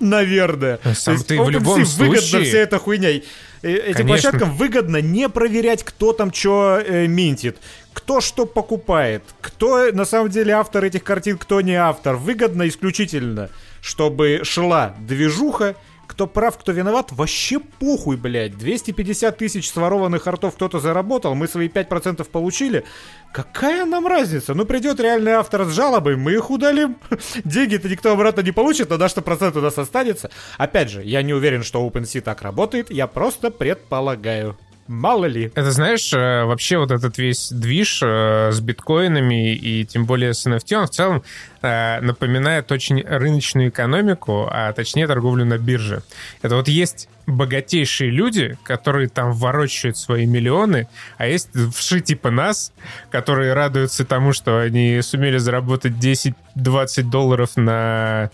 Наверное. 0.00 0.78
Сам 0.94 1.22
ты 1.22 1.40
в 1.40 1.50
любом 1.50 1.84
случае... 1.84 2.20
выгодно 2.20 2.44
вся 2.44 2.58
эта 2.58 2.78
хуйня. 2.78 3.10
Этим 3.10 3.22
Конечно. 3.62 4.04
площадкам 4.06 4.56
выгодно 4.56 5.00
не 5.00 5.28
проверять, 5.28 5.82
кто 5.82 6.12
там 6.12 6.32
что 6.32 6.80
э, 6.84 7.06
минтит, 7.06 7.56
кто 7.92 8.20
что 8.20 8.46
покупает, 8.46 9.22
кто 9.40 9.90
на 9.92 10.04
самом 10.04 10.30
деле 10.30 10.52
автор 10.52 10.84
этих 10.84 11.02
картин, 11.02 11.38
кто 11.38 11.60
не 11.60 11.74
автор. 11.74 12.16
Выгодно 12.16 12.68
исключительно, 12.68 13.50
чтобы 13.80 14.40
шла 14.44 14.94
движуха, 15.00 15.74
кто 16.06 16.26
прав, 16.26 16.58
кто 16.58 16.72
виноват, 16.72 17.12
вообще 17.12 17.58
похуй, 17.58 18.16
блядь. 18.16 18.56
250 18.56 19.36
тысяч 19.36 19.70
сворованных 19.70 20.26
артов 20.26 20.54
кто-то 20.54 20.78
заработал, 20.80 21.34
мы 21.34 21.48
свои 21.48 21.68
5% 21.68 22.24
получили. 22.24 22.84
Какая 23.32 23.84
нам 23.84 24.06
разница? 24.06 24.54
Ну, 24.54 24.64
придет 24.64 25.00
реальный 25.00 25.32
автор 25.32 25.64
с 25.64 25.72
жалобой, 25.72 26.16
мы 26.16 26.32
их 26.32 26.50
удалим. 26.50 26.96
Деньги-то 27.44 27.88
никто 27.88 28.12
обратно 28.12 28.40
не 28.40 28.52
получит, 28.52 28.88
но 28.90 29.08
что 29.08 29.22
процент 29.22 29.56
у 29.56 29.60
нас 29.60 29.76
останется. 29.78 30.30
Опять 30.58 30.90
же, 30.90 31.02
я 31.04 31.22
не 31.22 31.34
уверен, 31.34 31.62
что 31.62 31.86
OpenSea 31.86 32.20
так 32.20 32.42
работает, 32.42 32.90
я 32.90 33.06
просто 33.06 33.50
предполагаю. 33.50 34.56
Мало 34.88 35.24
ли. 35.24 35.50
Это 35.54 35.72
знаешь, 35.72 36.12
э, 36.12 36.44
вообще 36.44 36.78
вот 36.78 36.92
этот 36.92 37.18
весь 37.18 37.50
движ 37.50 38.00
э, 38.02 38.50
с 38.52 38.60
биткоинами 38.60 39.54
и 39.54 39.84
тем 39.84 40.06
более 40.06 40.32
с 40.32 40.46
NFT, 40.46 40.76
он 40.76 40.86
в 40.86 40.90
целом 40.90 41.22
э, 41.62 42.00
напоминает 42.00 42.70
очень 42.70 43.02
рыночную 43.02 43.70
экономику, 43.70 44.48
а 44.50 44.72
точнее 44.72 45.08
торговлю 45.08 45.44
на 45.44 45.58
бирже. 45.58 46.02
Это 46.42 46.54
вот 46.56 46.68
есть 46.68 47.08
богатейшие 47.26 48.10
люди, 48.10 48.56
которые 48.62 49.08
там 49.08 49.32
ворочают 49.32 49.96
свои 49.96 50.24
миллионы, 50.26 50.88
а 51.18 51.26
есть 51.26 51.50
вши 51.74 52.00
типа 52.00 52.30
нас, 52.30 52.72
которые 53.10 53.54
радуются 53.54 54.04
тому, 54.04 54.32
что 54.32 54.60
они 54.60 55.00
сумели 55.02 55.38
заработать 55.38 55.94
10-20 55.94 57.02
долларов 57.10 57.56
на 57.56 58.30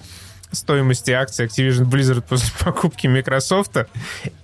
стоимости 0.51 1.11
акций 1.13 1.47
Activision 1.47 1.87
Blizzard 1.87 2.23
после 2.29 2.51
покупки 2.65 3.07
Microsoft, 3.07 3.87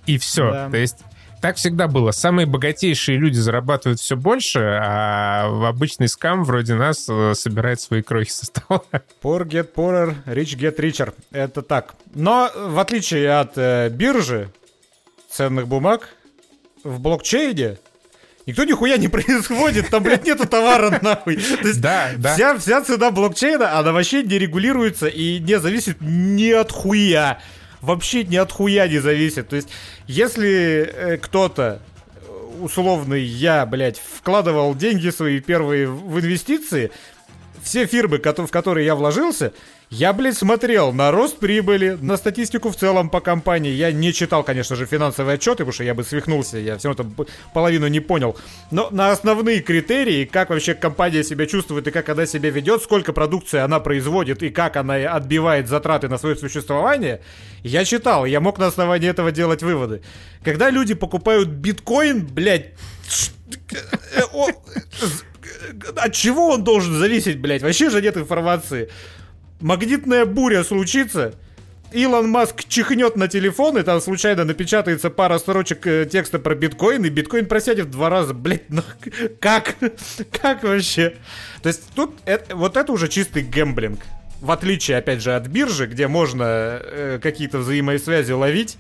и 0.07 0.17
все. 0.17 0.51
Да. 0.51 0.71
То 0.71 0.79
есть 0.79 0.97
так 1.41 1.57
всегда 1.57 1.89
было. 1.89 2.11
Самые 2.11 2.47
богатейшие 2.47 3.19
люди 3.19 3.39
зарабатывают 3.39 4.01
все 4.01 4.17
больше, 4.17 4.61
а 4.61 5.69
обычный 5.69 6.09
скам 6.09 6.45
вроде 6.45 6.75
нас 6.75 7.07
э, 7.09 7.35
собирает 7.35 7.81
свои 7.81 8.03
крохи 8.03 8.31
со 8.31 8.47
стола. 8.47 8.83
Poor 9.23 9.47
get 9.47 9.73
poorer, 9.75 10.15
rich 10.27 10.59
get 10.59 10.77
richer. 10.77 11.15
Это 11.31 11.63
так. 11.63 11.95
Но 12.15 12.51
в 12.55 12.79
отличие 12.79 13.39
от 13.39 13.53
э, 13.57 13.89
биржи 13.91 14.51
ценных 15.31 15.69
бумаг, 15.69 16.09
в 16.85 17.01
блокчейне 17.01 17.79
Никто 18.49 18.65
нихуя 18.65 18.97
не 18.97 19.09
происходит, 19.09 19.91
там, 19.91 20.03
блядь, 20.03 20.25
нету 20.25 20.49
товара, 20.49 20.99
нахуй. 21.03 21.37
То 21.37 21.69
есть 21.69 21.83
да, 21.83 22.13
да. 22.17 22.33
Вся, 22.33 22.57
вся 22.57 22.81
цена 22.81 23.11
блокчейна, 23.11 23.79
она 23.79 23.93
вообще 23.93 24.23
не 24.23 24.39
регулируется 24.39 25.07
и 25.07 25.39
не 25.39 25.61
зависит 25.61 25.99
ни 26.01 26.51
от 26.51 26.73
хуя 26.73 27.41
вообще 27.81 28.25
ни 28.25 28.37
от 28.37 28.53
хуя 28.53 28.89
не 28.89 28.99
зависит. 28.99 29.49
То 29.49 29.57
есть, 29.57 29.69
если 30.07 30.91
э, 30.93 31.17
кто-то 31.19 31.81
условный 32.61 33.23
я, 33.23 33.65
блядь, 33.67 33.99
вкладывал 33.99 34.75
деньги 34.75 35.11
свои 35.11 35.41
первые 35.41 35.87
в 35.89 36.19
инвестиции, 36.19 36.91
все 37.63 37.87
фирмы, 37.87 38.19
в 38.47 38.51
которые 38.51 38.87
я 38.87 38.95
вложился, 38.95 39.53
я, 39.91 40.13
блядь, 40.13 40.37
смотрел 40.37 40.93
на 40.93 41.11
рост 41.11 41.39
прибыли, 41.39 41.97
на 42.01 42.19
статистику 42.19 42.71
в 42.71 42.77
целом 42.77 43.09
по 43.09 43.21
компании. 43.21 43.73
Я 43.73 43.91
не 43.91 44.13
читал, 44.13 44.45
конечно 44.45 44.77
же, 44.77 44.85
финансовые 44.85 45.37
отчеты, 45.37 45.59
потому 45.59 45.73
что 45.73 45.85
я 45.85 45.95
бы 45.95 46.05
свихнулся, 46.05 46.59
я 46.59 46.77
все 46.77 46.89
равно 46.89 47.05
там 47.05 47.27
половину 47.55 47.87
не 47.89 48.01
понял. 48.01 48.37
Но 48.71 48.91
на 48.91 49.11
основные 49.13 49.61
критерии, 49.61 50.27
как 50.27 50.51
вообще 50.51 50.75
компания 50.75 51.25
себя 51.25 51.47
чувствует 51.47 51.87
и 51.87 51.91
как 51.91 52.11
она 52.11 52.27
себя 52.27 52.51
ведет, 52.51 52.83
сколько 52.83 53.15
продукции 53.15 53.61
она 53.61 53.81
производит 53.81 54.43
и 54.43 54.51
как 54.51 54.77
она 54.77 54.97
отбивает 54.97 55.69
затраты 55.69 56.09
на 56.09 56.19
свое 56.19 56.37
существование, 56.37 57.23
я 57.63 57.87
читал, 57.87 58.27
я 58.27 58.41
мог 58.41 58.59
на 58.59 58.67
основании 58.67 59.09
этого 59.09 59.33
делать 59.33 59.63
выводы. 59.63 60.03
Когда 60.45 60.69
люди 60.69 60.93
покупают 60.93 61.49
биткоин, 61.49 62.27
блядь, 62.27 62.75
э, 63.73 64.21
от 65.97 66.13
чего 66.13 66.51
он 66.51 66.63
должен 66.63 66.99
зависеть, 66.99 67.39
блядь? 67.39 67.63
Вообще 67.63 67.89
же 67.89 68.03
нет 68.03 68.19
информации 68.19 68.91
магнитная 69.61 70.25
буря 70.25 70.65
случится, 70.65 71.35
Илон 71.93 72.29
Маск 72.29 72.65
чихнет 72.69 73.17
на 73.17 73.29
телефон, 73.29 73.79
и 73.79 73.83
там 73.83 74.01
случайно 74.01 74.45
напечатается 74.45 75.09
пара 75.09 75.39
строчек 75.39 75.87
э, 75.87 76.07
текста 76.11 76.39
про 76.39 76.55
биткоин, 76.55 77.05
и 77.05 77.09
биткоин 77.09 77.47
просядет 77.47 77.87
в 77.87 77.91
два 77.91 78.11
раза. 78.11 78.35
Блять, 78.35 78.65
ну 78.69 78.83
как? 79.41 79.77
как 80.31 80.63
вообще? 80.65 81.15
То 81.63 81.69
есть 81.69 81.85
тут 81.95 82.15
это, 82.27 82.55
вот 82.55 82.77
это 82.77 82.93
уже 82.93 83.09
чистый 83.09 83.43
гэмблинг. 83.43 84.01
В 84.41 84.51
отличие, 84.51 84.99
опять 84.99 85.23
же, 85.23 85.35
от 85.35 85.47
биржи, 85.49 85.87
где 85.87 86.09
можно 86.09 86.45
э, 86.45 87.19
какие-то 87.23 87.59
взаимосвязи 87.59 88.33
ловить, 88.33 88.77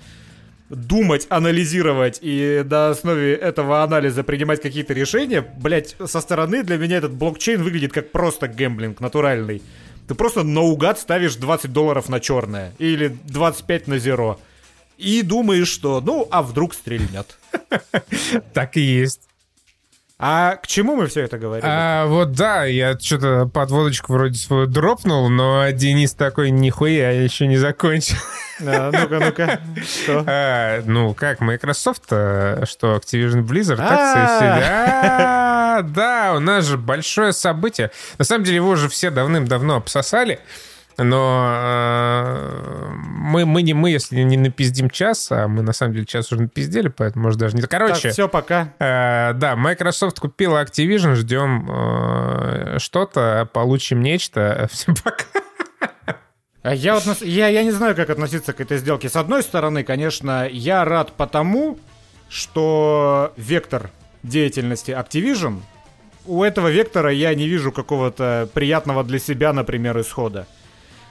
думать, 0.68 1.26
анализировать 1.30 2.18
и 2.20 2.62
на 2.68 2.90
основе 2.90 3.34
этого 3.34 3.82
анализа 3.82 4.22
принимать 4.22 4.60
какие-то 4.60 4.92
решения, 4.92 5.40
блять, 5.40 5.96
со 6.04 6.20
стороны 6.20 6.62
для 6.62 6.76
меня 6.76 6.98
этот 6.98 7.14
блокчейн 7.14 7.62
выглядит 7.62 7.92
как 7.92 8.12
просто 8.12 8.48
гэмблинг 8.48 9.00
натуральный. 9.00 9.62
Ты 10.09 10.14
просто 10.14 10.42
наугад 10.42 10.98
ставишь 10.98 11.36
20 11.36 11.70
долларов 11.70 12.09
на 12.09 12.18
черное 12.18 12.72
или 12.78 13.09
25 13.24 13.88
на 13.88 13.98
зеро. 13.98 14.40
И 14.96 15.20
думаешь, 15.22 15.68
что 15.68 16.00
ну, 16.00 16.26
а 16.30 16.42
вдруг 16.42 16.74
стрельнет. 16.74 17.38
Так 18.54 18.76
и 18.76 18.80
есть. 18.80 19.20
А 20.20 20.56
к 20.56 20.66
чему 20.66 20.96
мы 20.96 21.06
все 21.06 21.20
это 21.22 21.38
говорим? 21.38 21.64
А, 21.64 22.06
вот 22.06 22.32
да, 22.32 22.64
я 22.64 22.98
что-то 22.98 23.46
подводочку 23.46 24.14
вроде 24.14 24.36
свою 24.36 24.66
дропнул, 24.66 25.28
но 25.28 25.70
Денис 25.70 26.12
такой, 26.12 26.50
нихуя, 26.50 27.12
я 27.12 27.22
еще 27.22 27.46
не 27.46 27.56
закончил. 27.56 28.16
А, 28.60 28.90
ну-ка, 28.90 29.20
ну-ка, 29.20 29.60
что? 29.86 30.24
А, 30.26 30.82
ну, 30.84 31.14
как, 31.14 31.38
Microsoft, 31.38 32.06
что 32.06 32.96
Activision 32.96 33.46
Blizzard, 33.46 33.76
так 33.76 33.88
а, 33.92 35.82
Да, 35.82 36.34
у 36.34 36.40
нас 36.40 36.64
же 36.64 36.76
большое 36.76 37.32
событие. 37.32 37.92
На 38.18 38.24
самом 38.24 38.42
деле 38.42 38.56
его 38.56 38.74
же 38.74 38.88
все 38.88 39.10
давным-давно 39.10 39.76
обсосали. 39.76 40.40
Но 40.99 41.46
э, 41.49 42.90
мы, 42.92 43.46
мы 43.46 43.62
не 43.62 43.72
мы, 43.72 43.90
если 43.90 44.20
не 44.22 44.36
напиздим 44.36 44.90
час, 44.90 45.30
а 45.30 45.46
мы 45.46 45.62
на 45.62 45.72
самом 45.72 45.94
деле 45.94 46.07
час 46.07 46.32
уже 46.32 46.42
напиздели, 46.42 46.88
поэтому 46.88 47.24
может 47.24 47.38
даже 47.38 47.57
не... 47.57 47.62
Короче... 47.62 48.03
Так, 48.03 48.12
все, 48.12 48.28
пока. 48.28 48.72
Э, 48.80 49.32
да, 49.34 49.55
Microsoft 49.55 50.18
купила 50.18 50.62
Activision, 50.62 51.14
ждем 51.14 51.68
э, 51.70 52.78
что-то, 52.78 53.49
получим 53.53 54.03
нечто. 54.03 54.68
Всем 54.72 54.96
пока. 54.96 55.24
А 56.62 56.74
я, 56.74 56.99
вот, 56.99 57.22
я, 57.22 57.46
я 57.46 57.62
не 57.62 57.70
знаю, 57.70 57.94
как 57.94 58.11
относиться 58.11 58.53
к 58.53 58.61
этой 58.61 58.78
сделке. 58.78 59.09
С 59.09 59.14
одной 59.14 59.44
стороны, 59.44 59.84
конечно, 59.84 60.49
я 60.51 60.84
рад 60.84 61.12
потому, 61.12 61.78
что 62.28 63.32
вектор 63.36 63.90
деятельности 64.24 64.90
Activision, 64.90 65.61
у 66.26 66.42
этого 66.42 66.68
вектора 66.68 67.12
я 67.12 67.34
не 67.34 67.46
вижу 67.46 67.70
какого-то 67.70 68.49
приятного 68.53 69.05
для 69.05 69.20
себя, 69.20 69.53
например, 69.53 69.99
исхода. 70.01 70.46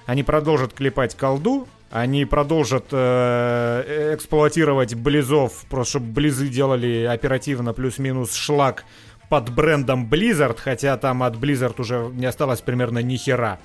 Они 0.08 0.24
продолжат 0.24 0.74
клепать 0.74 1.16
колду, 1.16 1.68
они 1.92 2.24
продолжат 2.24 2.86
э, 2.92 4.14
эксплуатировать 4.16 4.96
близов, 4.96 5.66
просто 5.70 6.00
чтобы 6.00 6.14
близы 6.14 6.48
делали 6.48 7.04
оперативно 7.04 7.74
плюс-минус 7.74 8.34
шлак 8.34 8.86
под 9.28 9.54
брендом 9.54 10.08
Blizzard, 10.10 10.58
хотя 10.64 10.96
там 10.96 11.24
от 11.24 11.36
Blizzard 11.36 11.76
уже 11.82 12.10
не 12.14 12.26
осталось 12.26 12.62
примерно 12.62 13.00
ни 13.00 13.18
хера. 13.18 13.60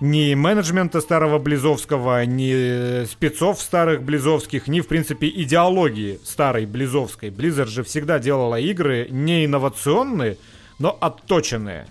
Ни 0.00 0.32
менеджмента 0.32 1.02
старого 1.02 1.38
Близовского, 1.38 2.24
ни 2.24 3.04
спецов 3.04 3.60
старых 3.60 4.02
Близовских, 4.02 4.66
ни, 4.66 4.80
в 4.80 4.88
принципе, 4.88 5.28
идеологии 5.28 6.18
старой 6.24 6.64
Близовской. 6.64 7.28
Blizzard 7.28 7.66
же 7.66 7.84
всегда 7.84 8.18
делала 8.18 8.58
игры 8.58 9.08
не 9.10 9.44
инновационные, 9.44 10.38
но 10.78 10.96
отточенные. 10.98 11.86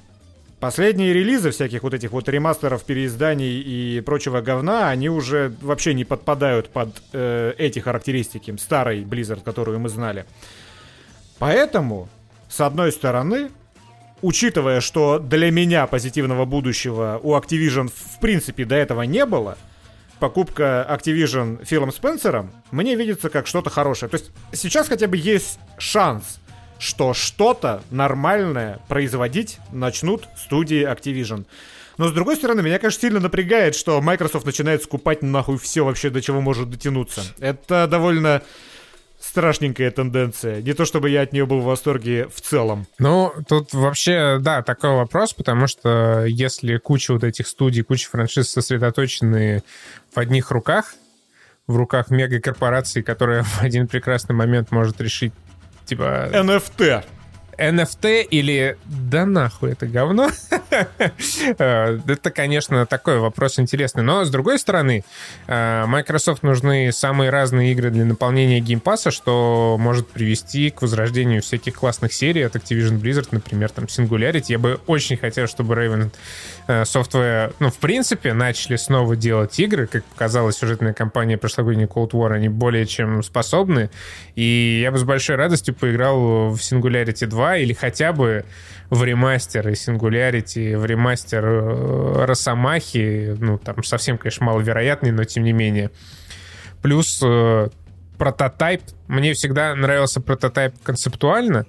Последние 0.59 1.13
релизы 1.13 1.51
всяких 1.51 1.83
вот 1.83 1.93
этих 1.93 2.11
вот 2.11 2.27
ремастеров, 2.27 2.83
переизданий 2.83 3.61
и 3.61 4.01
прочего 4.01 4.41
говна, 4.41 4.89
они 4.89 5.07
уже 5.07 5.53
вообще 5.61 5.93
не 5.93 6.03
подпадают 6.03 6.69
под 6.69 7.01
э, 7.13 7.53
эти 7.57 7.79
характеристики 7.79 8.53
старой 8.57 9.03
Blizzard, 9.03 9.41
которую 9.41 9.79
мы 9.79 9.87
знали. 9.87 10.25
Поэтому, 11.37 12.09
с 12.49 12.59
одной 12.59 12.91
стороны, 12.91 13.51
учитывая, 14.21 14.81
что 14.81 15.19
для 15.19 15.49
меня 15.49 15.87
позитивного 15.87 16.43
будущего 16.43 17.21
у 17.23 17.37
Activision 17.37 17.89
в 17.89 18.19
принципе 18.19 18.65
до 18.65 18.75
этого 18.75 19.03
не 19.03 19.25
было, 19.25 19.57
покупка 20.19 20.85
Activision 20.89 21.63
Филом 21.63 21.93
Спенсером 21.93 22.51
мне 22.71 22.95
видится 22.95 23.29
как 23.29 23.47
что-то 23.47 23.69
хорошее. 23.69 24.09
То 24.09 24.17
есть 24.17 24.31
сейчас 24.51 24.89
хотя 24.89 25.07
бы 25.07 25.15
есть 25.15 25.57
шанс 25.77 26.39
что 26.79 27.13
что-то 27.13 27.83
нормальное 27.91 28.79
производить 28.87 29.59
начнут 29.71 30.27
студии 30.37 30.89
Activision. 30.89 31.45
Но 31.97 32.07
с 32.07 32.13
другой 32.13 32.37
стороны, 32.37 32.61
меня, 32.61 32.79
конечно, 32.79 33.01
сильно 33.01 33.19
напрягает, 33.19 33.75
что 33.75 34.01
Microsoft 34.01 34.45
начинает 34.45 34.81
скупать 34.81 35.21
нахуй 35.21 35.57
все 35.57 35.83
вообще, 35.83 36.09
до 36.09 36.21
чего 36.21 36.39
может 36.39 36.69
дотянуться. 36.69 37.21
Это 37.39 37.87
довольно 37.87 38.41
страшненькая 39.19 39.91
тенденция. 39.91 40.61
Не 40.61 40.73
то 40.73 40.85
чтобы 40.85 41.09
я 41.09 41.23
от 41.23 41.33
нее 41.33 41.45
был 41.45 41.59
в 41.59 41.65
восторге 41.65 42.27
в 42.33 42.39
целом. 42.39 42.87
Ну, 42.99 43.33
тут 43.47 43.73
вообще, 43.73 44.37
да, 44.39 44.61
такой 44.61 44.91
вопрос, 44.91 45.33
потому 45.33 45.67
что 45.67 46.23
если 46.25 46.77
куча 46.77 47.11
вот 47.11 47.25
этих 47.25 47.47
студий, 47.47 47.83
куча 47.83 48.09
франшиз 48.09 48.49
сосредоточены 48.49 49.63
в 50.13 50.17
одних 50.17 50.51
руках, 50.51 50.93
в 51.67 51.75
руках 51.75 52.09
мегакорпорации, 52.09 53.01
которая 53.01 53.43
в 53.43 53.61
один 53.61 53.87
прекрасный 53.87 54.35
момент 54.35 54.71
может 54.71 55.01
решить 55.01 55.33
типа... 55.89 56.29
NFT. 56.33 57.03
NFT 57.59 58.23
или 58.23 58.77
да 58.85 59.25
нахуй 59.25 59.73
это 59.73 59.87
говно? 59.87 60.29
Э, 61.57 61.99
это, 62.07 62.31
конечно, 62.31 62.85
такой 62.85 63.19
вопрос 63.19 63.59
интересный. 63.59 64.03
Но, 64.03 64.23
с 64.23 64.29
другой 64.29 64.59
стороны, 64.59 65.03
э, 65.47 65.85
Microsoft 65.87 66.43
нужны 66.43 66.91
самые 66.91 67.29
разные 67.29 67.71
игры 67.71 67.89
для 67.89 68.05
наполнения 68.05 68.59
геймпаса, 68.59 69.11
что 69.11 69.77
может 69.79 70.07
привести 70.07 70.69
к 70.69 70.81
возрождению 70.81 71.41
всяких 71.41 71.75
классных 71.75 72.13
серий 72.13 72.43
от 72.43 72.55
Activision 72.55 72.99
Blizzard, 73.01 73.29
например, 73.31 73.69
там 73.71 73.85
Singularity. 73.85 74.45
Я 74.47 74.59
бы 74.59 74.79
очень 74.87 75.17
хотел, 75.17 75.47
чтобы 75.47 75.75
Raven 75.75 76.11
э, 76.67 76.83
Software, 76.83 77.53
ну, 77.59 77.69
в 77.69 77.77
принципе, 77.77 78.33
начали 78.33 78.75
снова 78.77 79.15
делать 79.15 79.59
игры. 79.59 79.87
Как 79.87 80.03
показала 80.05 80.51
сюжетная 80.53 80.93
кампания 80.93 81.37
прошлогодней 81.37 81.85
Cold 81.85 82.11
War, 82.11 82.33
они 82.33 82.49
более 82.49 82.85
чем 82.85 83.23
способны. 83.23 83.89
И 84.35 84.79
я 84.81 84.91
бы 84.91 84.97
с 84.97 85.03
большой 85.03 85.35
радостью 85.35 85.73
поиграл 85.73 86.49
в 86.49 86.59
Singularity 86.59 87.25
2 87.25 87.48
или 87.57 87.73
хотя 87.73 88.13
бы 88.13 88.45
в 88.89 89.03
ремастер 89.03 89.69
и 89.69 89.73
Singularity, 89.73 90.77
в 90.77 90.85
ремастер 90.85 91.45
э, 91.45 92.25
Росомахи, 92.25 93.35
ну, 93.39 93.57
там 93.57 93.83
совсем, 93.83 94.17
конечно, 94.17 94.45
маловероятный, 94.45 95.11
но 95.11 95.23
тем 95.25 95.43
не 95.43 95.53
менее. 95.53 95.91
Плюс 96.81 97.21
э, 97.23 97.69
прототайп. 98.19 98.81
Мне 99.07 99.33
всегда 99.33 99.73
нравился 99.73 100.21
прототайп 100.21 100.73
концептуально, 100.83 101.65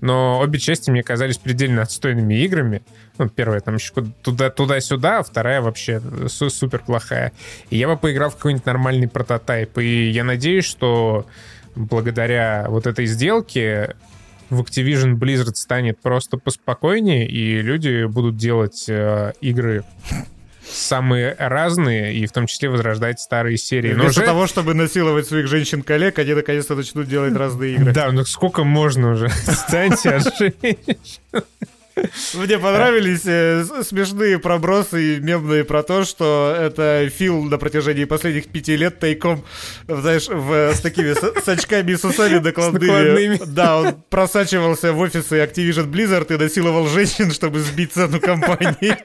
но 0.00 0.40
обе 0.40 0.58
части 0.58 0.90
мне 0.90 1.02
казались 1.02 1.38
предельно 1.38 1.82
отстойными 1.82 2.34
играми. 2.34 2.82
Ну, 3.18 3.28
первая 3.28 3.60
там 3.60 3.76
еще 3.76 3.92
туда, 4.22 4.50
туда-сюда, 4.50 5.20
а 5.20 5.22
вторая 5.22 5.62
вообще 5.62 6.02
супер 6.28 6.80
плохая. 6.80 7.32
И 7.70 7.78
я 7.78 7.86
бы 7.86 7.96
поиграл 7.96 8.30
в 8.30 8.36
какой-нибудь 8.36 8.66
нормальный 8.66 9.08
прототайп. 9.08 9.78
И 9.78 10.10
я 10.10 10.24
надеюсь, 10.24 10.64
что 10.64 11.26
благодаря 11.74 12.66
вот 12.68 12.86
этой 12.86 13.06
сделке 13.06 13.94
в 14.52 14.60
Activision 14.60 15.14
Blizzard 15.14 15.54
станет 15.54 15.98
просто 16.00 16.36
поспокойнее, 16.36 17.26
и 17.26 17.62
люди 17.62 18.04
будут 18.04 18.36
делать 18.36 18.84
э, 18.88 19.32
игры 19.40 19.84
самые 20.70 21.34
разные, 21.38 22.14
и 22.14 22.26
в 22.26 22.32
том 22.32 22.46
числе 22.46 22.68
возрождать 22.68 23.18
старые 23.20 23.56
серии. 23.56 23.92
Вместо 23.92 24.20
уже... 24.20 24.22
того, 24.22 24.46
чтобы 24.46 24.74
насиловать 24.74 25.26
своих 25.26 25.48
женщин-коллег, 25.48 26.18
они 26.18 26.34
наконец-то 26.34 26.74
начнут 26.74 27.08
делать 27.08 27.34
разные 27.34 27.74
игры. 27.74 27.92
Да, 27.92 28.12
ну 28.12 28.24
сколько 28.24 28.62
можно 28.62 29.12
уже? 29.12 29.28
Станьте 29.46 30.10
от 30.10 30.36
женщин. 30.36 30.92
Мне 32.34 32.58
понравились 32.58 33.22
э, 33.24 33.64
смешные 33.82 34.38
пробросы 34.38 35.16
и 35.16 35.20
мемные 35.20 35.64
про 35.64 35.82
то, 35.82 36.04
что 36.04 36.54
это 36.58 37.08
Фил 37.10 37.42
на 37.44 37.58
протяжении 37.58 38.04
последних 38.04 38.48
пяти 38.48 38.76
лет 38.76 38.98
тайком, 38.98 39.44
знаешь, 39.86 40.28
в, 40.28 40.72
с 40.74 40.80
такими 40.80 41.12
с, 41.12 41.44
с 41.44 41.48
очками 41.48 41.92
и 41.92 41.96
с 41.96 42.04
усами 42.04 42.38
накладными. 42.38 43.40
Да, 43.46 43.78
он 43.78 44.02
просачивался 44.08 44.92
в 44.92 44.98
офисы 45.00 45.42
Activision 45.42 45.90
Blizzard 45.90 46.32
и 46.34 46.38
насиловал 46.38 46.86
женщин, 46.86 47.30
чтобы 47.30 47.60
сбить 47.60 47.92
цену 47.92 48.20
компании. 48.20 48.96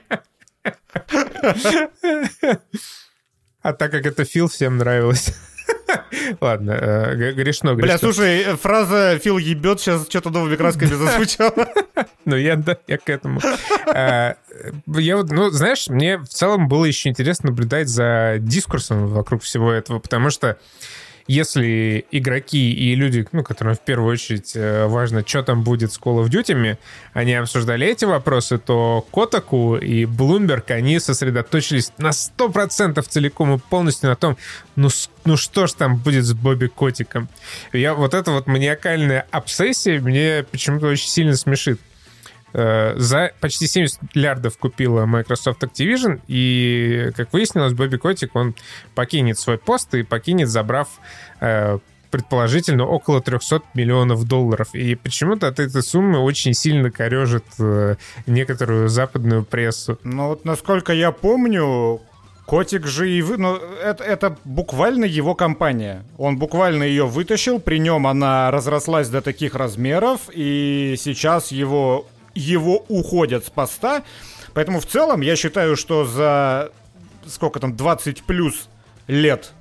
А 3.61 3.73
так 3.73 3.91
как 3.91 4.05
это 4.05 4.23
Фил 4.23 4.47
всем 4.47 4.77
нравилось. 4.77 5.33
Ладно, 6.41 6.71
э, 6.71 7.15
грешно, 7.15 7.73
грешно. 7.73 7.75
Бля, 7.75 7.97
слушай, 7.97 8.43
фраза 8.55 9.19
«Фил 9.23 9.37
ебет» 9.37 9.79
сейчас 9.79 10.07
что-то 10.07 10.29
новыми 10.29 10.55
красками 10.55 10.93
зазвучала. 10.93 11.67
Ну, 12.25 12.35
я, 12.35 12.57
да, 12.57 12.77
я 12.87 12.97
к 12.97 13.09
этому. 13.09 13.39
А, 13.87 14.35
я 14.85 15.15
вот, 15.15 15.31
ну, 15.31 15.49
знаешь, 15.49 15.87
мне 15.87 16.17
в 16.17 16.27
целом 16.27 16.67
было 16.67 16.83
еще 16.83 17.07
интересно 17.07 17.51
наблюдать 17.51 17.87
за 17.87 18.35
дискурсом 18.39 19.07
вокруг 19.07 19.43
всего 19.43 19.71
этого, 19.71 19.99
потому 19.99 20.29
что 20.29 20.57
если 21.27 22.05
игроки 22.11 22.73
и 22.73 22.95
люди, 22.95 23.27
ну, 23.31 23.43
которым 23.43 23.75
в 23.75 23.81
первую 23.81 24.13
очередь 24.13 24.53
э, 24.55 24.87
важно, 24.87 25.23
что 25.25 25.43
там 25.43 25.63
будет 25.63 25.91
с 25.91 25.99
Call 25.99 26.23
of 26.23 26.29
Duty, 26.29 26.77
они 27.13 27.33
обсуждали 27.33 27.85
эти 27.85 28.05
вопросы, 28.05 28.57
то 28.57 29.05
Котаку 29.11 29.77
и 29.77 30.05
Bloomberg, 30.05 30.71
они 30.71 30.99
сосредоточились 30.99 31.91
на 31.97 32.09
100% 32.09 33.01
целиком 33.07 33.55
и 33.55 33.59
полностью 33.59 34.09
на 34.09 34.15
том, 34.15 34.37
ну, 34.75 34.89
ну 35.25 35.37
что 35.37 35.67
ж 35.67 35.73
там 35.73 35.97
будет 35.97 36.23
с 36.23 36.33
Бобби 36.33 36.67
Котиком. 36.67 37.27
Я 37.73 37.93
вот 37.93 38.13
эта 38.13 38.31
вот 38.31 38.47
маниакальная 38.47 39.27
обсессия 39.31 39.99
мне 39.99 40.45
почему-то 40.49 40.87
очень 40.87 41.09
сильно 41.09 41.35
смешит. 41.35 41.79
Э, 42.53 42.93
за 42.97 43.33
почти 43.41 43.67
70 43.67 44.15
миллиардов 44.15 44.57
купила 44.57 45.05
Microsoft 45.05 45.63
Activision, 45.63 46.21
и, 46.27 47.11
как 47.15 47.33
выяснилось, 47.33 47.73
Бобби 47.73 47.97
Котик, 47.97 48.35
он 48.35 48.55
покинет 48.95 49.37
свой 49.37 49.57
пост 49.57 49.93
и 49.93 50.03
покинет, 50.03 50.49
забрав 50.49 50.87
предположительно 52.11 52.85
около 52.85 53.21
300 53.21 53.61
миллионов 53.73 54.23
долларов. 54.23 54.69
И 54.73 54.95
почему-то 54.95 55.47
от 55.47 55.59
этой 55.59 55.83
суммы 55.83 56.19
очень 56.19 56.53
сильно 56.53 56.89
корежит 56.89 57.43
э, 57.59 57.95
некоторую 58.25 58.89
западную 58.89 59.43
прессу. 59.43 59.99
Ну 60.03 60.29
вот, 60.29 60.45
насколько 60.45 60.93
я 60.93 61.11
помню, 61.11 62.01
Котик 62.47 62.87
же 62.87 63.11
и 63.11 63.21
вы... 63.21 63.37
Ну, 63.37 63.57
это, 63.57 64.05
это 64.05 64.37
буквально 64.45 65.03
его 65.03 65.35
компания. 65.35 66.05
Он 66.17 66.37
буквально 66.37 66.83
ее 66.83 67.05
вытащил, 67.05 67.59
при 67.59 67.77
нем 67.77 68.07
она 68.07 68.49
разрослась 68.51 69.09
до 69.09 69.21
таких 69.21 69.53
размеров, 69.53 70.29
и 70.31 70.95
сейчас 70.97 71.51
его, 71.51 72.07
его 72.33 72.85
уходят 72.87 73.45
с 73.45 73.49
поста. 73.49 74.03
Поэтому 74.53 74.79
в 74.79 74.85
целом 74.85 75.19
я 75.19 75.35
считаю, 75.35 75.75
что 75.75 76.05
за 76.05 76.71
сколько 77.25 77.59
там, 77.59 77.75
20 77.75 78.23
плюс 78.23 78.69
лет 79.07 79.51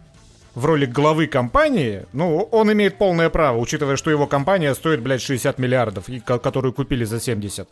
в 0.57 0.65
роли 0.65 0.87
главы 0.87 1.27
компании, 1.27 2.07
ну, 2.15 2.49
он 2.51 2.73
имеет 2.73 2.97
полное 2.97 3.29
право, 3.29 3.59
учитывая, 3.59 3.97
что 3.97 4.11
его 4.11 4.27
компания 4.27 4.75
стоит, 4.75 5.03
блядь, 5.03 5.21
60 5.21 5.59
миллиардов, 5.59 6.09
и, 6.09 6.19
которую 6.19 6.73
купили 6.73 7.05
за 7.05 7.21
70. 7.21 7.69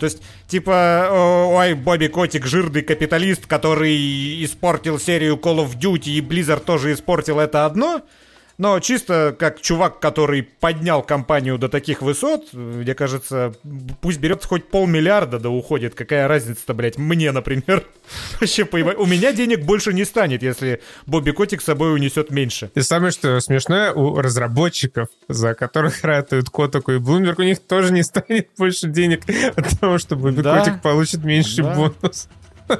То 0.00 0.04
есть, 0.04 0.20
типа, 0.48 1.08
ой, 1.52 1.74
Бобби 1.74 2.08
Котик, 2.08 2.44
жирный 2.44 2.82
капиталист, 2.82 3.46
который 3.46 4.44
испортил 4.44 4.98
серию 4.98 5.36
Call 5.36 5.64
of 5.64 5.78
Duty, 5.78 6.10
и 6.10 6.20
Blizzard 6.20 6.64
тоже 6.64 6.92
испортил 6.92 7.38
это 7.38 7.64
одно— 7.64 8.02
но 8.58 8.80
чисто 8.80 9.34
как 9.38 9.60
чувак, 9.60 10.00
который 10.00 10.42
поднял 10.42 11.02
компанию 11.02 11.58
до 11.58 11.68
таких 11.68 12.02
высот, 12.02 12.52
мне 12.52 12.94
кажется, 12.94 13.54
пусть 14.00 14.18
берет 14.18 14.44
хоть 14.44 14.68
полмиллиарда 14.68 15.38
да 15.38 15.48
уходит. 15.48 15.94
Какая 15.94 16.26
разница-то, 16.26 16.74
блядь, 16.74 16.98
мне, 16.98 17.30
например. 17.30 17.86
Вообще, 18.40 18.64
у 18.64 19.06
меня 19.06 19.32
денег 19.32 19.64
больше 19.64 19.92
не 19.92 20.04
станет, 20.04 20.42
если 20.42 20.82
Бобби 21.06 21.30
Котик 21.30 21.62
с 21.62 21.66
собой 21.66 21.94
унесет 21.94 22.30
меньше. 22.30 22.72
И 22.74 22.80
самое 22.80 23.12
что 23.12 23.38
смешное, 23.40 23.92
у 23.92 24.20
разработчиков, 24.20 25.08
за 25.28 25.54
которых 25.54 26.02
ратуют 26.02 26.50
Котаку 26.50 26.92
и 26.92 26.98
Блумберг, 26.98 27.38
у 27.38 27.44
них 27.44 27.60
тоже 27.60 27.92
не 27.92 28.02
станет 28.02 28.48
больше 28.58 28.88
денег 28.88 29.22
от 29.56 29.78
того, 29.78 29.98
что 29.98 30.16
Бобби 30.16 30.42
да? 30.42 30.58
Котик 30.58 30.82
получит 30.82 31.22
меньше 31.22 31.62
да. 31.62 31.74
бонус. 31.74 32.28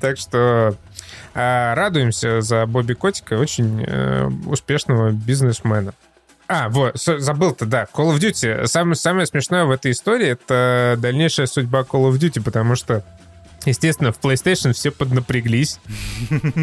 Так 0.00 0.16
что 0.16 0.76
радуемся 1.34 2.40
за 2.40 2.66
Бобби 2.66 2.94
Котика, 2.94 3.34
очень 3.34 3.84
э, 3.86 4.28
успешного 4.46 5.10
бизнесмена. 5.10 5.94
А, 6.48 6.68
вот, 6.68 6.96
забыл-то, 6.96 7.64
да, 7.64 7.86
Call 7.94 8.12
of 8.12 8.18
Duty. 8.18 8.66
Самое, 8.66 8.96
самое 8.96 9.26
смешное 9.26 9.64
в 9.64 9.70
этой 9.70 9.92
истории— 9.92 10.26
это 10.30 10.96
дальнейшая 10.98 11.46
судьба 11.46 11.82
Call 11.82 12.10
of 12.10 12.18
Duty, 12.18 12.42
потому 12.42 12.74
что 12.74 13.04
Естественно, 13.66 14.12
в 14.12 14.20
PlayStation 14.20 14.72
все 14.72 14.90
поднапряглись. 14.90 15.78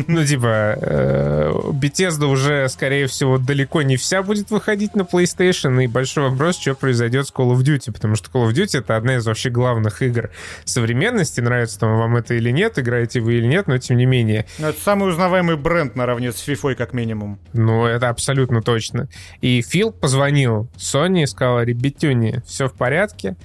Ну, 0.07 0.26
типа, 0.26 0.78
э, 0.80 1.52
Bethesda 1.72 2.26
уже, 2.26 2.68
скорее 2.69 3.07
всего, 3.07 3.38
далеко 3.38 3.82
не 3.82 3.98
вся 3.98 4.24
будет 4.24 4.49
выходить 4.52 4.95
на 4.95 5.02
PlayStation, 5.02 5.84
и 5.84 5.88
большой 5.88 6.30
вопрос, 6.30 6.57
что 6.60 6.74
произойдет 6.76 7.28
с 7.28 7.32
Call 7.32 7.53
of 7.53 7.60
Duty, 7.60 7.91
потому 7.91 8.15
что 8.15 8.30
Call 8.30 8.48
of 8.48 8.53
Duty— 8.53 8.80
это 8.80 8.95
одна 8.95 9.18
из 9.18 9.26
вообще 9.26 9.49
главных 9.49 10.02
игр 10.02 10.30
современности, 10.65 11.41
нравится 11.41 11.80
там 11.80 11.98
вам 11.98 12.18
это 12.18 12.34
или 12.36 12.52
нет, 12.52 12.80
играете 12.80 13.19
вы 13.19 13.36
или 13.36 13.45
нет, 13.45 13.68
но 13.68 13.78
тем 13.78 13.98
не 13.98 14.06
менее. 14.06 14.45
Ну, 14.60 14.68
это 14.68 14.80
самый 14.82 15.10
узнаваемый 15.10 15.57
бренд 15.57 15.95
наравне 15.95 16.32
с 16.32 16.48
FIFA, 16.48 16.76
как 16.76 16.94
минимум. 16.94 17.40
Ну, 17.53 17.86
это 17.86 18.10
абсолютно 18.10 18.61
точно. 18.61 19.07
И 19.41 19.61
Фил 19.61 19.91
позвонил 19.91 20.69
Sony 20.78 21.24
и 21.24 21.28
сказал, 21.28 21.61
ребятюни, 21.61 22.41
все 22.45 22.68
в 22.68 22.74
порядке, 22.74 23.36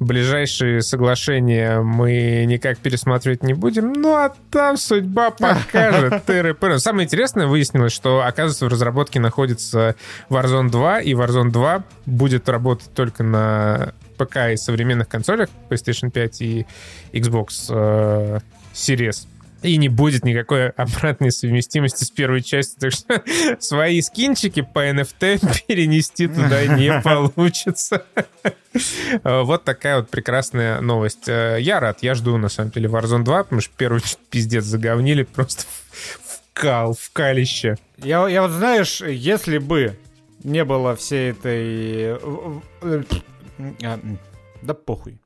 ближайшие 0.00 0.80
соглашения 0.80 1.80
мы 1.80 2.44
никак 2.46 2.78
пересматривать 2.78 3.44
не 3.44 3.54
будем. 3.54 3.92
Ну, 3.92 4.16
а 4.16 4.32
там 4.50 4.76
судьба 4.76 5.30
покажет. 5.30 6.24
Самое 6.82 7.04
интересное 7.06 7.46
выяснилось, 7.46 7.92
что, 7.92 8.24
оказывается, 8.24 8.64
в 8.64 8.68
разработке 8.68 9.20
находится 9.20 9.94
Warzone 10.30 10.70
2, 10.70 11.00
и 11.00 11.12
Warzone 11.12 11.50
2 11.50 11.84
будет 12.06 12.48
работать 12.48 12.92
только 12.94 13.22
на 13.22 13.92
ПК 14.16 14.52
и 14.52 14.56
современных 14.56 15.08
консолях 15.08 15.48
PlayStation 15.68 16.10
5 16.10 16.42
и 16.42 16.66
Xbox 17.12 17.66
э, 17.68 18.40
Series 18.72 19.26
и 19.62 19.76
не 19.76 19.88
будет 19.88 20.24
никакой 20.24 20.70
обратной 20.70 21.30
совместимости 21.30 22.04
с 22.04 22.10
первой 22.10 22.42
частью. 22.42 22.80
Так 22.80 22.92
что 22.92 23.22
свои 23.60 24.00
скинчики 24.00 24.62
по 24.62 24.88
NFT 24.90 25.64
перенести 25.66 26.28
туда 26.28 26.66
не 26.66 27.00
получится. 27.04 28.04
Вот 29.24 29.64
такая 29.64 29.98
вот 29.98 30.10
прекрасная 30.10 30.80
новость. 30.80 31.28
Э, 31.28 31.58
я 31.60 31.80
рад, 31.80 32.02
я 32.02 32.14
жду, 32.14 32.36
на 32.36 32.48
самом 32.48 32.70
деле, 32.70 32.88
Warzone 32.88 33.24
2, 33.24 33.44
потому 33.44 33.60
что 33.60 33.72
первый 33.76 34.00
пиздец 34.30 34.64
заговнили 34.64 35.24
просто 35.24 35.64
в 36.22 36.40
кал, 36.52 36.94
в 36.94 37.10
калище. 37.12 37.76
Я, 37.98 38.28
я 38.28 38.42
вот, 38.42 38.52
знаешь, 38.52 39.00
если 39.00 39.58
бы 39.58 39.98
не 40.44 40.64
было 40.64 40.94
всей 40.96 41.32
этой... 41.32 42.18
Э, 42.82 43.02
э, 43.82 43.98
да 44.62 44.74
похуй. 44.74 45.18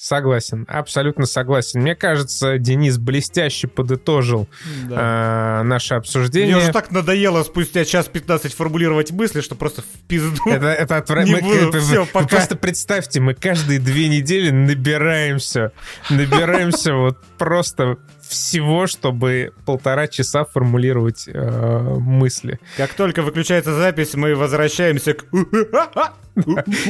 Согласен, 0.00 0.64
абсолютно 0.66 1.26
согласен. 1.26 1.82
Мне 1.82 1.94
кажется, 1.94 2.56
Денис 2.56 2.96
блестяще 2.96 3.68
подытожил 3.68 4.48
да. 4.88 5.60
э, 5.60 5.62
наше 5.64 5.92
обсуждение. 5.92 6.56
Мне 6.56 6.64
уже 6.64 6.72
так 6.72 6.90
надоело 6.90 7.42
спустя 7.42 7.84
час 7.84 8.08
15 8.08 8.54
формулировать 8.54 9.10
мысли, 9.10 9.42
что 9.42 9.56
просто 9.56 9.82
в 9.82 10.08
пизду. 10.08 10.40
Это, 10.46 10.68
это 10.68 10.96
отвратительно. 10.96 11.78
Все, 11.78 12.06
пока. 12.06 12.28
Просто 12.28 12.56
представьте, 12.56 13.20
мы 13.20 13.34
каждые 13.34 13.78
две 13.78 14.08
недели 14.08 14.48
набираемся, 14.48 15.72
набираемся 16.08 16.94
вот 16.94 17.18
просто 17.36 17.98
всего, 18.26 18.86
чтобы 18.86 19.52
полтора 19.66 20.08
часа 20.08 20.46
формулировать 20.46 21.28
э, 21.28 21.94
мысли. 21.98 22.58
Как 22.78 22.94
только 22.94 23.20
выключается 23.20 23.74
запись, 23.74 24.14
мы 24.14 24.34
возвращаемся 24.34 25.12
к... 25.12 25.26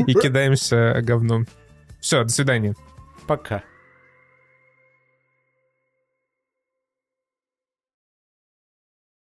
И 0.07 0.15
кидаемся 0.15 1.01
говном. 1.03 1.49
Все, 2.01 2.23
до 2.23 2.31
свидания. 2.31 2.77
Пока. 3.31 3.63